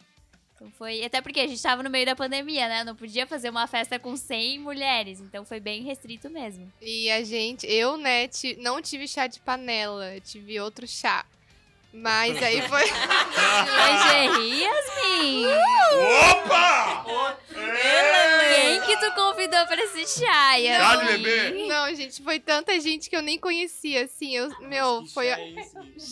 Então 0.58 0.72
foi. 0.72 1.06
Até 1.06 1.22
porque 1.22 1.40
a 1.40 1.48
gente 1.48 1.62
tava 1.62 1.84
no 1.84 1.90
meio 1.90 2.06
da 2.06 2.16
pandemia, 2.16 2.68
né? 2.68 2.84
Não 2.84 2.96
podia 2.96 3.28
fazer 3.28 3.50
uma 3.50 3.68
festa 3.68 4.00
com 4.00 4.18
100 4.18 4.60
mulheres. 4.60 5.20
Então 5.20 5.46
foi 5.46 5.60
bem 5.60 5.84
restrito 5.84 6.30
mesmo. 6.30 6.72
E 6.82 7.10
a 7.12 7.24
gente, 7.24 7.66
eu, 7.68 7.96
né, 7.96 8.28
não 8.58 8.82
tive 8.82 9.08
chá 9.08 9.28
de 9.28 9.40
panela, 9.40 10.20
tive 10.20 10.60
outro 10.60 10.88
chá. 10.88 11.24
Mas 12.00 12.42
aí 12.42 12.62
foi. 12.68 12.84
Lingerie, 12.84 14.64
Yasmin! 14.64 15.46
Opa! 16.32 17.06
Quem 18.56 18.82
que 18.82 18.98
tu 18.98 19.12
convidou 19.14 19.66
pra 19.66 19.76
esse 19.84 20.20
chá, 20.20 20.56
Yasmin? 20.56 20.86
Chá 20.86 20.96
de 20.96 21.06
bebê. 21.18 21.66
Não, 21.68 21.96
gente, 21.96 22.22
foi 22.24 22.40
tanta 22.40 22.80
gente 22.80 23.10
que 23.10 23.16
eu 23.16 23.22
nem 23.22 23.38
conhecia, 23.40 24.06
assim. 24.06 24.36
Eu, 24.36 24.50
meu, 24.62 25.04
foi 25.14 25.28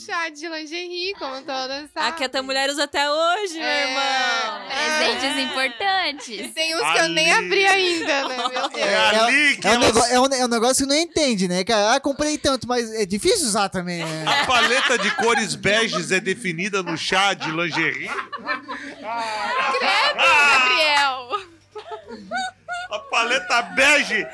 chá 0.05 0.29
de 0.29 0.47
lingerie, 0.47 1.13
como 1.19 1.41
todas 1.43 1.85
A 1.95 1.99
sabem. 2.01 2.13
que 2.13 2.23
a 2.23 2.29
tua 2.29 2.41
mulher 2.41 2.69
usa 2.69 2.83
até 2.85 3.09
hoje, 3.09 3.53
meu 3.53 3.63
É. 3.63 3.83
irmão. 3.89 4.65
Presentes 5.05 5.37
E 5.37 5.41
importantes. 5.41 6.53
tem 6.53 6.75
uns 6.75 6.91
que 6.93 6.99
eu 6.99 7.09
nem 7.09 7.31
Ali. 7.31 7.45
abri 7.45 7.67
ainda, 7.67 8.27
né, 8.27 8.37
meu 8.37 8.69
Deus. 8.69 8.73
É 8.83 8.95
ali 9.19 9.57
que 9.57 9.67
É 9.67 9.71
um, 9.71 9.73
elas- 9.75 9.85
nego- 9.93 10.05
é, 10.05 10.19
um, 10.19 10.25
é 10.41 10.45
um 10.45 10.49
negócio 10.49 10.85
que 10.85 10.89
não 10.93 10.97
entende, 10.99 11.47
né? 11.47 11.63
Ah, 11.93 11.99
comprei 11.99 12.37
tanto, 12.37 12.67
mas 12.67 12.91
é 12.93 13.05
difícil 13.05 13.47
usar 13.47 13.69
também, 13.69 14.03
né? 14.03 14.25
A 14.27 14.45
paleta 14.45 14.97
de 14.97 15.11
cores 15.15 15.55
beges 15.79 16.11
é 16.11 16.19
definida 16.19 16.83
no 16.83 16.97
chá 16.97 17.33
de 17.33 17.49
lingerie? 17.51 18.09
Gabriel! 20.15 21.29
A 22.91 22.99
paleta 22.99 23.61
bege! 23.61 24.25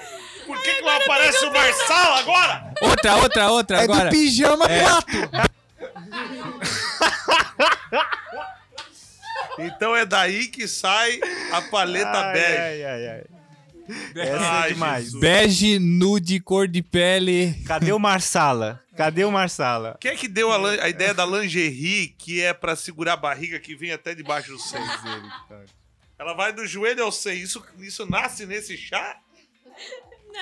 Por 0.45 0.61
que, 0.61 0.73
que 0.73 0.81
não 0.81 0.95
aparece 0.97 1.45
o 1.45 1.53
Marçal 1.53 2.13
agora? 2.15 2.73
Outra, 2.81 3.15
outra, 3.15 3.49
outra 3.51 3.77
É 3.77 3.83
agora. 3.83 4.05
do 4.05 4.09
pijama 4.11 4.65
É. 4.65 4.83
4. 4.83 5.29
Então 9.59 9.95
é 9.95 10.05
daí 10.05 10.47
que 10.47 10.67
sai 10.67 11.19
a 11.51 11.61
paleta 11.63 12.09
Ai, 12.27 12.33
bege. 12.33 12.57
ai, 12.57 12.83
ai, 12.85 13.07
ai. 13.09 13.23
Essa 14.15 14.49
Ai, 14.49 14.69
é 14.69 14.73
demais. 14.73 15.03
Jesus. 15.05 15.21
Bege, 15.21 15.79
nude, 15.79 16.39
cor 16.39 16.67
de 16.67 16.81
pele. 16.81 17.53
Cadê 17.65 17.91
o 17.91 17.99
Marsala? 17.99 18.83
Cadê 18.95 19.23
o 19.23 19.31
Marsala? 19.31 19.97
Quem 19.99 20.11
é 20.11 20.15
que 20.15 20.27
deu 20.27 20.51
a, 20.51 20.83
a 20.83 20.89
ideia 20.89 21.13
da 21.13 21.25
lingerie, 21.25 22.09
que 22.17 22.41
é 22.41 22.53
pra 22.53 22.75
segurar 22.75 23.13
a 23.13 23.17
barriga 23.17 23.59
que 23.59 23.75
vem 23.75 23.91
até 23.91 24.13
debaixo 24.13 24.51
do 24.51 24.59
seio? 24.61 24.83
Ela 26.19 26.33
vai 26.33 26.53
do 26.53 26.65
joelho 26.67 27.03
ao 27.03 27.11
seio. 27.11 27.43
Isso, 27.43 27.63
isso 27.79 28.09
nasce 28.09 28.45
nesse 28.45 28.77
chá? 28.77 29.17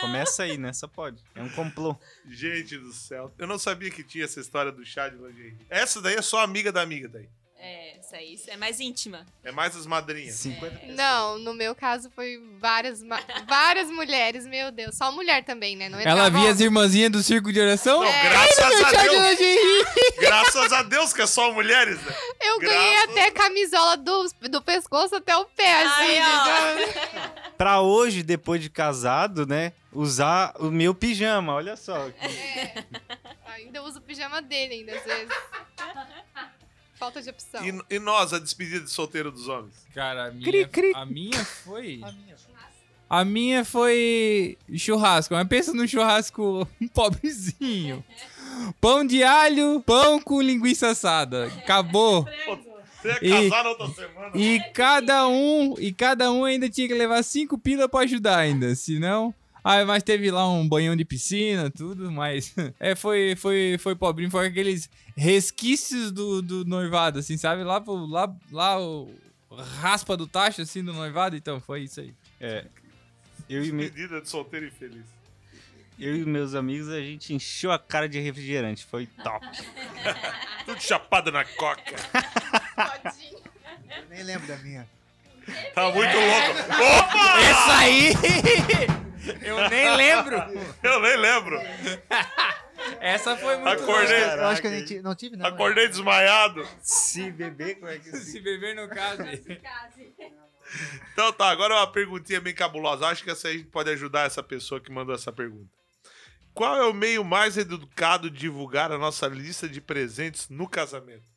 Começa 0.01 0.43
aí, 0.43 0.57
né? 0.57 0.71
Só 0.73 0.87
pode. 0.87 1.23
É 1.33 1.41
um 1.41 1.49
complô. 1.49 1.95
Gente 2.29 2.77
do 2.77 2.93
céu. 2.93 3.33
Eu 3.37 3.47
não 3.47 3.57
sabia 3.57 3.89
que 3.89 4.03
tinha 4.03 4.25
essa 4.25 4.39
história 4.39 4.71
do 4.71 4.85
chá 4.85 5.09
de 5.09 5.15
lingerie. 5.15 5.57
Essa 5.69 6.01
daí 6.01 6.15
é 6.15 6.21
só 6.21 6.43
amiga 6.43 6.71
da 6.71 6.81
amiga 6.81 7.07
daí. 7.07 7.27
É, 7.61 7.97
isso 7.99 8.15
aí 8.15 8.33
isso 8.35 8.49
é 8.49 8.55
mais 8.55 8.79
íntima. 8.79 9.25
É 9.43 9.51
mais 9.51 9.75
as 9.75 9.85
madrinhas. 9.85 10.35
50 10.35 10.87
Não, 10.93 11.37
no 11.39 11.53
meu 11.53 11.75
caso 11.75 12.09
foi 12.15 12.41
várias, 12.57 13.03
ma- 13.03 13.21
várias 13.47 13.89
mulheres, 13.89 14.45
meu 14.47 14.71
Deus. 14.71 14.95
Só 14.95 15.11
mulher 15.11 15.43
também, 15.43 15.75
né? 15.75 15.89
Não 15.89 15.99
Ela 15.99 16.11
entrava 16.11 16.29
via 16.39 16.49
as 16.49 16.55
homem. 16.55 16.65
irmãzinhas 16.65 17.11
do 17.11 17.21
circo 17.21 17.51
de 17.51 17.59
oração? 17.59 18.01
Não, 18.01 18.09
graças 18.09 18.59
a 18.81 18.91
Deus. 19.03 19.39
Graças 20.19 20.71
a 20.73 20.83
Deus 20.83 21.11
que 21.13 21.21
é 21.21 21.27
só 21.27 21.51
mulheres, 21.51 22.01
né? 22.01 22.13
Eu 22.41 22.59
ganhei 22.59 22.91
Graças- 22.93 23.09
até 23.11 23.31
camisola 23.31 23.97
do, 23.97 24.27
do 24.49 24.61
pescoço 24.61 25.15
até 25.15 25.35
o 25.35 25.43
pé, 25.45 25.83
assim. 25.83 26.19
Ó. 26.21 26.71
entendeu? 26.71 27.29
Pra 27.59 27.81
hoje, 27.81 28.23
depois 28.23 28.61
de 28.61 28.69
casado, 28.69 29.45
né? 29.45 29.73
Usar 29.91 30.53
o 30.59 30.71
meu 30.71 30.95
pijama, 30.95 31.53
olha 31.55 31.75
só. 31.75 32.09
Ainda 33.47 33.83
uso 33.83 33.99
o 33.99 34.01
pijama 34.01 34.41
dele, 34.41 34.75
ainda, 34.75 34.93
às 34.95 35.03
vezes. 35.03 35.33
Falta 36.99 37.21
de 37.21 37.29
opção. 37.29 37.61
E, 37.65 37.95
e 37.95 37.99
nós, 37.99 38.33
a 38.33 38.39
despedida 38.39 38.81
de 38.81 38.89
solteiro 38.91 39.31
dos 39.31 39.47
homens? 39.47 39.73
Cara, 39.95 40.25
a 40.27 40.31
minha, 40.31 40.43
Cri, 40.45 40.67
cri. 40.67 40.91
a 40.93 41.05
minha 41.05 41.45
foi. 41.45 42.01
A 43.09 43.25
minha 43.25 43.65
foi 43.65 44.57
churrasco, 44.75 45.33
mas 45.33 45.47
pensa 45.47 45.73
no 45.73 45.87
churrasco 45.87 46.67
pobrezinho. 46.93 48.03
Pão 48.81 49.05
de 49.05 49.23
alho, 49.23 49.81
pão 49.85 50.19
com 50.21 50.41
linguiça 50.41 50.89
assada. 50.89 51.45
Acabou. 51.47 52.25
Você 53.01 53.17
ia 53.25 53.45
E- 53.45 53.49
casar 53.49 53.63
na 53.63 53.69
outra 53.69 53.87
semana? 53.87 54.31
E 54.35 54.59
cada 54.73 55.25
um, 55.27 55.73
e 55.79 55.93
cada 55.93 56.31
um 56.33 56.43
ainda 56.43 56.69
tinha 56.69 56.85
que 56.85 56.93
levar 56.93 57.23
cinco 57.23 57.57
pila 57.57 57.87
pra 57.87 58.01
ajudar 58.01 58.37
ainda, 58.39 58.75
senão. 58.75 59.33
Ah, 59.63 59.83
mas 59.85 60.03
teve 60.03 60.31
lá 60.31 60.49
um 60.49 60.67
banhão 60.67 60.95
de 60.95 61.03
piscina, 61.05 61.69
tudo, 61.69 62.11
mas 62.11 62.53
é, 62.79 62.95
foi, 62.95 63.35
foi, 63.35 63.77
foi 63.79 63.95
pobrinho, 63.95 64.31
foi 64.31 64.47
aqueles 64.47 64.89
resquícios 65.15 66.11
do, 66.11 66.41
do 66.41 66.65
noivado, 66.65 67.19
assim, 67.19 67.37
sabe? 67.37 67.63
Lá, 67.63 67.81
pro, 67.81 68.05
lá, 68.05 68.33
lá 68.51 68.79
o 68.79 69.11
raspa 69.81 70.15
do 70.15 70.25
tacho, 70.27 70.61
assim, 70.61 70.83
do 70.83 70.93
noivado, 70.93 71.35
então 71.35 71.59
foi 71.59 71.81
isso 71.83 71.99
aí. 71.99 72.13
É. 72.39 72.65
Eu 73.49 73.65
e, 73.65 73.71
me- 73.71 73.83
Despedida 73.89 74.21
de 74.21 74.29
solteiro 74.29 74.67
infeliz. 74.67 75.03
eu 75.99 76.15
e 76.15 76.23
meus 76.25 76.53
amigos, 76.55 76.87
a 76.87 77.01
gente 77.01 77.33
encheu 77.33 77.71
a 77.71 77.79
cara 77.79 78.07
de 78.07 78.19
refrigerante. 78.19 78.85
Foi 78.85 79.07
top. 79.23 79.45
Tudo 80.65 80.79
chapado 80.81 81.31
na 81.31 81.43
coca. 81.43 81.95
Eu 83.97 84.09
nem 84.09 84.23
lembro 84.23 84.47
da 84.47 84.55
minha. 84.57 84.87
Tá 85.73 85.83
muito 85.91 86.15
louco. 86.15 86.59
Opa! 86.99 87.41
Essa 87.41 87.77
aí! 87.79 89.08
Eu 89.41 89.69
nem 89.69 89.95
lembro! 89.95 90.37
Eu 90.83 90.99
nem 91.01 91.17
lembro. 91.17 91.59
Essa 92.99 93.35
foi 93.37 93.57
muito 93.57 93.83
Acordei, 93.83 94.23
Eu 94.23 94.47
acho 94.47 94.61
que 94.61 94.67
eu 94.67 94.71
nem 94.71 94.85
tive, 94.85 95.01
não 95.01 95.15
tive, 95.15 95.35
não. 95.35 95.45
acordei 95.45 95.87
desmaiado. 95.87 96.65
Se 96.81 97.29
beber, 97.29 97.75
como 97.75 97.91
é 97.91 97.99
que 97.99 98.09
louca. 98.11 98.25
Se 98.25 98.39
beber 98.39 98.75
no 98.75 98.87
caso. 98.87 99.21
Então 101.13 101.33
tá, 101.33 101.49
agora 101.49 101.75
uma 101.75 101.91
perguntinha 101.91 102.39
bem 102.39 102.53
cabulosa. 102.53 103.07
Acho 103.07 103.23
que 103.23 103.29
essa 103.31 103.47
aí 103.47 103.63
pode 103.63 103.89
ajudar 103.91 104.25
essa 104.25 104.41
pessoa 104.41 104.79
que 104.79 104.91
mandou 104.91 105.13
essa 105.13 105.31
pergunta. 105.31 105.69
Qual 106.53 106.75
é 106.77 106.85
o 106.85 106.93
meio 106.93 107.23
mais 107.23 107.57
educado 107.57 108.29
de 108.29 108.39
divulgar 108.39 108.91
a 108.91 108.97
nossa 108.97 109.27
lista 109.27 109.67
de 109.67 109.81
presentes 109.81 110.49
no 110.49 110.67
casamento? 110.67 111.27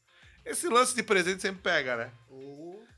Esse 0.44 0.68
lance 0.68 0.94
de 0.94 1.02
presente 1.02 1.42
sempre 1.42 1.62
pega, 1.62 1.96
né? 1.96 2.10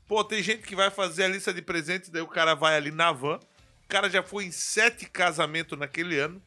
Pô, 0.07 0.23
tem 0.23 0.41
gente 0.41 0.63
que 0.63 0.75
vai 0.75 0.89
fazer 0.91 1.23
a 1.23 1.27
lista 1.27 1.53
de 1.53 1.61
presentes, 1.61 2.09
daí 2.09 2.21
o 2.21 2.27
cara 2.27 2.53
vai 2.53 2.75
ali 2.75 2.91
na 2.91 3.11
van. 3.11 3.39
O 3.85 3.87
cara 3.87 4.09
já 4.09 4.23
foi 4.23 4.45
em 4.45 4.51
sete 4.51 5.05
casamentos 5.05 5.77
naquele 5.77 6.19
ano. 6.19 6.41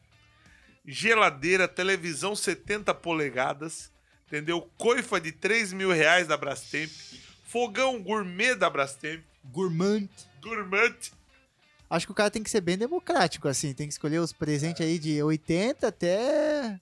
Geladeira, 0.85 1.67
televisão 1.67 2.35
70 2.35 2.93
polegadas, 2.95 3.91
entendeu? 4.27 4.69
Coifa 4.77 5.19
de 5.21 5.31
3 5.31 5.73
mil 5.73 5.91
reais 5.91 6.27
da 6.27 6.35
Brastemp. 6.35 6.91
Fogão 7.45 8.01
gourmet 8.03 8.55
da 8.55 8.69
Brastemp. 8.69 9.23
Gourmand. 9.45 10.09
Gourmet. 10.41 10.93
Acho 11.89 12.05
que 12.05 12.11
o 12.11 12.15
cara 12.15 12.29
tem 12.29 12.43
que 12.43 12.49
ser 12.49 12.61
bem 12.61 12.77
democrático, 12.77 13.47
assim. 13.47 13.73
Tem 13.73 13.87
que 13.87 13.93
escolher 13.93 14.19
os 14.19 14.31
presentes 14.31 14.85
aí 14.85 14.99
de 14.99 15.23
80 15.23 15.87
até. 15.87 16.79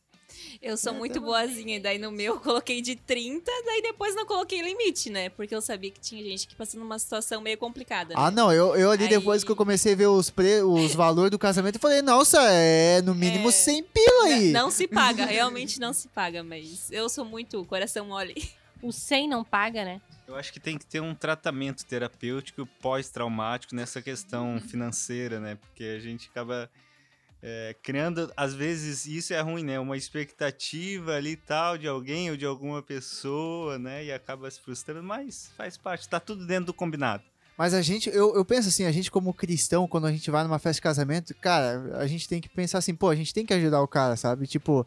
Eu 0.61 0.75
sou 0.77 0.93
muito 0.93 1.21
boazinha, 1.21 1.77
e 1.77 1.79
daí 1.79 1.97
no 1.97 2.11
meu 2.11 2.35
eu 2.35 2.39
coloquei 2.39 2.81
de 2.81 2.95
30, 2.95 3.51
daí 3.65 3.81
depois 3.81 4.15
não 4.15 4.25
coloquei 4.25 4.61
limite, 4.61 5.09
né? 5.09 5.29
Porque 5.29 5.53
eu 5.53 5.61
sabia 5.61 5.91
que 5.91 5.99
tinha 5.99 6.23
gente 6.23 6.47
que 6.47 6.55
passando 6.55 6.83
uma 6.83 6.97
situação 6.99 7.41
meio 7.41 7.57
complicada. 7.57 8.09
né? 8.09 8.15
Ah, 8.17 8.31
não. 8.31 8.51
Eu, 8.51 8.75
eu 8.75 8.91
ali 8.91 9.03
Aí- 9.03 9.09
depois 9.09 9.43
que 9.43 9.51
eu 9.51 9.55
comecei 9.55 9.93
a 9.93 9.95
ver 9.95 10.07
os, 10.07 10.29
pre... 10.29 10.61
os 10.63 10.93
valores 10.95 11.31
do 11.31 11.39
casamento, 11.39 11.75
eu 11.75 11.81
falei, 11.81 12.01
nossa, 12.01 12.39
é 12.51 13.01
no 13.01 13.13
mínimo 13.13 13.49
É. 13.49 13.51
100 13.51 13.83
pila 13.83 14.23
aí. 14.25 14.51
Não 14.51 14.71
se 14.71 14.87
paga, 14.87 15.25
realmente 15.25 15.79
não 15.79 15.93
se 15.93 16.07
paga, 16.07 16.43
mas 16.43 16.91
eu 16.91 17.07
sou 17.09 17.23
muito 17.25 17.63
coração 17.65 18.05
mole. 18.07 18.35
O 18.81 18.91
100 18.91 19.27
não 19.27 19.43
paga, 19.43 19.83
né? 19.83 19.99
Eu 20.27 20.35
acho 20.35 20.53
que 20.53 20.59
tem 20.59 20.77
que 20.77 20.85
ter 20.85 20.99
um 21.01 21.15
tratamento 21.15 21.83
terapêutico 21.85 22.67
pós-traumático 22.79 23.73
nessa 23.73 24.01
questão 24.01 24.59
financeira, 24.59 25.39
né? 25.39 25.55
Porque 25.55 25.83
a 25.83 25.99
gente 25.99 26.27
acaba 26.29 26.69
é, 27.41 27.75
criando, 27.83 28.31
às 28.35 28.53
vezes, 28.53 29.05
isso 29.05 29.33
é 29.33 29.41
ruim, 29.41 29.63
né? 29.63 29.79
Uma 29.79 29.97
expectativa 29.97 31.13
ali 31.13 31.35
tal 31.35 31.77
de 31.77 31.87
alguém 31.87 32.31
ou 32.31 32.37
de 32.37 32.45
alguma 32.45 32.81
pessoa, 32.81 33.77
né? 33.77 34.05
E 34.05 34.11
acaba 34.11 34.49
se 34.49 34.59
frustrando, 34.59 35.03
mas 35.03 35.51
faz 35.55 35.77
parte, 35.77 36.09
tá 36.09 36.19
tudo 36.19 36.45
dentro 36.45 36.65
do 36.65 36.73
combinado. 36.73 37.23
Mas 37.57 37.73
a 37.73 37.81
gente, 37.81 38.09
eu, 38.09 38.35
eu 38.35 38.45
penso 38.45 38.69
assim, 38.69 38.85
a 38.85 38.91
gente 38.91 39.09
como 39.09 39.33
cristão, 39.33 39.87
quando 39.87 40.05
a 40.05 40.11
gente 40.11 40.29
vai 40.29 40.43
numa 40.43 40.59
festa 40.59 40.75
de 40.75 40.81
casamento, 40.81 41.33
cara, 41.35 41.97
a 41.97 42.05
gente 42.05 42.27
tem 42.29 42.39
que 42.39 42.47
pensar 42.47 42.77
assim, 42.77 42.93
pô, 42.93 43.09
a 43.09 43.15
gente 43.15 43.33
tem 43.33 43.45
que 43.45 43.53
ajudar 43.53 43.81
o 43.81 43.87
cara, 43.87 44.15
sabe? 44.15 44.45
Tipo, 44.45 44.85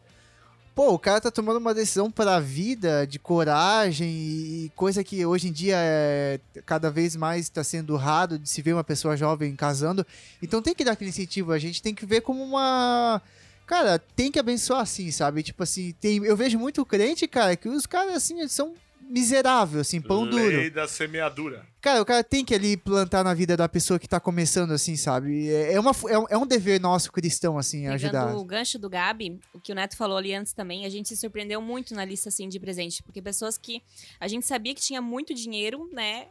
pô, 0.81 0.95
o 0.95 0.97
cara 0.97 1.21
tá 1.21 1.29
tomando 1.29 1.57
uma 1.57 1.75
decisão 1.75 2.09
pra 2.09 2.39
vida, 2.39 3.05
de 3.05 3.19
coragem 3.19 4.09
e 4.09 4.71
coisa 4.75 5.03
que 5.03 5.23
hoje 5.23 5.49
em 5.49 5.51
dia 5.51 5.75
é 5.77 6.39
cada 6.65 6.89
vez 6.89 7.15
mais 7.15 7.49
tá 7.49 7.63
sendo 7.63 7.95
raro 7.95 8.39
de 8.39 8.49
se 8.49 8.63
ver 8.63 8.73
uma 8.73 8.83
pessoa 8.83 9.15
jovem 9.15 9.55
casando. 9.55 10.03
Então 10.41 10.59
tem 10.59 10.73
que 10.73 10.83
dar 10.83 10.93
aquele 10.93 11.11
incentivo, 11.11 11.51
a 11.51 11.59
gente 11.59 11.83
tem 11.83 11.93
que 11.93 12.03
ver 12.03 12.21
como 12.21 12.43
uma... 12.43 13.21
Cara, 13.67 13.99
tem 13.99 14.31
que 14.31 14.39
abençoar 14.39 14.81
assim, 14.81 15.11
sabe? 15.11 15.43
Tipo 15.43 15.61
assim, 15.61 15.93
tem, 16.01 16.17
eu 16.25 16.35
vejo 16.35 16.57
muito 16.57 16.83
crente, 16.83 17.27
cara, 17.27 17.55
que 17.55 17.69
os 17.69 17.85
caras 17.85 18.15
assim, 18.15 18.47
são 18.47 18.73
miseráveis, 19.11 19.81
assim, 19.81 20.01
pão 20.01 20.25
duro. 20.25 20.45
Lei 20.45 20.69
da 20.69 20.87
semeadura. 20.87 21.65
Cara, 21.81 22.01
o 22.01 22.05
cara 22.05 22.23
tem 22.23 22.45
que 22.45 22.55
ali 22.55 22.77
plantar 22.77 23.23
na 23.23 23.33
vida 23.33 23.57
da 23.57 23.67
pessoa 23.67 23.99
que 23.99 24.07
tá 24.07 24.19
começando, 24.19 24.71
assim, 24.71 24.95
sabe? 24.95 25.49
É, 25.49 25.73
é 25.73 25.79
uma, 25.79 25.91
é, 26.07 26.17
um, 26.17 26.25
é 26.29 26.37
um 26.37 26.45
dever 26.45 26.79
nosso 26.79 27.11
cristão, 27.11 27.57
assim, 27.57 27.87
ajudar. 27.87 28.27
Pegando 28.27 28.39
o 28.39 28.45
gancho 28.45 28.79
do 28.79 28.89
Gabi, 28.89 29.39
o 29.53 29.59
que 29.59 29.71
o 29.71 29.75
Neto 29.75 29.97
falou 29.97 30.17
ali 30.17 30.33
antes 30.33 30.53
também, 30.53 30.85
a 30.85 30.89
gente 30.89 31.09
se 31.09 31.17
surpreendeu 31.17 31.61
muito 31.61 31.93
na 31.93 32.05
lista 32.05 32.29
assim 32.29 32.47
de 32.47 32.59
presente, 32.59 33.03
porque 33.03 33.21
pessoas 33.21 33.57
que 33.57 33.81
a 34.19 34.27
gente 34.27 34.45
sabia 34.45 34.73
que 34.73 34.81
tinha 34.81 35.01
muito 35.01 35.33
dinheiro, 35.33 35.89
né? 35.91 36.27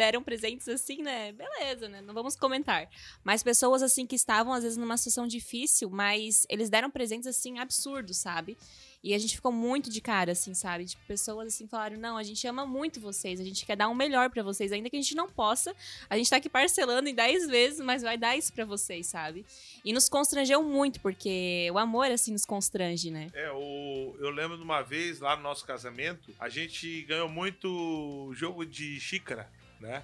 Deram 0.00 0.22
presentes 0.22 0.66
assim, 0.66 1.02
né? 1.02 1.30
Beleza, 1.32 1.86
né? 1.86 2.00
Não 2.00 2.14
vamos 2.14 2.34
comentar. 2.34 2.88
Mas 3.22 3.42
pessoas 3.42 3.82
assim 3.82 4.06
que 4.06 4.16
estavam 4.16 4.50
às 4.50 4.62
vezes 4.62 4.78
numa 4.78 4.96
situação 4.96 5.26
difícil, 5.26 5.90
mas 5.90 6.46
eles 6.48 6.70
deram 6.70 6.90
presentes 6.90 7.26
assim 7.26 7.58
absurdos, 7.58 8.16
sabe? 8.16 8.56
E 9.02 9.14
a 9.14 9.18
gente 9.18 9.34
ficou 9.34 9.50
muito 9.50 9.88
de 9.90 10.00
cara, 10.00 10.32
assim, 10.32 10.52
sabe? 10.52 10.84
Tipo, 10.84 11.02
pessoas 11.06 11.48
assim 11.48 11.66
falaram: 11.66 11.98
não, 11.98 12.16
a 12.16 12.22
gente 12.22 12.46
ama 12.46 12.66
muito 12.66 13.00
vocês, 13.00 13.40
a 13.40 13.44
gente 13.44 13.64
quer 13.64 13.76
dar 13.76 13.88
um 13.88 13.94
melhor 13.94 14.28
pra 14.30 14.42
vocês, 14.42 14.72
ainda 14.72 14.90
que 14.90 14.96
a 14.96 15.00
gente 15.00 15.14
não 15.14 15.28
possa. 15.28 15.74
A 16.08 16.16
gente 16.16 16.28
tá 16.28 16.36
aqui 16.36 16.48
parcelando 16.48 17.08
em 17.08 17.14
10 17.14 17.48
vezes, 17.48 17.80
mas 17.80 18.02
vai 18.02 18.18
dar 18.18 18.36
isso 18.36 18.52
pra 18.52 18.64
vocês, 18.64 19.06
sabe? 19.06 19.44
E 19.84 19.92
nos 19.92 20.08
constrangeu 20.08 20.62
muito, 20.62 21.00
porque 21.00 21.68
o 21.72 21.78
amor, 21.78 22.10
assim, 22.10 22.32
nos 22.32 22.44
constrange, 22.44 23.10
né? 23.10 23.28
É, 23.32 23.50
o, 23.50 24.16
eu 24.18 24.30
lembro 24.30 24.56
de 24.56 24.62
uma 24.62 24.82
vez 24.82 25.20
lá 25.20 25.34
no 25.34 25.42
nosso 25.42 25.64
casamento, 25.64 26.34
a 26.38 26.48
gente 26.48 27.02
ganhou 27.02 27.28
muito 27.28 28.30
jogo 28.34 28.66
de 28.66 29.00
xícara, 29.00 29.50
né? 29.80 30.02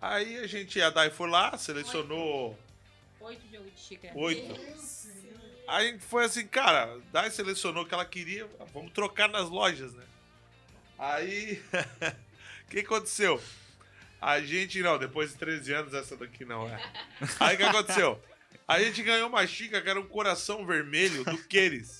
Aí 0.00 0.38
a 0.38 0.46
gente, 0.46 0.80
a 0.80 0.90
Dai 0.90 1.10
foi 1.10 1.28
lá, 1.28 1.56
selecionou 1.58 2.58
Oito 3.20 3.42
jogos 3.52 3.70
de 3.74 3.80
xícara. 3.80 4.14
oito. 4.16 4.60
Aí 5.68 5.88
a 5.88 5.92
gente 5.92 6.04
foi 6.04 6.24
assim, 6.24 6.46
cara, 6.46 6.94
a 6.94 6.98
Dai 7.12 7.30
selecionou 7.30 7.84
o 7.84 7.86
que 7.86 7.94
ela 7.94 8.04
queria, 8.04 8.48
vamos 8.72 8.92
trocar 8.92 9.28
nas 9.28 9.48
lojas, 9.48 9.92
né? 9.92 10.04
Aí, 10.98 11.62
o 12.66 12.70
que 12.70 12.80
aconteceu? 12.80 13.40
A 14.20 14.40
gente, 14.40 14.82
não, 14.82 14.98
depois 14.98 15.32
de 15.32 15.38
13 15.38 15.72
anos, 15.72 15.94
essa 15.94 16.16
daqui 16.16 16.44
não 16.44 16.68
é. 16.68 16.82
Aí 17.38 17.54
o 17.54 17.58
que 17.58 17.62
aconteceu? 17.62 18.22
A 18.68 18.78
gente 18.82 19.02
ganhou 19.02 19.28
uma 19.28 19.46
xícara 19.46 19.82
que 19.82 19.88
era 19.90 20.00
um 20.00 20.06
coração 20.06 20.66
vermelho 20.66 21.24
do 21.24 21.38
Queires. 21.44 21.99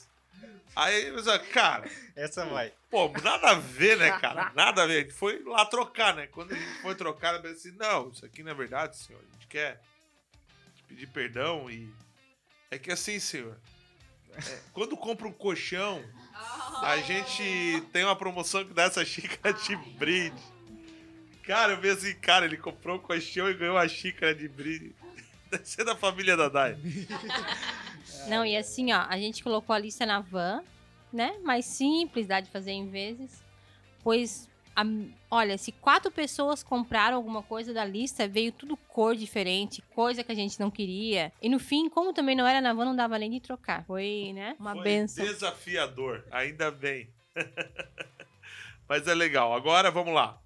Aí, 0.76 1.08
eu 1.08 1.14
pensei, 1.16 1.38
cara, 1.38 1.90
Essa 2.14 2.44
vai. 2.46 2.72
Pô, 2.90 3.08
nada 3.22 3.50
a 3.50 3.54
ver, 3.54 3.96
né, 3.96 4.10
cara? 4.18 4.52
Nada 4.54 4.82
a 4.82 4.86
ver. 4.86 4.98
A 4.98 5.00
gente 5.00 5.12
foi 5.12 5.42
lá 5.44 5.64
trocar, 5.64 6.14
né? 6.14 6.26
Quando 6.26 6.52
a 6.52 6.56
gente 6.56 6.82
foi 6.82 6.94
trocar, 6.94 7.40
disse 7.40 7.68
assim: 7.68 7.76
não, 7.78 8.10
isso 8.10 8.24
aqui 8.24 8.42
não 8.42 8.50
é 8.50 8.54
verdade, 8.54 8.96
senhor. 8.96 9.20
A 9.20 9.32
gente 9.34 9.46
quer 9.46 9.80
te 10.74 10.82
pedir 10.84 11.06
perdão 11.08 11.70
e. 11.70 11.92
É 12.70 12.78
que 12.78 12.90
assim, 12.90 13.18
senhor. 13.18 13.56
é, 14.36 14.58
quando 14.72 14.96
compra 14.96 15.26
um 15.26 15.32
colchão, 15.32 16.04
a 16.82 16.96
gente 16.98 17.80
tem 17.92 18.04
uma 18.04 18.16
promoção 18.16 18.64
que 18.64 18.72
dá 18.72 18.84
essa 18.84 19.04
xícara 19.04 19.52
de 19.52 19.76
brinde. 19.76 20.42
Cara, 21.42 21.72
eu 21.72 21.80
vi 21.80 21.90
assim, 21.90 22.14
cara, 22.14 22.44
ele 22.44 22.56
comprou 22.56 22.96
um 22.96 23.00
colchão 23.00 23.50
e 23.50 23.54
ganhou 23.54 23.76
uma 23.76 23.88
xícara 23.88 24.34
de 24.34 24.48
brinde. 24.48 24.94
Deve 25.50 25.64
ser 25.64 25.84
da 25.84 25.96
família 25.96 26.36
da 26.36 26.48
Dai. 26.48 26.76
Não, 28.26 28.44
e 28.44 28.56
assim, 28.56 28.92
ó, 28.92 29.06
a 29.08 29.18
gente 29.18 29.42
colocou 29.42 29.74
a 29.74 29.78
lista 29.78 30.04
na 30.06 30.20
van, 30.20 30.62
né? 31.12 31.36
Mais 31.42 31.64
simples, 31.64 32.26
dá 32.26 32.40
de 32.40 32.50
fazer 32.50 32.70
em 32.72 32.88
vezes. 32.88 33.42
Pois, 34.04 34.48
a- 34.76 34.84
olha, 35.30 35.58
se 35.58 35.72
quatro 35.72 36.10
pessoas 36.10 36.62
compraram 36.62 37.16
alguma 37.16 37.42
coisa 37.42 37.72
da 37.72 37.84
lista, 37.84 38.28
veio 38.28 38.52
tudo 38.52 38.76
cor 38.76 39.16
diferente, 39.16 39.82
coisa 39.94 40.22
que 40.22 40.30
a 40.30 40.34
gente 40.34 40.60
não 40.60 40.70
queria. 40.70 41.32
E 41.42 41.48
no 41.48 41.58
fim, 41.58 41.88
como 41.88 42.12
também 42.12 42.36
não 42.36 42.46
era 42.46 42.60
na 42.60 42.72
van, 42.72 42.84
não 42.84 42.96
dava 42.96 43.18
nem 43.18 43.30
de 43.30 43.40
trocar. 43.40 43.84
Foi, 43.84 44.32
né? 44.34 44.54
Uma 44.60 44.74
Foi 44.74 44.84
benção. 44.84 45.24
desafiador, 45.24 46.24
ainda 46.30 46.70
bem. 46.70 47.08
Mas 48.88 49.06
é 49.06 49.14
legal. 49.14 49.54
Agora 49.54 49.90
vamos 49.90 50.12
lá. 50.14 50.38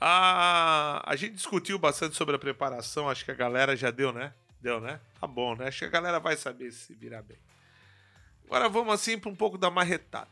A, 0.00 1.02
a 1.06 1.14
gente 1.16 1.34
discutiu 1.34 1.78
bastante 1.78 2.16
sobre 2.16 2.34
a 2.34 2.38
preparação, 2.38 3.08
acho 3.08 3.24
que 3.24 3.30
a 3.30 3.34
galera 3.34 3.76
já 3.76 3.90
deu, 3.90 4.12
né? 4.12 4.32
Deu, 4.62 4.80
né? 4.80 5.00
Tá 5.20 5.26
bom, 5.26 5.56
né? 5.56 5.66
Acho 5.66 5.80
que 5.80 5.84
a 5.86 5.88
galera 5.88 6.20
vai 6.20 6.36
saber 6.36 6.70
se 6.70 6.94
virar 6.94 7.20
bem. 7.22 7.36
Agora 8.46 8.68
vamos 8.68 8.94
assim 8.94 9.18
para 9.18 9.28
um 9.28 9.34
pouco 9.34 9.58
da 9.58 9.68
marretada. 9.70 10.28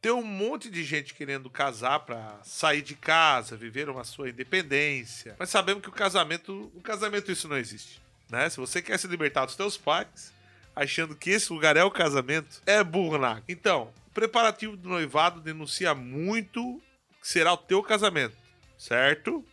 Tem 0.00 0.10
um 0.12 0.22
monte 0.22 0.70
de 0.70 0.82
gente 0.82 1.12
querendo 1.12 1.50
casar 1.50 2.00
para 2.00 2.38
sair 2.42 2.80
de 2.80 2.94
casa, 2.94 3.56
viver 3.56 3.90
uma 3.90 4.04
sua 4.04 4.30
independência. 4.30 5.36
Mas 5.38 5.50
sabemos 5.50 5.82
que 5.82 5.88
o 5.90 5.92
casamento, 5.92 6.72
o 6.74 6.80
casamento 6.80 7.30
isso 7.30 7.48
não 7.48 7.56
existe, 7.56 8.00
né? 8.30 8.48
Se 8.48 8.56
você 8.56 8.80
quer 8.80 8.98
se 8.98 9.06
libertar 9.08 9.44
dos 9.44 9.56
teus 9.56 9.76
pais, 9.76 10.32
achando 10.74 11.14
que 11.14 11.30
esse 11.30 11.52
lugar 11.52 11.76
é 11.76 11.84
o 11.84 11.90
casamento, 11.90 12.62
é 12.64 12.82
burro 12.82 13.22
água. 13.22 13.42
Então, 13.48 13.92
o 14.06 14.10
preparativo 14.14 14.76
do 14.76 14.88
noivado 14.88 15.40
denuncia 15.40 15.94
muito 15.94 16.80
que 17.20 17.28
será 17.28 17.52
o 17.52 17.58
teu 17.58 17.82
casamento, 17.82 18.36
certo? 18.78 19.44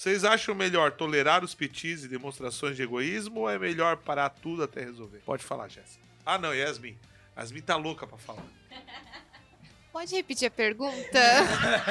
Vocês 0.00 0.24
acham 0.24 0.54
melhor 0.54 0.92
tolerar 0.92 1.44
os 1.44 1.54
pitis 1.54 2.04
e 2.04 2.08
demonstrações 2.08 2.74
de 2.74 2.82
egoísmo 2.82 3.40
ou 3.40 3.50
é 3.50 3.58
melhor 3.58 3.98
parar 3.98 4.30
tudo 4.30 4.62
até 4.62 4.80
resolver? 4.82 5.18
Pode 5.26 5.44
falar, 5.44 5.68
Jéssica. 5.68 6.02
Ah, 6.24 6.38
não, 6.38 6.54
Yasmin. 6.54 6.96
Yasmin 7.36 7.60
tá 7.60 7.76
louca 7.76 8.06
pra 8.06 8.16
falar. 8.16 8.42
Pode 9.92 10.14
repetir 10.14 10.48
a 10.48 10.50
pergunta? 10.50 11.18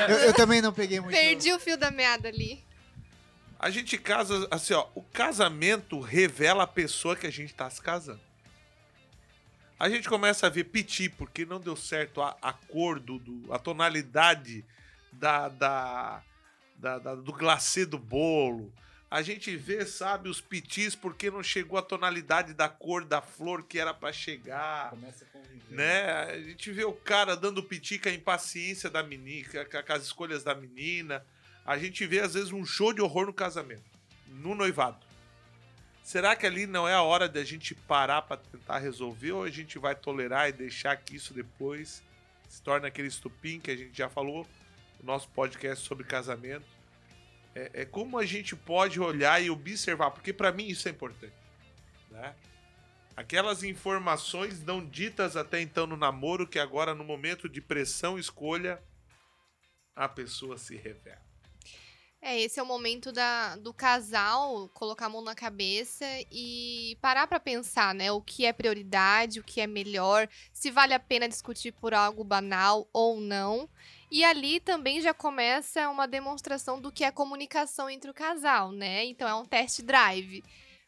Eu, 0.10 0.18
eu 0.22 0.34
também 0.34 0.60
não 0.60 0.74
peguei 0.74 0.99
muito. 0.99 1.12
Perdi 1.16 1.53
o 1.53 1.60
fio 1.60 1.78
da 1.78 1.91
meada 1.91 2.30
ali. 2.30 2.66
A 3.60 3.70
gente 3.70 3.95
casa, 3.95 4.47
assim, 4.49 4.74
ó, 4.74 4.88
o 4.95 5.03
casamento 5.03 5.99
revela 5.99 6.64
a 6.64 6.68
pessoa 6.68 7.16
que 7.16 7.28
a 7.28 7.32
gente 7.32 7.53
tá 7.53 7.70
se 7.70 7.80
casando. 7.80 8.22
A 9.80 9.88
gente 9.88 10.10
começa 10.10 10.47
a 10.47 10.49
ver 10.49 10.64
piti 10.64 11.10
porque 11.10 11.45
não 11.45 11.60
deu 11.60 11.76
certo 11.76 12.24
a, 12.24 12.36
a 12.41 12.53
cor, 12.53 12.99
do, 12.99 13.20
do- 13.20 13.53
a 13.53 13.60
tonalidade 13.60 14.66
da, 15.14 15.47
da, 15.47 16.24
da- 16.80 16.98
da- 17.00 17.16
do 17.16 17.34
glacê 17.34 17.86
do 17.86 17.98
bolo. 18.00 18.74
A 19.12 19.22
gente 19.24 19.56
vê, 19.56 19.86
sabe, 19.88 20.30
os 20.30 20.40
pitis 20.40 20.94
porque 20.96 21.32
não 21.32 21.42
chegou 21.42 21.80
a 21.80 21.82
tonalidade 21.82 22.54
da 22.54 22.70
cor 22.70 23.04
da 23.04 23.22
flor 23.22 23.64
que 23.64 23.80
era 23.80 23.92
pra 23.92 24.14
chegar 24.14 24.92
Começa 24.92 25.26
a 25.26 25.28
conviver. 25.30 25.76
né? 25.76 26.12
A 26.26 26.40
gente 26.40 26.72
vê 26.72 26.86
o 26.86 26.94
cara 26.94 27.36
dando 27.36 27.64
piti 27.64 27.98
com 27.98 28.08
a 28.08 28.14
impaciência 28.14 28.88
da 28.90 29.02
menina, 29.02 29.66
com- 29.66 29.94
as 29.94 30.04
escolhas 30.04 30.44
da 30.44 30.54
menina. 30.54 31.26
A 31.66 31.76
gente 31.78 32.06
vê, 32.06 32.20
às 32.20 32.36
vezes, 32.36 32.52
um 32.52 32.64
show 32.66 32.94
de 32.94 33.02
horror 33.02 33.26
no 33.26 33.34
casamento, 33.34 33.84
no 34.28 34.54
noivado. 34.54 35.06
Será 36.04 36.36
que 36.36 36.46
ali 36.46 36.66
não 36.66 36.88
é 36.88 36.94
a 36.94 37.02
hora 37.04 37.28
da 37.28 37.44
gente 37.44 37.74
parar 37.76 38.22
pra 38.24 38.38
tentar 38.38 38.78
resolver 38.80 39.32
ou 39.32 39.44
a 39.44 39.50
gente 39.50 39.78
vai 39.78 39.96
tolerar 39.96 40.50
e 40.50 40.52
deixar 40.52 40.96
que 40.98 41.16
isso 41.16 41.34
depois 41.34 42.02
se 42.48 42.62
torne 42.62 42.88
aquele 42.88 43.08
estupim 43.08 43.60
que 43.60 43.70
a 43.70 43.76
gente 43.76 43.96
já 43.96 44.10
falou 44.10 44.48
no 45.00 45.06
nosso 45.06 45.30
podcast 45.30 45.86
sobre 45.86 46.04
casamento? 46.04 46.66
É, 47.56 47.82
é 47.82 47.86
como 47.86 48.18
a 48.18 48.26
gente 48.26 48.56
pode 48.56 49.00
olhar 49.00 49.41
e 49.41 49.50
observar, 49.50 50.12
porque 50.12 50.32
pra 50.32 50.52
mim 50.52 50.68
isso 50.68 50.88
é 50.88 50.91
importante, 50.91 51.34
né? 52.12 52.36
Aquelas 53.16 53.64
informações 53.64 54.64
não 54.64 54.86
ditas 54.86 55.36
até 55.36 55.60
então 55.60 55.86
no 55.86 55.97
namoro, 55.97 56.47
que 56.47 56.58
agora, 56.58 56.95
no 56.95 57.04
momento 57.04 57.50
de 57.50 57.60
pressão 57.60 58.18
escolha, 58.18 58.82
a 59.93 60.08
pessoa 60.08 60.58
se 60.58 60.78
revela. 60.78 61.30
É, 62.22 62.39
esse 62.39 62.60
é 62.60 62.64
o 62.64 62.66
momento 62.66 63.12
da, 63.12 63.56
do 63.56 63.74
casal 63.74 64.70
colocar 64.74 65.06
a 65.06 65.10
mão 65.10 65.22
na 65.22 65.34
cabeça 65.34 66.06
e 66.30 66.97
parar 67.02 67.28
pra 67.28 67.39
pensar, 67.39 67.95
né? 67.95 68.12
O 68.12 68.22
que 68.22 68.45
é 68.45 68.52
prioridade, 68.52 69.39
o 69.39 69.43
que 69.43 69.62
é 69.62 69.68
melhor, 69.68 70.28
se 70.52 70.70
vale 70.70 70.93
a 70.93 71.00
pena 71.00 71.30
discutir 71.30 71.72
por 71.72 71.93
algo 71.93 72.24
banal 72.24 72.89
ou 72.91 73.22
não. 73.22 73.70
E 74.12 74.24
ali 74.24 74.60
também 74.60 75.01
já 75.01 75.14
começa 75.14 75.88
uma 75.89 76.07
demonstração 76.07 76.82
do 76.82 76.91
que 76.91 77.03
é 77.03 77.12
comunicação 77.12 77.89
entre 77.89 78.10
o 78.10 78.14
casal, 78.14 78.72
né? 78.72 79.05
Então 79.05 79.28
é 79.28 79.34
um 79.36 79.45
test 79.45 79.82
drive. 79.82 80.43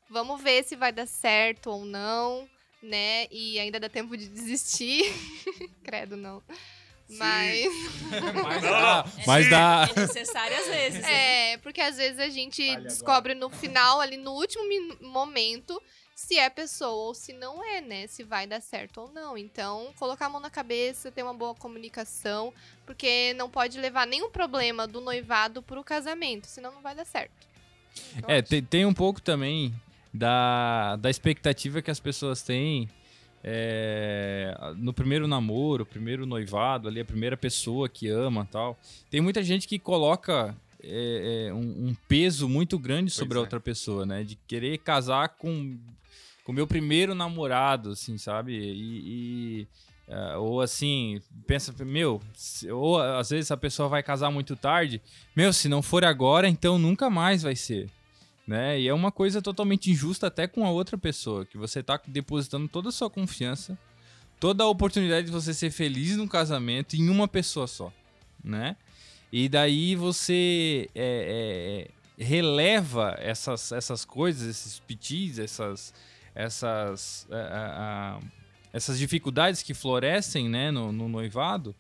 Vamos 0.10 0.42
ver 0.42 0.64
se 0.64 0.76
vai 0.76 0.92
dar 0.92 1.06
certo 1.08 1.70
ou 1.70 1.86
não, 1.86 2.50
né? 2.82 3.28
E 3.32 3.60
ainda 3.60 3.80
dá 3.80 3.88
tempo 3.88 4.18
de 4.18 4.28
desistir. 4.28 5.04
Credo, 5.84 6.18
não. 6.18 6.42
Mas. 7.10 7.66
Mas 8.44 8.62
dá. 8.62 9.06
Mas 9.28 9.50
dá. 9.50 9.90
É 9.96 10.00
necessário 10.00 10.58
às 10.58 10.66
vezes. 10.68 11.04
hein? 11.04 11.12
É, 11.14 11.58
porque 11.58 11.82
às 11.82 11.98
vezes 11.98 12.20
a 12.20 12.30
gente 12.30 12.62
Vale 12.62 12.72
agora. 12.78 12.88
descobre 12.90 13.34
no 13.36 13.50
final, 13.50 14.00
ali 14.00 14.18
no 14.18 14.32
último 14.32 14.64
momento, 15.02 15.82
se 16.22 16.38
é 16.38 16.50
pessoa 16.50 17.08
ou 17.08 17.14
se 17.14 17.34
não 17.34 17.64
é, 17.64 17.82
né? 17.82 18.08
Se 18.08 18.24
vai 18.24 18.46
dar 18.46 18.62
certo 18.62 19.02
ou 19.02 19.12
não. 19.12 19.38
Então, 19.38 19.92
colocar 19.98 20.28
a 20.28 20.30
mão 20.30 20.40
na 20.40 20.50
cabeça, 20.50 21.12
ter 21.12 21.24
uma 21.24 21.34
boa 21.34 21.56
comunicação, 21.56 22.54
porque 22.86 23.34
não 23.34 23.50
pode 23.50 23.80
levar 23.80 24.06
nenhum 24.06 24.30
problema 24.30 24.88
do 24.88 25.02
noivado 25.02 25.62
pro 25.64 25.84
casamento, 25.84 26.46
senão 26.46 26.72
não 26.72 26.82
vai 26.82 26.96
dar 26.96 27.06
certo. 27.06 27.48
Eu 28.22 28.30
É, 28.30 28.42
tem, 28.42 28.62
tem 28.62 28.86
um 28.86 28.94
pouco 28.94 29.20
também 29.20 29.74
da, 30.14 30.96
da 30.98 31.10
expectativa 31.10 31.82
que 31.82 31.90
as 31.90 32.00
pessoas 32.00 32.44
têm 32.44 32.88
é, 33.44 34.56
no 34.78 34.94
primeiro 34.94 35.28
namoro, 35.28 35.86
primeiro 35.86 36.28
noivado, 36.28 36.88
ali, 36.88 37.00
a 37.00 37.06
primeira 37.06 37.36
pessoa 37.36 37.90
que 37.90 38.08
ama 38.08 38.48
tal. 38.52 38.80
Tem 39.10 39.20
muita 39.20 39.42
gente 39.42 39.68
que 39.68 39.80
coloca 39.80 40.56
é, 40.84 41.48
é, 41.48 41.54
um, 41.54 41.88
um 41.88 41.96
peso 42.08 42.48
muito 42.48 42.78
grande 42.78 43.10
sobre 43.10 43.38
a 43.38 43.40
é. 43.40 43.42
outra 43.42 43.60
pessoa, 43.60 44.06
né? 44.06 44.24
De 44.24 44.36
querer 44.48 44.78
casar 44.78 45.30
com 45.30 45.80
o 46.52 46.54
meu 46.54 46.68
primeiro 46.68 47.16
namorado, 47.16 47.92
assim, 47.92 48.18
sabe? 48.18 48.54
E. 48.54 49.62
e, 49.64 49.68
é, 50.08 50.36
ou 50.36 50.60
assim, 50.60 51.22
pensa, 51.48 51.74
meu, 51.86 52.22
ou 52.70 53.00
às 53.00 53.30
vezes 53.30 53.50
a 53.50 53.56
pessoa 53.56 53.88
vai 53.88 54.04
casar 54.04 54.30
muito 54.30 54.58
tarde, 54.58 55.02
meu, 55.34 55.54
se 55.54 55.70
não 55.70 55.82
for 55.82 56.04
agora, 56.04 56.50
então 56.50 56.78
nunca 56.78 57.10
mais 57.10 57.44
vai 57.44 57.56
ser. 57.56 57.90
Né? 58.46 58.82
E 58.82 58.90
é 58.90 58.94
uma 58.94 59.12
coisa 59.12 59.42
totalmente 59.42 59.90
injusta 59.90 60.28
até 60.28 60.48
com 60.48 60.66
a 60.66 60.70
outra 60.70 60.98
pessoa, 60.98 61.46
que 61.46 61.58
você 61.58 61.82
tá 61.82 61.98
depositando 62.06 62.68
toda 62.68 62.90
a 62.90 62.92
sua 62.92 63.10
confiança, 63.10 63.78
toda 64.38 64.66
a 64.66 64.68
oportunidade 64.68 65.28
de 65.28 65.32
você 65.32 65.54
ser 65.54 65.72
feliz 65.72 66.18
no 66.18 66.28
casamento 66.28 66.98
em 66.98 67.08
uma 67.08 67.28
pessoa 67.28 67.68
só, 67.68 67.94
né? 68.44 68.76
E 69.32 69.48
daí 69.48 69.96
você 69.96 70.90
é, 70.94 71.88
é, 71.88 72.22
releva 72.22 73.16
essas, 73.20 73.72
essas 73.72 74.04
coisas, 74.04 74.48
esses 74.48 74.80
pitis, 74.80 75.40
essas, 75.40 75.94
essas, 76.34 77.28
ah, 77.32 77.36
ah, 77.36 78.20
ah, 78.20 78.28
essas 78.74 78.98
dificuldades 78.98 79.64
que 79.64 79.74
florescem 79.74 80.50
né, 80.50 80.72
no, 80.72 80.92
no 80.92 81.08
noivado 81.10 81.76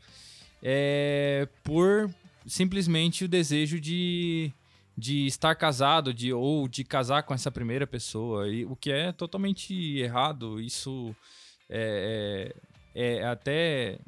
é, 0.61 1.47
por 1.63 2.13
simplesmente 2.45 3.25
o 3.25 3.27
desejo 3.27 3.79
de, 3.79 4.51
de 4.97 5.25
estar 5.25 5.55
casado 5.55 6.13
de, 6.13 6.33
ou 6.33 6.67
de 6.67 6.83
casar 6.83 7.23
com 7.23 7.33
essa 7.33 7.51
primeira 7.51 7.87
pessoa, 7.87 8.47
e, 8.47 8.65
o 8.65 8.75
que 8.75 8.91
é 8.91 9.11
totalmente 9.11 9.73
errado. 9.97 10.59
Isso 10.59 11.15
é, 11.69 12.53
é, 12.95 13.17
é 13.17 13.25
até 13.25 13.99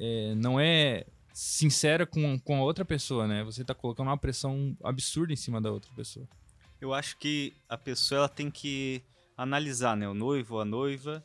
é, 0.00 0.34
não 0.36 0.58
é 0.58 1.04
sincera 1.32 2.06
com, 2.06 2.38
com 2.38 2.56
a 2.58 2.62
outra 2.62 2.84
pessoa, 2.84 3.26
né? 3.26 3.42
Você 3.44 3.64
tá 3.64 3.74
colocando 3.74 4.08
uma 4.08 4.18
pressão 4.18 4.76
absurda 4.82 5.32
em 5.32 5.36
cima 5.36 5.60
da 5.60 5.70
outra 5.70 5.90
pessoa. 5.94 6.26
Eu 6.80 6.94
acho 6.94 7.16
que 7.18 7.52
a 7.68 7.76
pessoa 7.76 8.18
ela 8.18 8.28
tem 8.28 8.50
que 8.50 9.02
analisar, 9.36 9.96
né? 9.96 10.08
O 10.08 10.14
noivo, 10.14 10.60
a 10.60 10.64
noiva, 10.64 11.24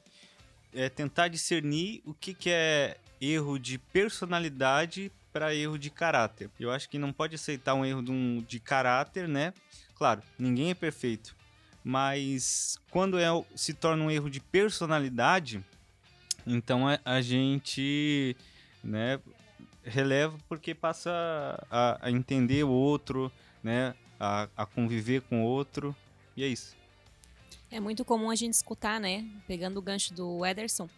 é 0.74 0.89
tentar 0.89 1.28
discernir 1.28 2.01
o 2.05 2.14
que, 2.14 2.34
que 2.34 2.49
é 2.49 2.97
erro 3.20 3.60
de 3.60 3.78
personalidade 3.78 5.12
para 5.32 5.53
erro 5.53 5.78
de 5.78 5.89
caráter. 5.89 6.49
Eu 6.60 6.72
acho 6.72 6.89
que 6.89 6.97
não 6.97 7.14
pode 7.14 7.36
aceitar 7.36 7.74
um 7.74 7.86
erro 7.86 8.01
de, 8.01 8.12
um, 8.12 8.43
de 8.47 8.60
caráter, 8.60 9.28
né? 9.28 9.53
Claro, 9.95 10.22
ninguém 10.38 10.72
é 10.72 10.74
perfeito, 10.74 11.36
mas 11.84 12.78
quando 12.89 13.20
é, 13.20 13.28
se 13.55 13.74
torna 13.74 14.03
um 14.03 14.10
erro 14.10 14.30
de 14.30 14.39
personalidade, 14.39 15.64
então 16.47 16.88
a, 16.88 16.99
a 17.03 17.22
gente, 17.22 18.36
né, 18.82 19.20
releva 19.84 20.38
porque 20.47 20.74
passa 20.74 21.12
a, 21.70 21.99
a 22.01 22.12
entender 22.12 22.64
o 22.64 22.70
outro, 22.70 23.32
né, 23.62 23.93
a, 24.18 24.47
a 24.55 24.66
conviver 24.66 25.22
com 25.24 25.43
o 25.43 25.45
outro, 25.45 25.93
e 26.36 26.43
é 26.43 26.47
isso. 26.47 26.78
É 27.72 27.80
muito 27.80 28.03
comum 28.03 28.30
a 28.30 28.36
gente 28.36 28.53
escutar, 28.53 28.99
né? 28.99 29.26
Pegando 29.47 29.78
o 29.78 29.82
gancho 29.82 30.13
do 30.13 30.45
Ederson. 30.45 30.89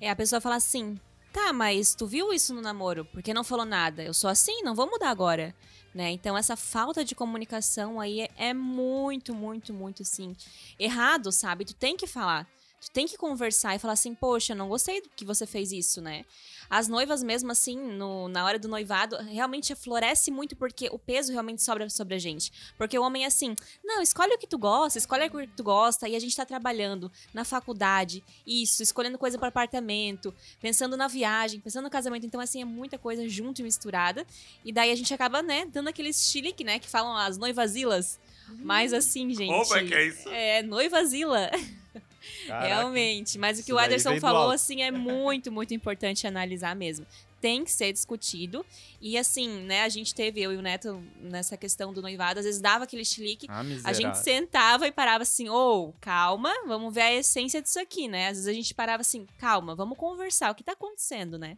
É 0.00 0.10
a 0.10 0.16
pessoa 0.16 0.40
falar 0.40 0.56
assim: 0.56 0.98
tá, 1.32 1.52
mas 1.52 1.94
tu 1.94 2.06
viu 2.06 2.32
isso 2.32 2.54
no 2.54 2.60
namoro? 2.60 3.04
Porque 3.04 3.34
não 3.34 3.44
falou 3.44 3.64
nada? 3.64 4.02
Eu 4.02 4.14
sou 4.14 4.28
assim, 4.28 4.62
não 4.62 4.74
vou 4.74 4.90
mudar 4.90 5.10
agora. 5.10 5.54
Né? 5.94 6.10
Então, 6.10 6.36
essa 6.36 6.56
falta 6.56 7.02
de 7.02 7.14
comunicação 7.14 7.98
aí 7.98 8.20
é, 8.20 8.30
é 8.36 8.54
muito, 8.54 9.34
muito, 9.34 9.72
muito, 9.72 10.02
assim, 10.02 10.36
errado, 10.78 11.32
sabe? 11.32 11.64
Tu 11.64 11.74
tem 11.74 11.96
que 11.96 12.06
falar. 12.06 12.46
Tu 12.86 12.92
tem 12.92 13.06
que 13.06 13.16
conversar 13.16 13.74
e 13.74 13.80
falar 13.80 13.94
assim, 13.94 14.14
poxa, 14.14 14.54
não 14.54 14.68
gostei 14.68 15.02
que 15.16 15.24
você 15.24 15.44
fez 15.44 15.72
isso, 15.72 16.00
né? 16.00 16.24
As 16.70 16.86
noivas, 16.86 17.20
mesmo 17.20 17.50
assim, 17.50 17.76
no, 17.76 18.28
na 18.28 18.44
hora 18.44 18.60
do 18.60 18.68
noivado, 18.68 19.16
realmente 19.16 19.74
floresce 19.74 20.30
muito 20.30 20.54
porque 20.54 20.88
o 20.92 20.98
peso 20.98 21.32
realmente 21.32 21.64
sobra 21.64 21.90
sobre 21.90 22.14
a 22.14 22.18
gente. 22.18 22.52
Porque 22.78 22.96
o 22.96 23.02
homem 23.02 23.24
é 23.24 23.26
assim, 23.26 23.56
não, 23.84 24.00
escolhe 24.00 24.32
o 24.34 24.38
que 24.38 24.46
tu 24.46 24.56
gosta, 24.56 24.98
escolhe 24.98 25.26
o 25.26 25.30
que 25.30 25.46
tu 25.48 25.64
gosta, 25.64 26.08
e 26.08 26.14
a 26.14 26.20
gente 26.20 26.36
tá 26.36 26.46
trabalhando 26.46 27.10
na 27.34 27.44
faculdade, 27.44 28.22
isso, 28.46 28.84
escolhendo 28.84 29.18
coisa 29.18 29.36
para 29.36 29.48
apartamento, 29.48 30.32
pensando 30.60 30.96
na 30.96 31.08
viagem, 31.08 31.58
pensando 31.58 31.84
no 31.84 31.90
casamento. 31.90 32.24
Então, 32.24 32.40
assim, 32.40 32.62
é 32.62 32.64
muita 32.64 32.96
coisa 32.98 33.28
junto 33.28 33.60
e 33.60 33.64
misturada. 33.64 34.24
E 34.64 34.72
daí 34.72 34.92
a 34.92 34.96
gente 34.96 35.12
acaba, 35.12 35.42
né, 35.42 35.66
dando 35.66 35.88
aquele 35.88 36.12
chilique, 36.12 36.62
né, 36.62 36.78
que 36.78 36.88
falam 36.88 37.16
as 37.16 37.36
noivazilas. 37.36 38.18
Mas 38.60 38.92
assim, 38.92 39.34
gente. 39.34 39.48
Como 39.48 39.76
é 39.76 39.84
que 39.84 39.94
é 39.94 40.06
isso? 40.06 40.28
É, 40.28 40.62
noivazila. 40.62 41.50
Caraca. 42.46 42.66
Realmente. 42.66 43.38
Mas 43.38 43.58
o 43.58 43.62
que 43.64 43.70
Isso 43.72 43.80
o 43.80 43.80
Ederson 43.80 44.20
falou, 44.20 44.50
assim, 44.50 44.82
é 44.82 44.90
muito, 44.90 45.50
muito 45.50 45.74
importante 45.74 46.26
analisar 46.26 46.74
mesmo. 46.74 47.06
Tem 47.40 47.64
que 47.64 47.70
ser 47.70 47.92
discutido. 47.92 48.64
E 49.00 49.16
assim, 49.18 49.48
né, 49.64 49.82
a 49.82 49.88
gente 49.88 50.14
teve, 50.14 50.40
eu 50.40 50.52
e 50.52 50.56
o 50.56 50.62
Neto, 50.62 51.02
nessa 51.20 51.56
questão 51.56 51.92
do 51.92 52.00
noivado, 52.00 52.40
às 52.40 52.46
vezes 52.46 52.60
dava 52.60 52.84
aquele 52.84 53.04
chilique. 53.04 53.46
Ah, 53.48 53.62
A 53.84 53.92
gente 53.92 54.18
sentava 54.18 54.86
e 54.86 54.92
parava 54.92 55.22
assim, 55.22 55.48
ô, 55.48 55.92
calma, 56.00 56.52
vamos 56.66 56.94
ver 56.94 57.02
a 57.02 57.14
essência 57.14 57.60
disso 57.60 57.78
aqui, 57.78 58.08
né? 58.08 58.28
Às 58.28 58.38
vezes 58.38 58.48
a 58.48 58.52
gente 58.52 58.74
parava 58.74 59.02
assim, 59.02 59.26
calma, 59.38 59.74
vamos 59.74 59.98
conversar, 59.98 60.50
o 60.50 60.54
que 60.54 60.64
tá 60.64 60.72
acontecendo, 60.72 61.38
né? 61.38 61.56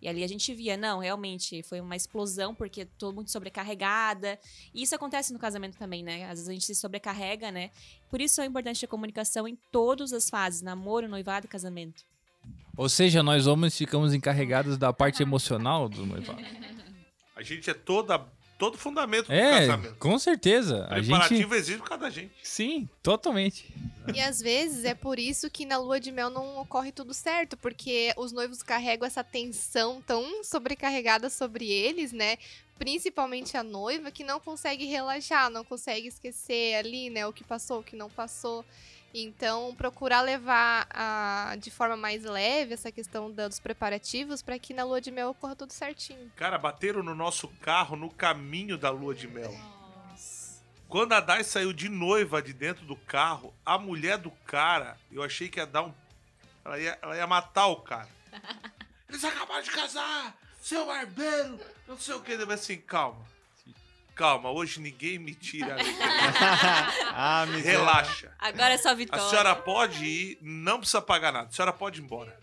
E 0.00 0.08
ali 0.08 0.22
a 0.22 0.26
gente 0.28 0.54
via, 0.54 0.76
não, 0.76 1.00
realmente 1.00 1.62
foi 1.62 1.80
uma 1.80 1.96
explosão, 1.96 2.54
porque 2.54 2.84
tô 2.84 3.12
muito 3.12 3.30
sobrecarregada. 3.30 4.38
E 4.72 4.82
isso 4.82 4.94
acontece 4.94 5.32
no 5.32 5.38
casamento 5.38 5.76
também, 5.76 6.02
né? 6.02 6.24
Às 6.24 6.30
vezes 6.38 6.48
a 6.48 6.52
gente 6.52 6.66
se 6.66 6.74
sobrecarrega, 6.74 7.50
né? 7.50 7.70
Por 8.10 8.20
isso 8.20 8.40
é 8.40 8.46
importante 8.46 8.84
a 8.84 8.88
comunicação 8.88 9.48
em 9.48 9.56
todas 9.72 10.12
as 10.12 10.30
fases: 10.30 10.62
namoro, 10.62 11.08
noivado 11.08 11.46
e 11.46 11.48
casamento. 11.48 12.04
Ou 12.76 12.88
seja, 12.88 13.24
nós 13.24 13.48
homens 13.48 13.76
ficamos 13.76 14.14
encarregados 14.14 14.78
da 14.78 14.92
parte 14.92 15.20
emocional 15.20 15.88
do 15.88 16.06
noivado. 16.06 16.40
A 17.34 17.42
gente 17.42 17.68
é 17.68 17.74
toda, 17.74 18.24
todo 18.58 18.76
fundamento 18.76 19.26
do 19.28 19.32
É, 19.32 19.60
casamento. 19.60 19.94
com 19.98 20.18
certeza. 20.18 20.86
A 20.90 20.96
gente. 21.00 21.08
Preparativo 21.08 21.54
exige 21.54 21.78
por 21.78 21.88
causa 21.88 22.04
da 22.04 22.10
gente. 22.10 22.32
Sim, 22.42 22.88
totalmente. 23.02 23.72
E 24.12 24.20
às 24.20 24.40
vezes 24.40 24.84
é 24.84 24.94
por 24.94 25.18
isso 25.18 25.48
que 25.50 25.64
na 25.64 25.78
lua 25.78 26.00
de 26.00 26.10
mel 26.10 26.28
não 26.28 26.58
ocorre 26.58 26.90
tudo 26.90 27.14
certo, 27.14 27.56
porque 27.56 28.12
os 28.16 28.32
noivos 28.32 28.62
carregam 28.62 29.06
essa 29.06 29.22
tensão 29.22 30.02
tão 30.02 30.42
sobrecarregada 30.42 31.30
sobre 31.30 31.70
eles, 31.70 32.12
né? 32.12 32.36
Principalmente 32.78 33.56
a 33.56 33.62
noiva, 33.62 34.10
que 34.10 34.22
não 34.24 34.38
consegue 34.40 34.84
relaxar, 34.86 35.50
não 35.50 35.64
consegue 35.64 36.08
esquecer 36.08 36.76
ali, 36.76 37.10
né, 37.10 37.26
o 37.26 37.32
que 37.32 37.42
passou, 37.44 37.80
o 37.80 37.82
que 37.82 37.96
não 37.96 38.08
passou. 38.08 38.64
Então, 39.14 39.74
procurar 39.74 40.20
levar 40.20 40.86
a, 40.90 41.56
de 41.58 41.70
forma 41.70 41.96
mais 41.96 42.24
leve 42.24 42.74
essa 42.74 42.92
questão 42.92 43.30
da- 43.32 43.48
dos 43.48 43.58
preparativos 43.58 44.42
para 44.42 44.58
que 44.58 44.74
na 44.74 44.84
lua 44.84 45.00
de 45.00 45.10
mel 45.10 45.30
ocorra 45.30 45.56
tudo 45.56 45.72
certinho. 45.72 46.30
Cara, 46.36 46.58
bateram 46.58 47.02
no 47.02 47.14
nosso 47.14 47.48
carro 47.60 47.96
no 47.96 48.10
caminho 48.10 48.76
da 48.76 48.90
lua 48.90 49.14
de 49.14 49.26
mel. 49.26 49.54
Quando 50.88 51.12
a 51.12 51.20
Dai 51.20 51.44
saiu 51.44 51.72
de 51.72 51.88
noiva 51.88 52.40
de 52.40 52.52
dentro 52.52 52.84
do 52.86 52.96
carro, 52.96 53.52
a 53.64 53.78
mulher 53.78 54.18
do 54.18 54.30
cara, 54.46 54.96
eu 55.12 55.22
achei 55.22 55.48
que 55.48 55.58
ia 55.58 55.66
dar 55.66 55.82
um. 55.82 55.94
Ela 56.64 56.78
ia, 56.78 56.98
ela 57.02 57.16
ia 57.16 57.26
matar 57.26 57.66
o 57.66 57.76
cara. 57.76 58.08
Eles 59.08 59.24
acabaram 59.24 59.62
de 59.62 59.70
casar! 59.70 60.36
Seu 60.60 60.84
barbeiro! 60.86 61.58
Não 61.86 61.98
sei 61.98 62.14
o 62.14 62.20
que. 62.20 62.36
Deve 62.36 62.52
assim, 62.52 62.76
calma. 62.78 63.24
Calma, 64.18 64.50
hoje 64.50 64.80
ninguém 64.80 65.16
me 65.16 65.32
tira. 65.32 65.76
a 67.14 67.42
ah. 67.42 67.44
Relaxa. 67.44 68.34
Agora 68.36 68.74
é 68.74 68.78
só 68.78 68.90
A 68.90 68.94
vitória. 68.94 69.24
senhora 69.28 69.54
pode 69.54 70.04
ir, 70.04 70.38
não 70.42 70.78
precisa 70.80 71.00
pagar 71.00 71.32
nada. 71.32 71.48
A 71.48 71.52
senhora 71.52 71.72
pode 71.72 72.00
ir 72.00 72.04
embora. 72.04 72.36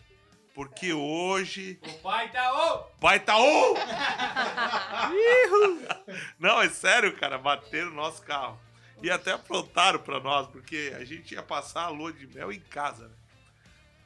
Porque 0.53 0.93
hoje. 0.93 1.77
O 1.85 1.93
pai 1.99 2.31
tá 2.31 2.53
ô! 2.53 2.85
Vai 2.97 3.19
tá 3.19 3.37
um! 3.37 3.73
Não, 6.39 6.61
é 6.61 6.69
sério, 6.69 7.13
cara. 7.17 7.37
Bateram 7.37 7.89
no 7.89 7.97
nosso 7.97 8.21
carro. 8.21 8.57
E 9.03 9.11
até 9.11 9.33
aprontaram 9.33 9.99
pra 9.99 10.21
nós, 10.21 10.47
porque 10.47 10.95
a 10.97 11.03
gente 11.03 11.33
ia 11.33 11.43
passar 11.43 11.81
a 11.83 11.89
lua 11.89 12.13
de 12.13 12.25
mel 12.27 12.53
em 12.53 12.61
casa, 12.61 13.09
né? 13.09 13.15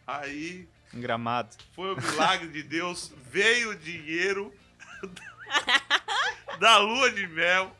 Aí 0.07 0.67
Um 0.91 0.99
gramado. 0.99 1.55
foi 1.75 1.93
o 1.93 2.01
milagre 2.01 2.47
de 2.47 2.63
Deus. 2.63 3.13
Veio 3.29 3.69
o 3.69 3.75
dinheiro 3.75 4.51
da 6.59 6.77
lua 6.77 7.11
de 7.11 7.27
mel. 7.27 7.75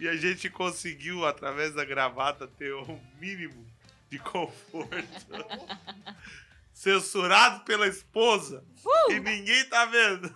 E 0.00 0.08
a 0.08 0.16
gente 0.16 0.50
conseguiu, 0.50 1.24
através 1.24 1.72
da 1.74 1.84
gravata, 1.84 2.46
ter 2.46 2.74
um 2.74 3.00
mínimo 3.20 3.66
de 4.10 4.18
conforto. 4.18 4.94
Censurado 6.72 7.64
pela 7.64 7.86
esposa. 7.86 8.64
E 9.08 9.20
ninguém 9.20 9.64
tá 9.68 9.84
vendo. 9.86 10.34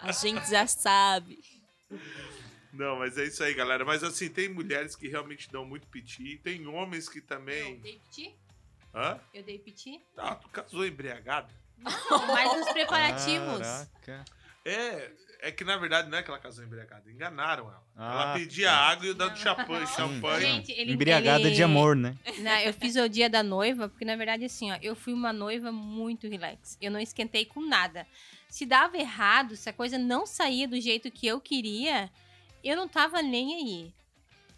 A 0.00 0.12
gente 0.12 0.48
já 0.50 0.66
sabe. 0.66 1.42
Não, 2.72 2.96
mas 2.98 3.16
é 3.18 3.24
isso 3.24 3.42
aí, 3.42 3.54
galera. 3.54 3.84
Mas 3.84 4.04
assim, 4.04 4.28
tem 4.28 4.48
mulheres 4.48 4.94
que 4.94 5.08
realmente 5.08 5.50
dão 5.50 5.64
muito 5.64 5.86
piti. 5.88 6.38
Tem 6.38 6.66
homens 6.66 7.08
que 7.08 7.18
Eu 7.18 7.26
também. 7.26 7.78
dei 7.80 7.98
piti? 7.98 8.36
Hã? 8.94 9.18
Eu 9.32 9.42
dei 9.42 9.58
piti? 9.58 10.00
Ah, 10.16 10.34
tu 10.34 10.48
casou 10.48 10.86
embriagado? 10.86 11.52
Não, 11.78 12.26
mas 12.28 12.56
nos 12.56 12.72
preparativos. 12.72 13.58
Caraca. 14.04 14.24
É, 14.64 15.10
é 15.42 15.50
que 15.50 15.64
na 15.64 15.76
verdade 15.76 16.08
não 16.08 16.16
é 16.16 16.22
que 16.22 16.30
ela 16.30 16.38
casou 16.38 16.64
embriagada. 16.64 17.10
Enganaram 17.10 17.64
ela. 17.64 17.82
Ah, 17.96 18.12
ela 18.12 18.34
pedia 18.34 18.70
água 18.72 19.04
e 19.04 19.08
eu 19.08 19.14
dando 19.14 19.36
champanhe, 19.36 19.86
champanhe. 19.88 20.40
Gente, 20.40 20.72
ele, 20.72 20.92
Embriagada 20.92 21.40
ele- 21.46 21.54
de 21.54 21.62
amor, 21.62 21.96
né? 21.96 22.16
Não, 22.38 22.58
eu 22.60 22.72
fiz 22.72 22.94
o 22.96 23.08
dia 23.08 23.28
da 23.28 23.42
noiva, 23.42 23.88
porque 23.88 24.04
na 24.04 24.16
verdade, 24.16 24.44
assim, 24.44 24.70
ó, 24.72 24.78
eu 24.80 24.94
fui 24.94 25.12
uma 25.12 25.32
noiva 25.32 25.70
muito 25.72 26.28
relax. 26.28 26.78
Eu 26.80 26.90
não 26.90 27.00
esquentei 27.00 27.44
com 27.44 27.60
nada. 27.60 28.06
Se 28.48 28.64
dava 28.64 28.96
errado, 28.96 29.56
se 29.56 29.68
a 29.68 29.72
coisa 29.72 29.98
não 29.98 30.26
saía 30.26 30.68
do 30.68 30.80
jeito 30.80 31.10
que 31.10 31.26
eu 31.26 31.40
queria, 31.40 32.08
eu 32.62 32.76
não 32.76 32.86
tava 32.86 33.20
nem 33.20 33.54
aí. 33.56 33.92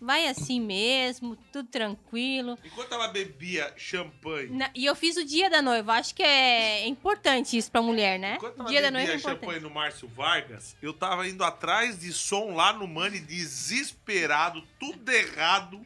Vai 0.05 0.27
assim 0.29 0.61
mesmo, 0.61 1.35
tudo 1.51 1.67
tranquilo. 1.69 2.59
Enquanto 2.63 2.93
ela 2.93 3.09
bebia 3.09 3.73
champanhe, 3.77 4.51
Na- 4.51 4.71
e 4.75 4.85
eu 4.85 4.95
fiz 4.95 5.17
o 5.17 5.25
dia 5.25 5.49
da 5.49 5.63
noiva. 5.63 5.95
Acho 5.95 6.15
que 6.15 6.23
é 6.23 6.87
importante 6.87 7.57
isso 7.57 7.71
pra 7.71 7.81
mulher, 7.81 8.19
né? 8.19 8.35
enquanto 8.37 8.61
ela 8.61 8.69
dia 8.69 8.83
da 8.83 8.91
noiva 8.91 9.07
bebia 9.07 9.15
é 9.15 9.19
importante. 9.19 9.41
champanhe 9.41 9.61
no 9.61 9.71
Márcio 9.71 10.07
Vargas, 10.09 10.77
eu 10.83 10.93
tava 10.93 11.27
indo 11.27 11.43
atrás 11.43 11.99
de 11.99 12.13
som 12.13 12.53
lá 12.55 12.73
no 12.75 12.87
Mani, 12.87 13.19
desesperado, 13.19 14.63
tudo 14.79 15.11
errado, 15.11 15.81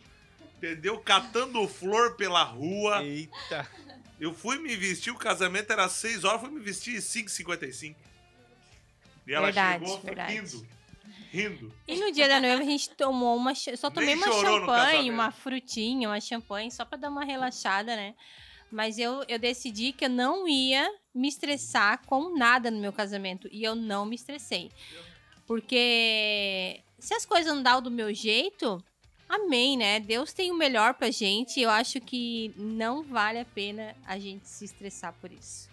entendeu? 0.56 0.98
Catando 0.98 1.66
flor 1.68 2.16
pela 2.16 2.42
rua. 2.42 3.04
Eita. 3.04 3.68
Eu 4.20 4.34
fui 4.34 4.58
me 4.58 4.74
vestir, 4.74 5.12
o 5.12 5.16
casamento 5.16 5.72
era 5.72 5.88
6 5.88 6.24
horas, 6.24 6.40
fui 6.40 6.50
me 6.50 6.58
vestir 6.58 7.00
5h55. 7.00 7.94
E 9.28 9.32
ela 9.32 9.44
Verdade, 9.46 9.84
chegou 9.84 10.00
verdade. 10.00 10.32
rindo. 10.34 10.66
Rindo. 11.30 11.72
E 11.86 11.96
no 11.96 12.10
dia 12.10 12.26
da 12.28 12.40
noiva 12.40 12.62
a 12.62 12.64
gente 12.64 12.90
tomou 12.90 13.36
uma. 13.36 13.54
Só 13.54 13.90
tomei 13.90 14.14
Nem 14.14 14.24
uma 14.24 14.32
champanhe, 14.32 15.10
uma 15.10 15.30
frutinha, 15.30 16.08
uma 16.08 16.20
champanhe, 16.20 16.70
só 16.70 16.84
pra 16.84 16.98
dar 16.98 17.10
uma 17.10 17.24
relaxada, 17.24 17.94
né? 17.94 18.14
Mas 18.70 18.98
eu, 18.98 19.24
eu 19.28 19.38
decidi 19.38 19.92
que 19.92 20.04
eu 20.04 20.10
não 20.10 20.46
ia 20.46 20.90
me 21.14 21.28
estressar 21.28 22.04
com 22.06 22.36
nada 22.36 22.70
no 22.70 22.78
meu 22.78 22.92
casamento. 22.92 23.48
E 23.50 23.64
eu 23.64 23.74
não 23.74 24.04
me 24.04 24.14
estressei. 24.14 24.70
Porque 25.46 26.80
se 26.98 27.14
as 27.14 27.24
coisas 27.24 27.54
não 27.54 27.62
dão 27.62 27.80
do 27.80 27.90
meu 27.90 28.12
jeito, 28.12 28.82
amém, 29.28 29.76
né? 29.76 30.00
Deus 30.00 30.32
tem 30.32 30.50
o 30.50 30.54
melhor 30.54 30.94
pra 30.94 31.10
gente. 31.10 31.60
E 31.60 31.62
eu 31.62 31.70
acho 31.70 32.00
que 32.00 32.52
não 32.56 33.02
vale 33.02 33.38
a 33.38 33.44
pena 33.44 33.94
a 34.06 34.18
gente 34.18 34.48
se 34.48 34.64
estressar 34.64 35.14
por 35.20 35.32
isso. 35.32 35.68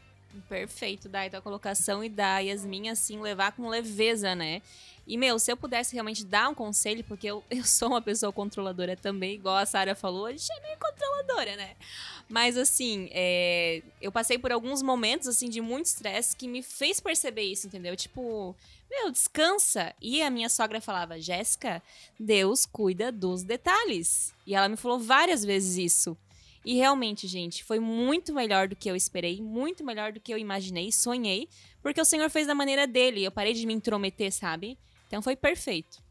Perfeito, 0.50 1.08
Dai, 1.08 1.30
tua 1.30 1.42
colocação 1.42 2.04
e 2.04 2.10
da 2.10 2.40
Yasmin, 2.40 2.90
assim, 2.90 3.22
levar 3.22 3.54
com 3.54 3.70
leveza, 3.70 4.36
né? 4.36 4.62
E, 5.08 5.18
meu, 5.18 5.38
se 5.38 5.52
eu 5.52 5.58
pudesse 5.58 5.94
realmente 5.94 6.26
dar 6.26 6.50
um 6.50 6.56
conselho, 6.56 7.04
porque 7.04 7.28
eu, 7.28 7.44
eu 7.50 7.64
sou 7.64 7.90
uma 7.90 8.02
pessoa 8.02 8.34
controladora 8.34 8.96
também, 8.96 9.36
igual 9.36 9.56
a 9.56 9.66
Sara 9.66 9.94
falou, 9.94 10.26
a 10.26 10.32
gente 10.32 10.52
é 10.52 10.62
meio 10.62 10.78
controladora, 10.80 11.56
né? 11.56 11.76
Mas, 12.28 12.58
assim, 12.58 13.08
é, 13.12 13.84
eu 14.02 14.12
passei 14.12 14.40
por 14.40 14.52
alguns 14.52 14.82
momentos, 14.82 15.28
assim, 15.28 15.48
de 15.48 15.62
muito 15.62 15.86
estresse 15.86 16.36
que 16.36 16.48
me 16.48 16.64
fez 16.64 17.00
perceber 17.00 17.44
isso, 17.44 17.68
entendeu? 17.68 17.96
Tipo, 17.96 18.56
meu, 18.90 19.12
descansa. 19.12 19.94
E 20.02 20.24
a 20.24 20.30
minha 20.30 20.50
sogra 20.50 20.82
falava, 20.82 21.20
Jéssica, 21.20 21.84
Deus 22.20 22.66
cuida 22.66 23.12
dos 23.12 23.44
detalhes. 23.44 24.34
E 24.46 24.56
ela 24.56 24.68
me 24.68 24.76
falou 24.76 25.00
várias 25.00 25.46
vezes 25.46 25.78
isso. 25.78 26.18
E 26.66 26.74
realmente, 26.76 27.28
gente, 27.28 27.64
foi 27.64 27.80
muito 27.80 28.34
melhor 28.34 28.68
do 28.68 28.76
que 28.76 28.90
eu 28.90 28.96
esperei, 28.96 29.40
muito 29.40 29.84
melhor 29.84 30.12
do 30.12 30.20
que 30.20 30.34
eu 30.34 30.38
imaginei, 30.38 30.92
sonhei, 30.92 31.48
porque 31.80 32.02
o 32.02 32.06
Senhor 32.06 32.28
fez 32.32 32.48
da 32.48 32.56
maneira 32.56 32.88
dele. 32.88 33.24
Eu 33.24 33.32
parei 33.32 33.54
de 33.54 33.68
me 33.68 33.74
intrometer, 33.74 34.32
sabe? 34.32 34.76
Então 35.16 35.22
foi 35.22 35.38
perfeito. 35.38 36.04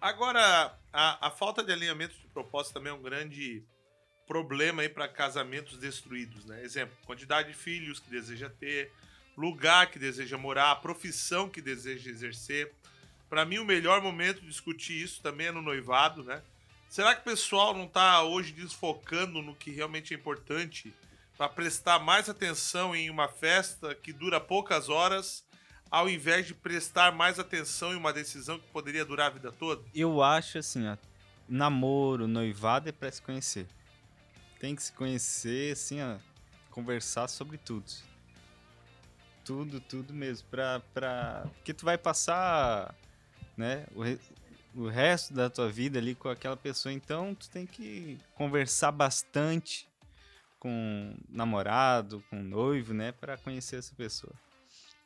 Agora, 0.00 0.78
a, 0.92 1.26
a 1.26 1.30
falta 1.32 1.60
de 1.60 1.72
alinhamento 1.72 2.14
de 2.20 2.28
propósito 2.28 2.74
também 2.74 2.92
é 2.92 2.94
um 2.94 3.02
grande 3.02 3.64
problema 4.28 4.82
aí 4.82 4.88
para 4.88 5.08
casamentos 5.08 5.76
destruídos, 5.76 6.44
né? 6.44 6.62
Exemplo, 6.62 6.96
quantidade 7.04 7.48
de 7.48 7.54
filhos 7.54 7.98
que 7.98 8.08
deseja 8.08 8.48
ter, 8.48 8.92
lugar 9.36 9.90
que 9.90 9.98
deseja 9.98 10.38
morar, 10.38 10.76
profissão 10.76 11.48
que 11.48 11.60
deseja 11.60 12.08
exercer. 12.08 12.72
Para 13.28 13.44
mim, 13.44 13.58
o 13.58 13.64
melhor 13.64 14.00
momento 14.00 14.40
de 14.40 14.46
discutir 14.46 15.02
isso 15.02 15.20
também 15.20 15.48
é 15.48 15.50
no 15.50 15.60
noivado, 15.60 16.22
né? 16.22 16.40
Será 16.88 17.12
que 17.12 17.22
o 17.22 17.24
pessoal 17.24 17.74
não 17.74 17.88
tá 17.88 18.22
hoje 18.22 18.52
desfocando 18.52 19.42
no 19.42 19.56
que 19.56 19.72
realmente 19.72 20.14
é 20.14 20.16
importante 20.16 20.94
para 21.36 21.48
prestar 21.48 21.98
mais 21.98 22.28
atenção 22.28 22.94
em 22.94 23.10
uma 23.10 23.26
festa 23.26 23.96
que 23.96 24.12
dura 24.12 24.40
poucas 24.40 24.88
horas, 24.88 25.44
ao 25.90 26.08
invés 26.08 26.46
de 26.46 26.54
prestar 26.54 27.12
mais 27.12 27.38
atenção 27.38 27.92
em 27.92 27.96
uma 27.96 28.12
decisão 28.12 28.58
que 28.58 28.66
poderia 28.68 29.04
durar 29.04 29.28
a 29.28 29.34
vida 29.34 29.52
toda? 29.52 29.82
Eu 29.94 30.22
acho 30.22 30.58
assim, 30.58 30.86
ó, 30.88 30.96
namoro, 31.48 32.26
noivado 32.26 32.88
é 32.88 32.92
pra 32.92 33.10
se 33.10 33.22
conhecer. 33.22 33.66
Tem 34.60 34.74
que 34.74 34.82
se 34.82 34.92
conhecer, 34.92 35.72
assim, 35.72 36.00
ó, 36.02 36.16
conversar 36.70 37.28
sobre 37.28 37.58
tudo. 37.58 37.84
Tudo, 39.44 39.78
tudo 39.78 40.12
mesmo. 40.14 40.48
Pra, 40.48 40.80
pra... 40.92 41.44
Porque 41.56 41.74
tu 41.74 41.84
vai 41.84 41.98
passar, 41.98 42.94
né, 43.56 43.86
o, 43.94 44.02
re- 44.02 44.18
o 44.74 44.88
resto 44.88 45.34
da 45.34 45.50
tua 45.50 45.70
vida 45.70 45.98
ali 45.98 46.14
com 46.14 46.28
aquela 46.30 46.56
pessoa. 46.56 46.92
Então, 46.92 47.34
tu 47.34 47.50
tem 47.50 47.66
que 47.66 48.18
conversar 48.34 48.90
bastante 48.90 49.86
com 50.58 51.14
namorado, 51.28 52.24
com 52.30 52.42
noivo, 52.42 52.94
né, 52.94 53.12
pra 53.12 53.36
conhecer 53.36 53.76
essa 53.76 53.94
pessoa. 53.94 54.32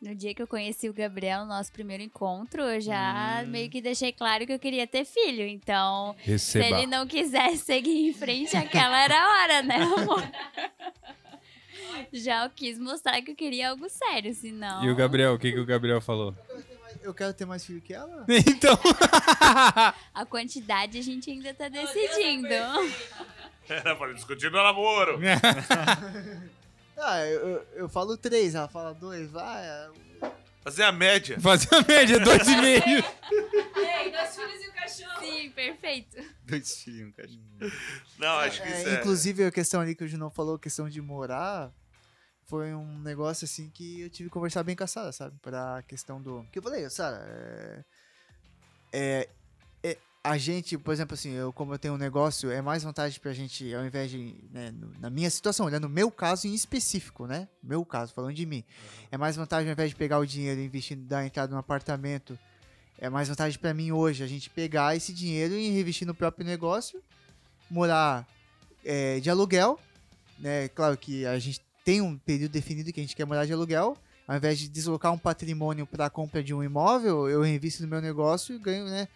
No 0.00 0.14
dia 0.14 0.32
que 0.32 0.40
eu 0.40 0.46
conheci 0.46 0.88
o 0.88 0.92
Gabriel, 0.94 1.40
no 1.40 1.46
nosso 1.46 1.72
primeiro 1.72 2.02
encontro, 2.04 2.62
eu 2.62 2.80
já 2.80 3.42
Hum. 3.44 3.48
meio 3.48 3.68
que 3.68 3.80
deixei 3.80 4.12
claro 4.12 4.46
que 4.46 4.52
eu 4.52 4.58
queria 4.58 4.86
ter 4.86 5.04
filho. 5.04 5.44
Então, 5.46 6.14
se 6.24 6.30
Receba. 6.30 6.64
ele 6.66 6.86
não 6.86 7.04
quisesse 7.06 7.58
seguir 7.66 8.08
em 8.08 8.12
frente, 8.14 8.56
aquela 8.56 9.02
era 9.02 9.14
a 9.20 9.42
hora, 9.42 9.62
né, 9.62 9.76
amor? 9.76 10.22
Já 12.12 12.44
eu 12.44 12.50
quis 12.50 12.78
mostrar 12.78 13.20
que 13.22 13.32
eu 13.32 13.36
queria 13.36 13.70
algo 13.70 13.88
sério, 13.88 14.32
senão. 14.34 14.84
E 14.84 14.90
o 14.90 14.94
Gabriel, 14.94 15.34
o 15.34 15.38
que, 15.38 15.50
que 15.50 15.58
o 15.58 15.66
Gabriel 15.66 16.00
falou? 16.00 16.32
Eu 17.02 17.12
quero 17.12 17.34
ter 17.34 17.44
mais 17.44 17.64
filho 17.66 17.80
que 17.80 17.92
ela? 17.92 18.24
Então. 18.28 18.78
A 20.14 20.24
quantidade 20.24 20.96
a 20.98 21.02
gente 21.02 21.28
ainda 21.30 21.52
tá 21.52 21.68
decidindo. 21.68 22.46
Era 23.68 23.96
para 23.96 24.12
discutir 24.14 24.50
no 24.50 24.62
namoro. 24.62 25.18
Ah, 27.00 27.24
eu, 27.26 27.66
eu, 27.74 27.88
falo 27.88 28.16
três, 28.16 28.54
ela 28.54 28.68
fala 28.68 28.92
dois, 28.92 29.30
vai. 29.30 29.64
é, 29.64 29.90
Fazer 30.62 30.82
a 30.82 30.92
média. 30.92 31.40
Fazer 31.40 31.74
a 31.74 31.82
média, 31.82 32.18
dois 32.20 32.46
e 32.46 32.56
meio. 32.56 33.04
Ei, 33.76 34.10
dois 34.10 34.36
filhos 34.36 34.62
e 34.62 34.68
um 34.68 34.72
cachorro. 34.72 35.20
Sim, 35.20 35.50
perfeito. 35.50 36.16
Dois 36.44 36.82
filhos, 36.82 37.14
cara. 37.14 37.28
Não, 38.18 38.38
acho 38.38 38.60
que 38.62 38.68
É, 38.68 38.80
isso 38.80 38.88
é. 38.88 38.94
Inclusive, 38.94 39.44
a 39.44 39.50
questão 39.52 39.80
ali 39.80 39.94
que 39.94 40.04
o 40.04 40.08
Junão 40.08 40.30
falou, 40.30 40.56
a 40.56 40.58
questão 40.58 40.88
de 40.88 41.00
morar, 41.00 41.72
foi 42.44 42.74
um 42.74 42.98
negócio 43.00 43.44
assim 43.44 43.70
que 43.70 44.00
eu 44.02 44.10
tive 44.10 44.28
que 44.28 44.32
conversar 44.32 44.62
bem 44.62 44.74
com 44.74 44.84
a 44.84 44.86
Sara, 44.86 45.12
sabe? 45.12 45.38
Pra 45.40 45.82
questão 45.86 46.20
do. 46.20 46.44
Que 46.52 46.58
eu 46.58 46.62
falei, 46.62 46.88
Sara, 46.90 47.24
é, 47.28 47.84
é, 48.92 49.20
é, 49.20 49.28
A 50.22 50.36
gente, 50.36 50.76
por 50.76 50.92
exemplo, 50.92 51.14
assim, 51.14 51.30
eu, 51.30 51.52
como 51.52 51.72
eu 51.72 51.78
tenho 51.78 51.94
um 51.94 51.98
negócio, 51.98 52.50
é 52.50 52.60
mais 52.60 52.82
vantagem 52.82 53.18
pra 53.20 53.32
gente, 53.32 53.72
ao 53.74 53.86
invés 53.86 54.10
de. 54.10 54.34
né, 54.52 54.70
no- 54.72 54.92
na 55.00 55.08
minha 55.08 55.30
situação, 55.30 55.64
olhando 55.64 55.84
o 55.86 55.88
meu 55.88 56.10
caso 56.10 56.46
em 56.46 56.54
específico, 56.54 57.26
né? 57.26 57.48
Meu 57.62 57.84
caso, 57.84 58.12
falando 58.12 58.34
de 58.34 58.44
mim. 58.44 58.62
É 59.10 59.16
mais 59.16 59.36
vantagem, 59.36 59.68
ao 59.68 59.72
invés 59.72 59.90
de 59.90 59.96
pegar 59.96 60.18
o 60.18 60.26
dinheiro 60.26 60.60
e 60.60 60.64
investir, 60.64 60.96
dar 60.96 61.24
entrada 61.24 61.52
num 61.52 61.58
apartamento. 61.58 62.38
É 62.98 63.08
mais 63.08 63.28
vantagem 63.28 63.58
pra 63.58 63.72
mim 63.72 63.92
hoje 63.92 64.24
a 64.24 64.26
gente 64.26 64.50
pegar 64.50 64.94
esse 64.96 65.12
dinheiro 65.12 65.54
e 65.54 65.70
reinvestir 65.70 66.06
no 66.06 66.14
próprio 66.14 66.44
negócio, 66.44 67.00
morar 67.70 68.26
é, 68.84 69.20
de 69.20 69.30
aluguel, 69.30 69.78
né? 70.38 70.68
Claro 70.68 70.96
que 70.98 71.24
a 71.24 71.38
gente 71.38 71.60
tem 71.84 72.00
um 72.00 72.18
período 72.18 72.50
definido 72.50 72.92
que 72.92 73.00
a 73.00 73.02
gente 73.02 73.14
quer 73.16 73.24
morar 73.24 73.46
de 73.46 73.52
aluguel. 73.52 73.96
Ao 74.26 74.36
invés 74.36 74.58
de 74.58 74.68
deslocar 74.68 75.10
um 75.12 75.16
patrimônio 75.16 75.86
para 75.86 76.06
a 76.06 76.10
compra 76.10 76.42
de 76.42 76.52
um 76.52 76.62
imóvel, 76.62 77.28
eu 77.30 77.40
reinvisto 77.40 77.82
no 77.82 77.88
meu 77.88 78.02
negócio 78.02 78.54
e 78.54 78.58
ganho, 78.58 78.84
né? 78.84 79.08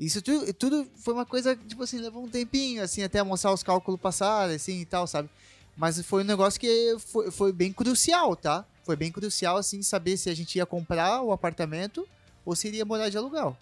Isso 0.00 0.22
tudo, 0.22 0.50
tudo 0.54 0.90
foi 0.96 1.12
uma 1.12 1.26
coisa, 1.26 1.54
tipo 1.54 1.82
assim, 1.82 1.98
levou 1.98 2.24
um 2.24 2.28
tempinho, 2.28 2.82
assim, 2.82 3.02
até 3.02 3.22
mostrar 3.22 3.52
os 3.52 3.62
cálculos 3.62 4.00
passarem, 4.00 4.56
assim, 4.56 4.80
e 4.80 4.86
tal, 4.86 5.06
sabe? 5.06 5.28
Mas 5.76 6.00
foi 6.00 6.22
um 6.22 6.26
negócio 6.26 6.58
que 6.58 6.96
foi, 6.98 7.30
foi 7.30 7.52
bem 7.52 7.70
crucial, 7.70 8.34
tá? 8.34 8.64
Foi 8.82 8.96
bem 8.96 9.12
crucial, 9.12 9.58
assim, 9.58 9.82
saber 9.82 10.16
se 10.16 10.30
a 10.30 10.34
gente 10.34 10.56
ia 10.56 10.64
comprar 10.64 11.20
o 11.20 11.32
apartamento 11.32 12.08
ou 12.46 12.56
se 12.56 12.68
iria 12.68 12.82
morar 12.82 13.10
de 13.10 13.18
aluguel. 13.18 13.54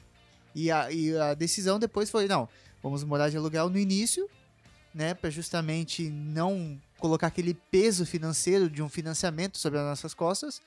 E 0.54 0.70
a, 0.70 0.92
e 0.92 1.16
a 1.16 1.34
decisão 1.34 1.76
depois 1.76 2.08
foi, 2.08 2.28
não, 2.28 2.48
vamos 2.80 3.02
morar 3.02 3.30
de 3.30 3.36
aluguel 3.36 3.68
no 3.68 3.78
início, 3.78 4.30
né, 4.94 5.14
para 5.14 5.30
justamente 5.30 6.08
não 6.08 6.80
colocar 7.00 7.26
aquele 7.26 7.54
peso 7.54 8.06
financeiro 8.06 8.70
de 8.70 8.80
um 8.80 8.88
financiamento 8.88 9.58
sobre 9.58 9.80
as 9.80 9.84
nossas 9.84 10.14
costas, 10.14 10.62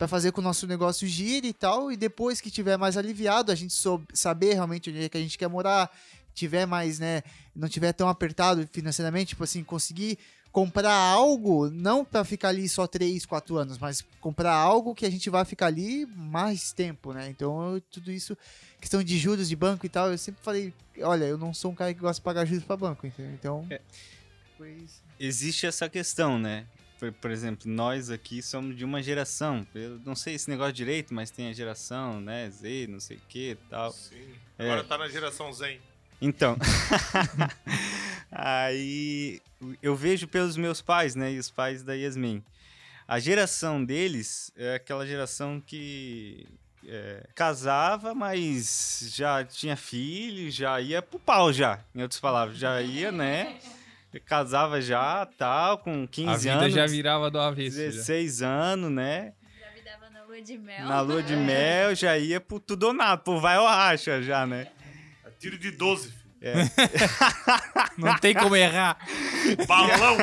para 0.00 0.08
fazer 0.08 0.32
com 0.32 0.40
o 0.40 0.44
nosso 0.44 0.66
negócio 0.66 1.06
gire 1.06 1.48
e 1.48 1.52
tal, 1.52 1.92
e 1.92 1.96
depois 1.96 2.40
que 2.40 2.50
tiver 2.50 2.78
mais 2.78 2.96
aliviado, 2.96 3.52
a 3.52 3.54
gente 3.54 3.74
saber 4.14 4.54
realmente 4.54 4.88
onde 4.88 5.04
é 5.04 5.08
que 5.10 5.18
a 5.18 5.20
gente 5.20 5.36
quer 5.36 5.46
morar, 5.46 5.94
tiver 6.32 6.64
mais, 6.64 6.98
né, 6.98 7.22
não 7.54 7.68
tiver 7.68 7.92
tão 7.92 8.08
apertado 8.08 8.66
financeiramente, 8.72 9.30
tipo 9.30 9.44
assim, 9.44 9.62
conseguir 9.62 10.18
comprar 10.50 10.94
algo, 10.94 11.68
não 11.68 12.02
para 12.02 12.24
ficar 12.24 12.48
ali 12.48 12.66
só 12.66 12.86
3, 12.86 13.26
4 13.26 13.58
anos, 13.58 13.76
mas 13.76 14.02
comprar 14.22 14.54
algo 14.54 14.94
que 14.94 15.04
a 15.04 15.10
gente 15.10 15.28
vai 15.28 15.44
ficar 15.44 15.66
ali 15.66 16.06
mais 16.16 16.72
tempo, 16.72 17.12
né? 17.12 17.28
Então, 17.28 17.74
eu- 17.74 17.80
tudo 17.82 18.10
isso, 18.10 18.34
questão 18.80 19.02
de 19.04 19.18
juros 19.18 19.50
de 19.50 19.54
banco 19.54 19.84
e 19.84 19.90
tal, 19.90 20.10
eu 20.10 20.16
sempre 20.16 20.42
falei, 20.42 20.72
olha, 21.02 21.26
eu 21.26 21.36
não 21.36 21.52
sou 21.52 21.72
um 21.72 21.74
cara 21.74 21.92
que 21.92 22.00
gosta 22.00 22.22
de 22.22 22.24
pagar 22.24 22.46
juros 22.46 22.64
para 22.64 22.74
banco? 22.74 23.06
Então, 23.06 23.68
isso. 24.82 25.02
existe 25.18 25.66
essa 25.66 25.90
questão, 25.90 26.38
né? 26.38 26.64
Por, 27.20 27.30
exemplo, 27.30 27.70
nós 27.70 28.10
aqui 28.10 28.42
somos 28.42 28.76
de 28.76 28.84
uma 28.84 29.02
geração. 29.02 29.66
Eu 29.74 29.98
não 30.04 30.14
sei 30.14 30.34
esse 30.34 30.50
negócio 30.50 30.72
direito, 30.72 31.14
mas 31.14 31.30
tem 31.30 31.48
a 31.48 31.52
geração, 31.52 32.20
né? 32.20 32.50
Z, 32.50 32.86
não 32.88 33.00
sei 33.00 33.16
o 33.16 33.20
que 33.28 33.56
tal. 33.68 33.92
Sim. 33.92 34.34
É. 34.58 34.64
Agora 34.64 34.84
tá 34.84 34.98
na 34.98 35.08
geração 35.08 35.52
Zen. 35.52 35.80
Então. 36.20 36.56
aí 38.30 39.40
eu 39.82 39.96
vejo 39.96 40.28
pelos 40.28 40.56
meus 40.56 40.82
pais, 40.82 41.14
né? 41.14 41.32
E 41.32 41.38
os 41.38 41.50
pais 41.50 41.82
da 41.82 41.94
Yasmin. 41.94 42.44
A 43.08 43.18
geração 43.18 43.84
deles 43.84 44.52
é 44.56 44.74
aquela 44.74 45.06
geração 45.06 45.60
que 45.60 46.46
é, 46.86 47.26
casava, 47.34 48.14
mas 48.14 49.10
já 49.14 49.44
tinha 49.44 49.76
filho, 49.76 50.50
já 50.50 50.80
ia 50.80 51.02
pro 51.02 51.18
pau 51.18 51.52
já, 51.52 51.80
em 51.94 52.02
outras 52.02 52.20
palavras. 52.20 52.58
Já 52.58 52.80
ia, 52.80 53.10
né? 53.10 53.58
Casava 54.26 54.80
já, 54.80 55.24
tal, 55.38 55.78
com 55.78 56.06
15 56.06 56.28
A 56.30 56.36
vida 56.36 56.64
anos. 56.64 56.74
já 56.74 56.86
virava 56.86 57.30
do 57.30 57.38
avesso. 57.38 57.76
já. 57.76 57.82
16 57.84 58.42
anos, 58.42 58.90
né? 58.90 59.32
Já 59.60 59.72
me 59.72 59.82
dava 59.82 60.10
na 60.10 60.24
lua 60.24 60.42
de 60.42 60.58
mel. 60.58 60.86
Na 60.86 61.00
lua 61.00 61.22
de 61.22 61.36
mel 61.36 61.94
já 61.94 62.18
ia 62.18 62.40
pro 62.40 62.58
tudo 62.58 62.88
ou 62.88 62.92
nada, 62.92 63.18
pro 63.18 63.38
vai 63.40 63.56
ou 63.58 63.66
racha 63.66 64.20
já, 64.22 64.44
né? 64.46 64.66
É 65.24 65.30
tiro 65.38 65.56
de 65.58 65.70
12, 65.70 66.10
filho. 66.10 66.20
Não 67.98 68.16
tem 68.18 68.34
como 68.34 68.56
errar. 68.56 68.98
Balão! 69.68 70.16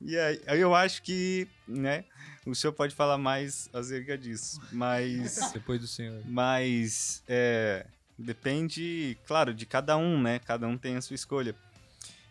E 0.00 0.16
aí, 0.18 0.40
aí 0.46 0.60
eu 0.60 0.74
acho 0.74 1.02
que, 1.02 1.46
né, 1.68 2.04
o 2.46 2.54
senhor 2.54 2.72
pode 2.72 2.94
falar 2.94 3.18
mais 3.18 3.68
acerca 3.72 4.16
disso, 4.16 4.60
mas... 4.72 5.38
Depois 5.52 5.78
do 5.80 5.86
senhor. 5.86 6.22
Mas 6.24 7.22
é, 7.28 7.84
depende, 8.18 9.18
claro, 9.26 9.52
de 9.52 9.66
cada 9.66 9.96
um, 9.98 10.20
né? 10.20 10.38
Cada 10.38 10.66
um 10.66 10.78
tem 10.78 10.96
a 10.96 11.02
sua 11.02 11.14
escolha. 11.14 11.54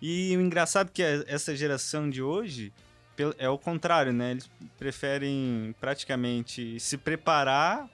E 0.02 0.36
o 0.38 0.42
engraçado 0.42 0.88
é 0.88 0.92
que 0.94 1.04
essa 1.28 1.56
geração 1.56 2.10
de 2.10 2.22
hoje 2.22 2.72
é 3.38 3.50
o 3.50 3.58
contrário, 3.58 4.14
né? 4.14 4.32
Eles 4.32 4.50
preferem 4.78 5.76
praticamente 5.80 6.80
se 6.80 6.98
preparar 6.98 7.90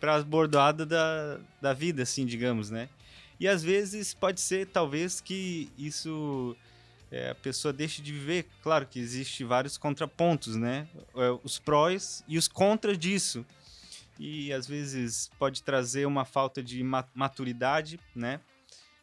para 0.00 0.16
as 0.16 0.24
bordoadas 0.24 0.86
da, 0.86 1.38
da 1.62 1.72
vida, 1.72 2.02
assim, 2.02 2.26
digamos, 2.26 2.70
né? 2.70 2.88
E 3.38 3.46
às 3.48 3.62
vezes 3.62 4.12
pode 4.14 4.40
ser, 4.40 4.66
talvez, 4.66 5.20
que 5.20 5.70
isso 5.78 6.56
é, 7.10 7.30
a 7.30 7.34
pessoa 7.34 7.72
deixe 7.72 8.02
de 8.02 8.12
viver. 8.12 8.46
Claro 8.62 8.86
que 8.86 8.98
existe 8.98 9.44
vários 9.44 9.78
contrapontos, 9.78 10.56
né? 10.56 10.88
É, 11.16 11.38
Os 11.44 11.58
prós 11.58 12.24
e 12.26 12.36
os 12.36 12.48
contras 12.48 12.98
disso 12.98 13.46
e 14.18 14.52
às 14.52 14.66
vezes 14.66 15.30
pode 15.38 15.62
trazer 15.62 16.06
uma 16.06 16.24
falta 16.24 16.62
de 16.62 16.82
ma- 16.84 17.08
maturidade, 17.14 17.98
né? 18.14 18.40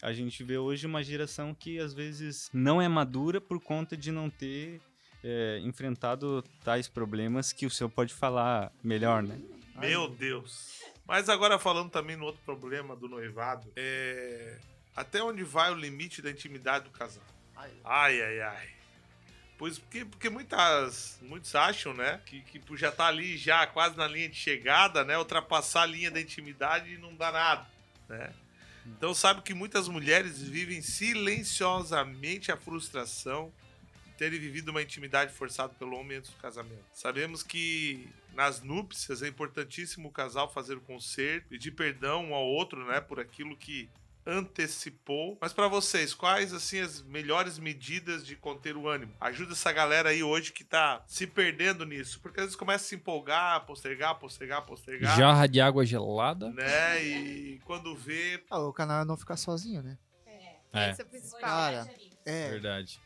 A 0.02 0.12
gente 0.14 0.44
vê 0.44 0.58
hoje 0.58 0.88
uma 0.88 1.04
geração 1.04 1.54
que 1.54 1.80
às 1.80 1.94
vezes 1.94 2.50
não 2.52 2.82
é 2.82 2.88
madura 2.88 3.40
por 3.40 3.62
conta 3.62 3.96
de 3.96 4.12
não 4.12 4.30
ter 4.30 4.82
é, 5.24 5.60
enfrentado 5.64 6.44
tais 6.64 6.88
problemas 6.88 7.54
que 7.54 7.66
o 7.66 7.70
senhor 7.70 7.90
pode 7.90 8.14
falar 8.14 8.72
melhor, 8.84 9.22
né? 9.22 9.40
Meu 9.76 10.08
Deus. 10.08 10.82
Mas 11.06 11.30
agora 11.30 11.60
falando 11.60 11.92
também 11.92 12.16
no 12.16 12.26
outro 12.26 12.42
problema 12.44 12.96
do 12.96 13.08
noivado, 13.08 13.72
é 13.76 14.58
até 14.96 15.22
onde 15.24 15.44
vai 15.44 15.72
o 15.72 15.76
limite 15.76 16.22
da 16.22 16.32
intimidade 16.32 16.86
do 16.86 16.92
casal? 16.92 17.24
Ai, 17.84 18.22
ai, 18.22 18.42
ai. 18.42 18.70
Pois 19.58 19.78
porque, 19.78 20.04
porque 20.04 20.30
muitas, 20.30 21.20
muitos 21.22 21.54
acham, 21.54 21.94
né, 21.94 22.20
que, 22.26 22.42
que 22.42 22.60
por 22.60 22.76
já 22.76 22.90
estar 22.90 23.06
ali 23.06 23.38
já 23.38 23.68
quase 23.68 23.96
na 23.96 24.08
linha 24.08 24.28
de 24.28 24.36
chegada, 24.36 25.04
né, 25.04 25.18
ultrapassar 25.18 25.84
a 25.84 25.86
linha 25.86 26.10
da 26.10 26.20
intimidade 26.20 26.98
não 26.98 27.16
dá 27.16 27.32
nada, 27.32 27.68
né? 28.10 28.34
Então 28.86 29.14
sabe 29.14 29.42
que 29.42 29.54
muitas 29.54 29.88
mulheres 29.88 30.42
vivem 30.42 30.82
silenciosamente 30.82 32.52
a 32.52 32.58
frustração 32.58 33.52
de 34.06 34.14
terem 34.14 34.40
vivido 34.40 34.70
uma 34.70 34.82
intimidade 34.82 35.34
forçada 35.34 35.74
pelo 35.74 35.96
homem 35.98 36.18
antes 36.18 36.32
do 36.32 36.38
casamento. 36.38 36.84
Sabemos 36.94 37.44
que 37.44 38.10
nas 38.34 38.62
núpcias 38.62 39.22
é 39.22 39.28
importantíssimo 39.28 40.08
o 40.08 40.12
casal 40.12 40.52
fazer 40.52 40.76
o 40.76 40.82
conserto, 40.82 41.50
pedir 41.50 41.72
perdão 41.72 42.30
um 42.30 42.34
ao 42.34 42.46
outro, 42.46 42.86
né, 42.86 43.02
por 43.02 43.20
aquilo 43.20 43.56
que 43.56 43.90
antecipou. 44.26 45.38
Mas 45.42 45.54
pra 45.54 45.68
vocês, 45.68 46.14
quais 46.14 46.54
assim 46.54 46.80
as 46.80 47.02
melhores 47.02 47.58
medidas 47.60 48.26
de 48.26 48.36
conter 48.36 48.76
o 48.78 48.88
ânimo? 48.88 49.14
Ajuda 49.20 49.54
essa 49.54 49.72
galera 49.72 50.10
aí 50.10 50.24
hoje 50.24 50.52
que 50.52 50.64
tá 50.64 51.04
se 51.08 51.26
perdendo 51.28 51.86
nisso, 51.86 52.20
porque 52.22 52.40
às 52.40 52.46
vezes 52.48 52.56
começa 52.56 52.86
a 52.86 52.88
se 52.88 52.96
empolgar, 52.96 53.66
postergar, 53.66 54.16
postergar, 54.16 54.62
postergar, 54.66 55.18
Jarra 55.18 55.48
de 55.48 55.60
água 55.62 55.86
gelada. 55.86 56.50
né? 56.52 57.04
E 57.04 57.60
quando 57.66 57.96
vê, 57.96 58.44
Ah, 58.50 58.60
o 58.60 58.74
canal 58.74 59.02
é 59.02 59.06
não 59.06 59.18
ficar 59.18 59.38
sozinho, 59.38 59.82
né? 59.82 59.98
É. 60.74 60.92
Esse 60.92 61.02
é 61.02 61.04
o 61.04 61.08
principal. 61.08 61.40
Cara, 61.42 61.90
é. 62.26 62.50
Verdade. 62.50 63.00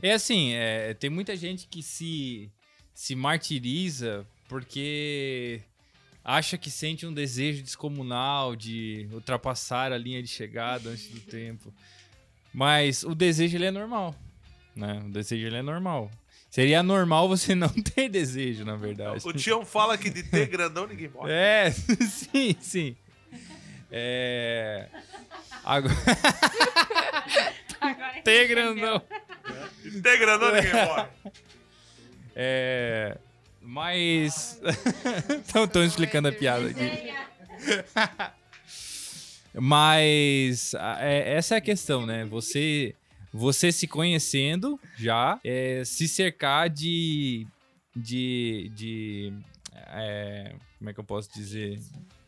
É 0.00 0.12
assim, 0.12 0.52
é, 0.54 0.94
tem 0.94 1.10
muita 1.10 1.36
gente 1.36 1.66
que 1.66 1.82
se, 1.82 2.50
se 2.94 3.14
martiriza 3.14 4.26
porque 4.48 5.60
acha 6.24 6.58
que 6.58 6.70
sente 6.70 7.06
um 7.06 7.12
desejo 7.12 7.62
descomunal 7.62 8.54
de 8.54 9.08
ultrapassar 9.12 9.92
a 9.92 9.98
linha 9.98 10.22
de 10.22 10.28
chegada 10.28 10.90
antes 10.90 11.08
do 11.08 11.20
tempo. 11.20 11.72
Mas 12.52 13.02
o 13.02 13.14
desejo 13.14 13.56
ele 13.56 13.66
é 13.66 13.70
normal, 13.70 14.14
né? 14.74 15.02
O 15.04 15.10
desejo 15.10 15.46
ele 15.46 15.56
é 15.56 15.62
normal. 15.62 16.10
Seria 16.50 16.82
normal 16.82 17.28
você 17.28 17.54
não 17.54 17.68
ter 17.68 18.08
desejo, 18.08 18.64
na 18.64 18.76
verdade. 18.76 19.26
o 19.26 19.32
Tião 19.32 19.64
fala 19.64 19.98
que 19.98 20.10
de 20.10 20.22
ter 20.22 20.46
grandão 20.46 20.86
ninguém 20.86 21.08
morre. 21.08 21.32
É, 21.32 21.70
sim, 21.70 22.56
sim. 22.60 22.96
É. 23.90 24.88
Agora. 25.64 25.94
ter 28.24 28.48
grandão. 28.48 29.02
De 29.82 30.02
ter 30.02 30.18
grandão 30.18 30.52
ninguém 30.52 30.72
morre. 30.72 31.08
É. 32.34 33.18
Mas. 33.68 34.58
Estão 35.44 35.84
explicando 35.84 36.28
a 36.28 36.32
piada 36.32 36.70
aqui. 36.70 36.90
Mas 39.52 40.72
é- 41.00 41.34
essa 41.34 41.56
é 41.56 41.58
a 41.58 41.60
questão, 41.60 42.06
né? 42.06 42.24
Você, 42.24 42.94
você 43.30 43.70
se 43.70 43.86
conhecendo 43.86 44.80
já, 44.96 45.38
é, 45.44 45.82
se 45.84 46.08
cercar 46.08 46.70
de. 46.70 47.46
de. 47.94 48.72
de 48.74 49.32
é, 49.74 50.54
como 50.78 50.88
é 50.88 50.94
que 50.94 51.00
eu 51.00 51.04
posso 51.04 51.30
dizer? 51.30 51.78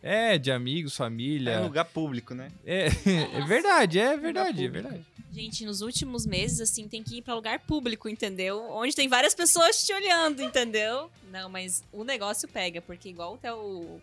É, 0.03 0.39
de 0.39 0.51
amigos, 0.51 0.97
família. 0.97 1.53
É 1.53 1.61
um 1.61 1.65
lugar 1.65 1.85
público, 1.85 2.35
né? 2.35 2.51
É, 2.65 2.87
é 3.35 3.45
verdade, 3.47 3.99
é 3.99 4.17
verdade, 4.17 4.65
é 4.65 4.69
verdade. 4.69 5.07
Gente, 5.33 5.65
nos 5.65 5.81
últimos 5.81 6.27
meses, 6.27 6.61
assim, 6.61 6.89
tem 6.89 7.03
que 7.03 7.19
ir 7.19 7.23
pra 7.23 7.35
lugar 7.35 7.61
público, 7.61 8.09
entendeu? 8.09 8.67
Onde 8.71 8.95
tem 8.95 9.09
várias 9.09 9.35
pessoas 9.35 9.85
te 9.85 9.93
olhando, 9.93 10.43
entendeu? 10.43 11.11
Não, 11.31 11.49
mas 11.49 11.85
o 11.93 12.03
negócio 12.03 12.49
pega, 12.49 12.81
porque 12.81 13.11
igual 13.11 13.35
o 13.35 13.39
Theo, 13.39 13.57
o 13.57 14.01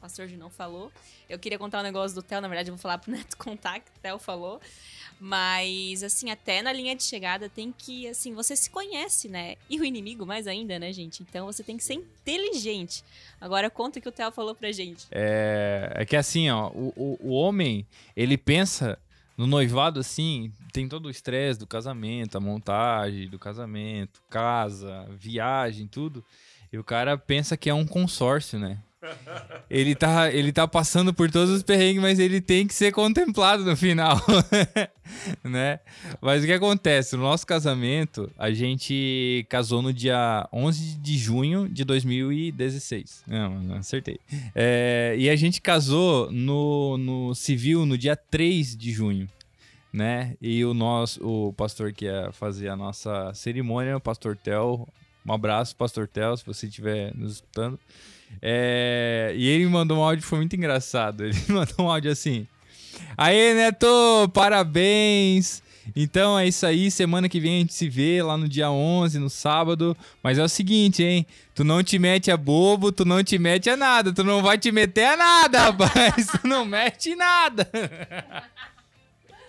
pastor 0.00 0.28
Junão 0.28 0.50
falou, 0.50 0.92
eu 1.30 1.38
queria 1.38 1.58
contar 1.58 1.80
um 1.80 1.82
negócio 1.82 2.14
do 2.14 2.22
Theo, 2.22 2.42
na 2.42 2.48
verdade 2.48 2.68
eu 2.68 2.74
vou 2.74 2.82
falar 2.82 2.98
pro 2.98 3.10
Neto 3.10 3.36
contar, 3.38 3.80
que 3.80 3.88
o 3.88 4.00
Theo 4.02 4.18
falou, 4.18 4.60
mas, 5.18 6.02
assim, 6.02 6.30
até 6.30 6.60
na 6.60 6.72
linha 6.72 6.94
de 6.94 7.02
chegada 7.02 7.48
tem 7.48 7.72
que, 7.76 8.06
assim, 8.06 8.34
você 8.34 8.54
se 8.54 8.68
conhece, 8.68 9.28
né? 9.28 9.56
E 9.68 9.80
o 9.80 9.84
inimigo 9.84 10.26
mais 10.26 10.46
ainda, 10.46 10.78
né, 10.78 10.92
gente? 10.92 11.22
Então 11.22 11.46
você 11.46 11.62
tem 11.62 11.76
que 11.76 11.84
ser 11.84 11.94
inteligente. 11.94 13.02
Agora 13.40 13.70
conta 13.70 13.98
o 13.98 14.02
que 14.02 14.08
o 14.08 14.12
Theo 14.12 14.30
falou 14.30 14.54
pra 14.54 14.70
gente. 14.72 15.06
É, 15.10 15.90
é 15.94 16.04
que 16.04 16.16
assim, 16.16 16.50
ó, 16.50 16.68
o, 16.68 16.92
o, 16.96 17.18
o 17.28 17.30
homem, 17.32 17.86
ele 18.14 18.36
pensa 18.36 18.98
no 19.36 19.46
noivado 19.46 20.00
assim, 20.00 20.52
tem 20.72 20.88
todo 20.88 21.06
o 21.06 21.10
estresse 21.10 21.58
do 21.58 21.66
casamento, 21.66 22.36
a 22.36 22.40
montagem 22.40 23.28
do 23.28 23.38
casamento, 23.38 24.22
casa, 24.28 25.06
viagem, 25.10 25.86
tudo. 25.86 26.24
E 26.72 26.78
o 26.78 26.84
cara 26.84 27.16
pensa 27.16 27.56
que 27.56 27.70
é 27.70 27.74
um 27.74 27.86
consórcio, 27.86 28.58
né? 28.58 28.78
Ele 29.68 29.94
tá, 29.94 30.30
ele 30.32 30.52
tá 30.52 30.66
passando 30.66 31.12
por 31.12 31.30
todos 31.30 31.50
os 31.50 31.62
perrengues, 31.62 32.00
mas 32.00 32.18
ele 32.18 32.40
tem 32.40 32.66
que 32.66 32.74
ser 32.74 32.92
contemplado 32.92 33.64
no 33.64 33.76
final, 33.76 34.20
né? 35.44 35.80
Mas 36.20 36.42
o 36.42 36.46
que 36.46 36.52
acontece? 36.52 37.16
No 37.16 37.22
nosso 37.22 37.46
casamento, 37.46 38.30
a 38.38 38.50
gente 38.50 39.44
casou 39.48 39.82
no 39.82 39.92
dia 39.92 40.48
11 40.52 40.98
de 40.98 41.18
junho 41.18 41.68
de 41.68 41.84
2016. 41.84 43.24
Não, 43.26 43.60
não 43.60 43.76
acertei. 43.76 44.18
É, 44.54 45.14
e 45.18 45.28
a 45.28 45.36
gente 45.36 45.60
casou 45.60 46.30
no, 46.32 46.96
no 46.96 47.34
civil 47.34 47.84
no 47.84 47.98
dia 47.98 48.16
3 48.16 48.76
de 48.76 48.92
junho, 48.92 49.28
né? 49.92 50.36
E 50.40 50.64
o 50.64 50.72
nosso, 50.72 51.20
o 51.26 51.52
pastor 51.52 51.92
que 51.92 52.06
ia 52.06 52.30
fazer 52.32 52.68
a 52.68 52.76
nossa 52.76 53.32
cerimônia, 53.34 53.96
o 53.96 54.00
pastor 54.00 54.36
Tel, 54.36 54.88
um 55.26 55.32
abraço, 55.32 55.74
pastor 55.76 56.06
Tel, 56.06 56.36
se 56.36 56.44
você 56.44 56.66
estiver 56.66 57.14
nos 57.14 57.34
escutando. 57.34 57.78
É, 58.40 59.32
e 59.36 59.46
ele 59.46 59.64
me 59.64 59.70
mandou 59.70 59.98
um 59.98 60.02
áudio, 60.02 60.24
foi 60.24 60.38
muito 60.38 60.56
engraçado. 60.56 61.24
Ele 61.24 61.36
mandou 61.48 61.86
um 61.86 61.90
áudio 61.90 62.10
assim: 62.10 62.46
Aê, 63.16 63.54
Neto, 63.54 63.86
parabéns! 64.34 65.62
Então 65.94 66.36
é 66.36 66.48
isso 66.48 66.66
aí, 66.66 66.90
semana 66.90 67.28
que 67.28 67.38
vem 67.38 67.56
a 67.56 67.58
gente 67.60 67.74
se 67.74 67.88
vê 67.88 68.20
lá 68.20 68.36
no 68.36 68.48
dia 68.48 68.70
11, 68.70 69.18
no 69.18 69.30
sábado. 69.30 69.96
Mas 70.22 70.38
é 70.38 70.42
o 70.42 70.48
seguinte, 70.48 71.02
hein? 71.02 71.24
Tu 71.54 71.62
não 71.62 71.82
te 71.82 71.98
mete 71.98 72.30
a 72.30 72.36
bobo, 72.36 72.90
tu 72.90 73.04
não 73.04 73.22
te 73.22 73.38
mete 73.38 73.70
a 73.70 73.76
nada. 73.76 74.12
Tu 74.12 74.24
não 74.24 74.42
vai 74.42 74.58
te 74.58 74.72
meter 74.72 75.04
a 75.06 75.16
nada, 75.16 75.60
rapaz. 75.70 76.26
Tu 76.26 76.46
não 76.46 76.64
mete 76.64 77.14
nada. 77.14 77.70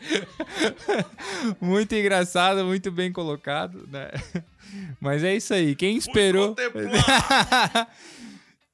muito 1.61 1.93
engraçado, 1.95 2.63
muito 2.65 2.91
bem 2.91 3.11
colocado, 3.11 3.87
né? 3.91 4.09
Mas 4.99 5.23
é 5.23 5.35
isso 5.35 5.53
aí. 5.53 5.75
Quem 5.75 5.97
esperou. 5.97 6.55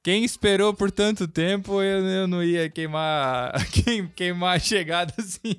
Quem 0.02 0.22
esperou 0.22 0.74
por 0.74 0.90
tanto 0.90 1.26
tempo, 1.26 1.80
eu, 1.80 2.04
eu 2.06 2.26
não 2.28 2.42
ia 2.44 2.68
queimar, 2.68 3.52
queim- 3.70 4.06
queimar 4.08 4.56
a 4.56 4.58
chegada 4.60 5.14
assim. 5.18 5.56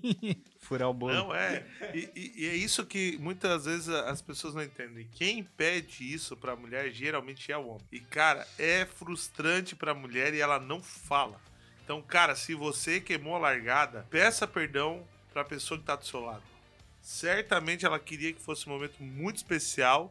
Furar 0.59 0.88
o 0.89 0.93
bolo. 0.93 1.13
Não, 1.13 1.34
é. 1.36 1.63
E, 1.95 2.09
e- 2.15 2.34
e 2.38 2.45
é 2.49 2.55
isso 2.55 2.86
que 2.86 3.17
muitas 3.19 3.65
vezes 3.65 3.89
as 3.89 4.21
pessoas 4.21 4.53
não 4.53 4.61
entendem. 4.61 5.07
Quem 5.13 5.43
pede 5.43 6.03
isso 6.13 6.36
pra 6.38 6.55
mulher 6.55 6.91
geralmente 6.91 7.51
é 7.51 7.57
o 7.57 7.67
homem. 7.69 7.82
E, 7.91 7.99
cara, 7.99 8.45
é 8.59 8.86
frustrante 8.86 9.76
pra 9.76 9.95
mulher 9.95 10.34
e 10.36 10.41
ela 10.41 10.59
não 10.59 10.82
fala. 10.82 11.39
Então, 11.84 11.99
cara, 12.01 12.36
se 12.36 12.53
você 12.53 12.99
queimou 12.99 13.36
a 13.36 13.39
largada, 13.39 14.05
peça 14.11 14.45
perdão 14.47 15.03
pra 15.36 15.43
pessoa 15.43 15.77
que 15.77 15.86
tá 15.86 15.97
do 15.97 16.05
seu 16.05 16.21
lado. 16.21 16.43
Certamente 17.01 17.86
ela 17.86 17.99
queria 17.99 18.31
que 18.31 18.41
fosse 18.41 18.69
um 18.69 18.71
momento 18.71 19.03
muito 19.03 19.36
especial 19.36 20.09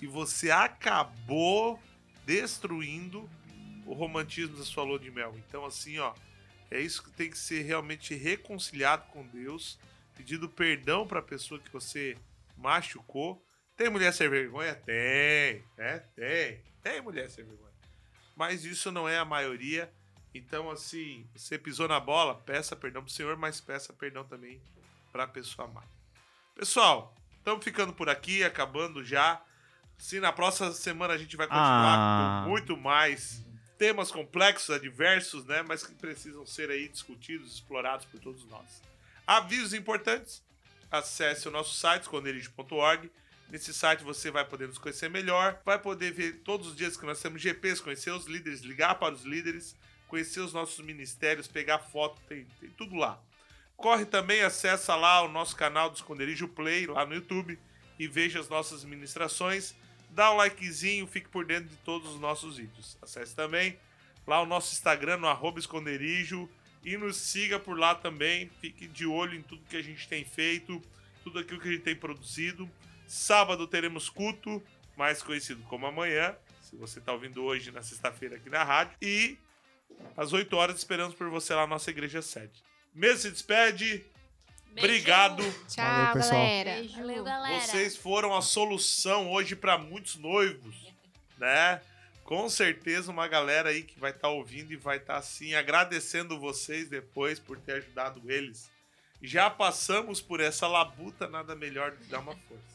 e 0.00 0.06
você 0.06 0.50
acabou 0.50 1.78
destruindo 2.24 3.28
o 3.84 3.92
romantismo 3.92 4.56
da 4.56 4.64
sua 4.64 4.82
lua 4.82 4.98
de 4.98 5.10
mel. 5.10 5.34
Então, 5.46 5.66
assim, 5.66 5.98
ó, 5.98 6.14
é 6.70 6.80
isso 6.80 7.02
que 7.02 7.10
tem 7.10 7.28
que 7.28 7.36
ser 7.36 7.60
realmente 7.64 8.14
reconciliado 8.14 9.04
com 9.12 9.26
Deus, 9.26 9.78
pedindo 10.16 10.48
perdão 10.48 11.06
para 11.06 11.18
a 11.18 11.22
pessoa 11.22 11.60
que 11.60 11.70
você 11.70 12.16
machucou 12.56 13.44
Tem 13.76 13.90
mulher 13.90 14.14
sem 14.14 14.26
vergonha? 14.26 14.74
Tem, 14.74 15.62
né? 15.76 15.98
Tem. 16.16 16.62
Tem 16.82 17.02
mulher 17.02 17.28
sem 17.28 17.44
vergonha. 17.44 17.72
Mas 18.34 18.64
isso 18.64 18.90
não 18.90 19.06
é 19.06 19.18
a 19.18 19.24
maioria. 19.24 19.92
Então, 20.34 20.70
assim, 20.70 21.26
você 21.34 21.58
pisou 21.58 21.86
na 21.86 22.00
bola, 22.00 22.34
peça 22.34 22.74
perdão 22.74 23.02
pro 23.02 23.12
Senhor, 23.12 23.36
mas 23.36 23.60
peça 23.60 23.92
perdão 23.92 24.24
também 24.24 24.60
pra 25.12 25.26
pessoa 25.26 25.68
amada. 25.68 25.86
Pessoal, 26.54 27.14
estamos 27.38 27.62
ficando 27.62 27.92
por 27.92 28.08
aqui, 28.08 28.42
acabando 28.42 29.04
já. 29.04 29.42
Se 29.98 30.18
na 30.20 30.32
próxima 30.32 30.72
semana 30.72 31.14
a 31.14 31.18
gente 31.18 31.36
vai 31.36 31.46
continuar 31.46 31.96
Ah. 31.98 32.42
com 32.44 32.50
muito 32.50 32.76
mais 32.76 33.42
temas 33.78 34.10
complexos, 34.10 34.70
adversos, 34.74 35.44
né? 35.44 35.62
Mas 35.62 35.84
que 35.86 35.94
precisam 35.94 36.46
ser 36.46 36.70
aí 36.70 36.88
discutidos, 36.88 37.54
explorados 37.54 38.06
por 38.06 38.18
todos 38.20 38.44
nós. 38.46 38.82
Avisos 39.26 39.74
importantes: 39.74 40.42
acesse 40.90 41.46
o 41.46 41.50
nosso 41.50 41.74
site, 41.74 42.02
esconderijo.org. 42.02 43.10
Nesse 43.50 43.74
site 43.74 44.02
você 44.02 44.30
vai 44.30 44.46
poder 44.46 44.66
nos 44.66 44.78
conhecer 44.78 45.10
melhor, 45.10 45.60
vai 45.64 45.78
poder 45.78 46.10
ver 46.10 46.38
todos 46.42 46.68
os 46.68 46.76
dias 46.76 46.96
que 46.96 47.04
nós 47.04 47.20
temos 47.20 47.42
GPs, 47.42 47.82
conhecer 47.82 48.10
os 48.10 48.24
líderes, 48.26 48.60
ligar 48.62 48.94
para 48.94 49.12
os 49.14 49.24
líderes, 49.24 49.76
conhecer 50.12 50.40
os 50.40 50.52
nossos 50.52 50.84
ministérios, 50.84 51.48
pegar 51.48 51.78
foto, 51.78 52.20
tem, 52.28 52.44
tem 52.60 52.68
tudo 52.68 52.96
lá. 52.96 53.18
Corre 53.74 54.04
também, 54.04 54.42
acessa 54.42 54.94
lá 54.94 55.22
o 55.22 55.28
nosso 55.28 55.56
canal 55.56 55.88
do 55.88 55.96
Esconderijo 55.96 56.46
Play, 56.46 56.86
lá 56.86 57.06
no 57.06 57.14
YouTube, 57.14 57.58
e 57.98 58.06
veja 58.06 58.38
as 58.38 58.46
nossas 58.46 58.84
ministrações. 58.84 59.74
Dá 60.10 60.30
um 60.30 60.36
likezinho, 60.36 61.06
fique 61.06 61.30
por 61.30 61.46
dentro 61.46 61.70
de 61.70 61.76
todos 61.78 62.10
os 62.10 62.20
nossos 62.20 62.58
vídeos. 62.58 62.98
Acesse 63.00 63.34
também 63.34 63.78
lá 64.26 64.42
o 64.42 64.44
nosso 64.44 64.74
Instagram, 64.74 65.16
no 65.16 65.26
arroba 65.26 65.58
esconderijo, 65.58 66.46
e 66.84 66.94
nos 66.98 67.16
siga 67.16 67.58
por 67.58 67.78
lá 67.78 67.94
também. 67.94 68.50
Fique 68.60 68.86
de 68.86 69.06
olho 69.06 69.34
em 69.34 69.42
tudo 69.42 69.64
que 69.64 69.78
a 69.78 69.82
gente 69.82 70.06
tem 70.06 70.26
feito, 70.26 70.82
tudo 71.24 71.38
aquilo 71.38 71.58
que 71.58 71.68
a 71.68 71.72
gente 71.72 71.84
tem 71.84 71.96
produzido. 71.96 72.70
Sábado 73.06 73.66
teremos 73.66 74.10
culto, 74.10 74.62
mais 74.94 75.22
conhecido 75.22 75.62
como 75.62 75.86
amanhã, 75.86 76.36
se 76.60 76.76
você 76.76 76.98
está 76.98 77.12
ouvindo 77.12 77.42
hoje 77.42 77.72
na 77.72 77.80
sexta-feira 77.80 78.36
aqui 78.36 78.50
na 78.50 78.62
rádio. 78.62 78.94
E 79.00 79.38
às 80.16 80.32
8 80.32 80.54
horas 80.56 80.76
esperamos 80.76 81.14
por 81.14 81.28
você 81.28 81.54
lá 81.54 81.62
na 81.62 81.68
nossa 81.68 81.90
igreja 81.90 82.22
sede. 82.22 82.62
Mesmo 82.94 83.18
se 83.18 83.30
despede. 83.30 84.04
Obrigado. 84.76 85.42
Tchau, 85.68 85.84
Valeu, 85.84 86.12
pessoal. 86.12 86.40
galera. 86.40 86.70
Beijo. 86.76 86.96
Valeu, 86.96 87.24
galera. 87.24 87.60
Vocês 87.60 87.96
foram 87.96 88.34
a 88.34 88.40
solução 88.42 89.30
hoje 89.30 89.54
para 89.54 89.76
muitos 89.76 90.16
noivos, 90.16 90.74
né? 91.38 91.80
Com 92.24 92.48
certeza 92.48 93.10
uma 93.10 93.28
galera 93.28 93.70
aí 93.70 93.82
que 93.82 93.98
vai 93.98 94.10
estar 94.10 94.28
ouvindo 94.28 94.72
e 94.72 94.76
vai 94.76 94.96
estar 94.96 95.16
assim 95.16 95.54
agradecendo 95.54 96.38
vocês 96.38 96.88
depois 96.88 97.38
por 97.38 97.58
ter 97.58 97.72
ajudado 97.74 98.22
eles. 98.30 98.70
Já 99.22 99.50
passamos 99.50 100.20
por 100.20 100.40
essa 100.40 100.66
labuta, 100.66 101.28
nada 101.28 101.54
melhor 101.54 101.90
do 101.92 101.98
que 101.98 102.04
dar 102.06 102.20
uma 102.20 102.34
força. 102.34 102.72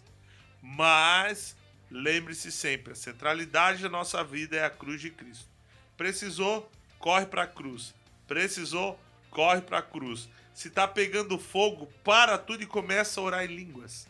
Mas 0.61 1.55
lembre-se 1.89 2.51
sempre, 2.51 2.93
a 2.93 2.95
centralidade 2.95 3.83
da 3.83 3.89
nossa 3.89 4.23
vida 4.23 4.55
é 4.57 4.63
a 4.63 4.69
cruz 4.69 5.01
de 5.01 5.09
Cristo. 5.09 5.49
Precisou, 5.95 6.69
corre 6.99 7.25
para 7.25 7.43
a 7.43 7.47
cruz. 7.47 7.93
Precisou, 8.27 8.99
corre 9.29 9.61
para 9.61 9.79
a 9.79 9.81
cruz. 9.81 10.27
Se 10.53 10.69
tá 10.69 10.87
pegando 10.87 11.37
fogo, 11.37 11.87
para 12.03 12.37
tudo 12.37 12.63
e 12.63 12.65
começa 12.65 13.19
a 13.19 13.23
orar 13.23 13.43
em 13.45 13.55
línguas. 13.55 14.07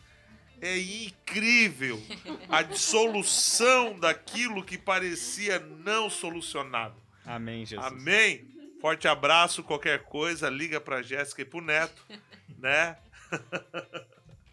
É 0.60 0.76
incrível 0.78 2.02
a 2.48 2.62
dissolução 2.62 3.98
daquilo 3.98 4.64
que 4.64 4.76
parecia 4.78 5.58
não 5.84 6.08
solucionável. 6.10 7.00
Amém, 7.24 7.64
Jesus. 7.66 7.86
Amém? 7.86 8.46
Forte 8.80 9.06
abraço, 9.06 9.62
qualquer 9.62 10.04
coisa, 10.04 10.48
liga 10.48 10.80
pra 10.80 11.02
Jéssica 11.02 11.42
e 11.42 11.44
pro 11.44 11.60
Neto, 11.60 12.02
né? 12.58 12.96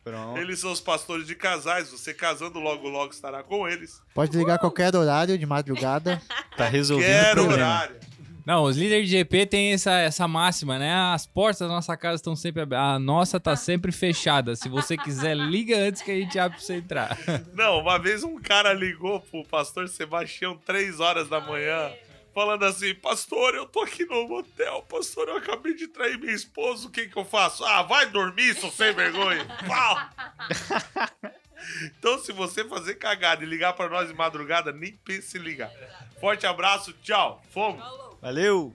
Pronto. 0.03 0.37
Eles 0.39 0.59
são 0.59 0.71
os 0.71 0.79
pastores 0.81 1.25
de 1.25 1.33
casais, 1.35 1.89
você 1.89 2.13
casando 2.13 2.59
logo 2.59 2.87
logo 2.87 3.11
estará 3.11 3.41
com 3.41 3.67
eles. 3.67 4.01
Pode 4.13 4.37
ligar 4.37 4.55
a 4.55 4.59
qualquer 4.59 4.95
horário 4.95 5.37
de 5.37 5.45
madrugada. 5.45 6.21
Tá 6.55 6.69
resolvendo 6.69 7.09
o 7.09 7.11
Quero 7.25 7.41
problema. 7.41 7.53
horário. 7.65 7.99
Não, 8.45 8.63
os 8.63 8.77
líderes 8.77 9.09
de 9.09 9.17
GP 9.17 9.45
têm 9.47 9.73
essa, 9.73 9.91
essa 9.93 10.27
máxima, 10.27 10.77
né? 10.77 10.93
As 10.93 11.25
portas 11.25 11.59
da 11.59 11.67
nossa 11.67 11.97
casa 11.97 12.17
estão 12.17 12.35
sempre 12.35 12.61
abertas. 12.61 12.87
A 12.87 12.99
nossa 12.99 13.39
tá 13.39 13.55
sempre 13.55 13.91
fechada. 13.91 14.55
Se 14.55 14.69
você 14.69 14.95
quiser, 14.95 15.35
liga 15.35 15.75
antes 15.75 16.03
que 16.03 16.11
a 16.11 16.15
gente 16.15 16.37
abre 16.37 16.57
pra 16.57 16.65
você 16.65 16.75
entrar. 16.75 17.17
Não, 17.53 17.79
uma 17.79 17.97
vez 17.97 18.23
um 18.23 18.39
cara 18.39 18.71
ligou 18.71 19.19
pro 19.19 19.43
pastor 19.45 19.89
Sebastião 19.89 20.55
três 20.55 20.99
horas 20.99 21.27
da 21.27 21.41
manhã, 21.41 21.91
falando 22.35 22.65
assim: 22.65 22.93
Pastor, 22.93 23.55
eu 23.55 23.65
tô 23.65 23.81
aqui 23.81 24.05
no 24.05 24.27
motel, 24.27 24.83
pastor, 24.83 25.27
eu 25.27 25.37
acabei 25.37 25.73
de 25.73 25.87
trair 25.87 26.19
minha 26.19 26.33
esposa, 26.33 26.87
o 26.87 26.91
que 26.91 27.07
que 27.07 27.17
eu 27.17 27.25
faço? 27.25 27.65
Ah, 27.65 27.81
vai 27.81 28.05
dormir, 28.05 28.53
seu 28.53 28.69
sem 28.69 28.93
vergonha. 28.93 29.43
Pau! 29.67 29.97
Então, 31.97 32.19
se 32.19 32.31
você 32.31 32.63
fazer 32.65 32.95
cagada 32.95 33.43
e 33.43 33.47
ligar 33.47 33.73
pra 33.73 33.89
nós 33.89 34.07
de 34.07 34.13
madrugada, 34.13 34.71
nem 34.71 34.91
pense 35.03 35.35
em 35.35 35.41
ligar. 35.41 35.71
Forte 36.19 36.45
abraço, 36.45 36.93
tchau, 37.01 37.41
fomos! 37.49 37.83
Valeu! 38.25 38.73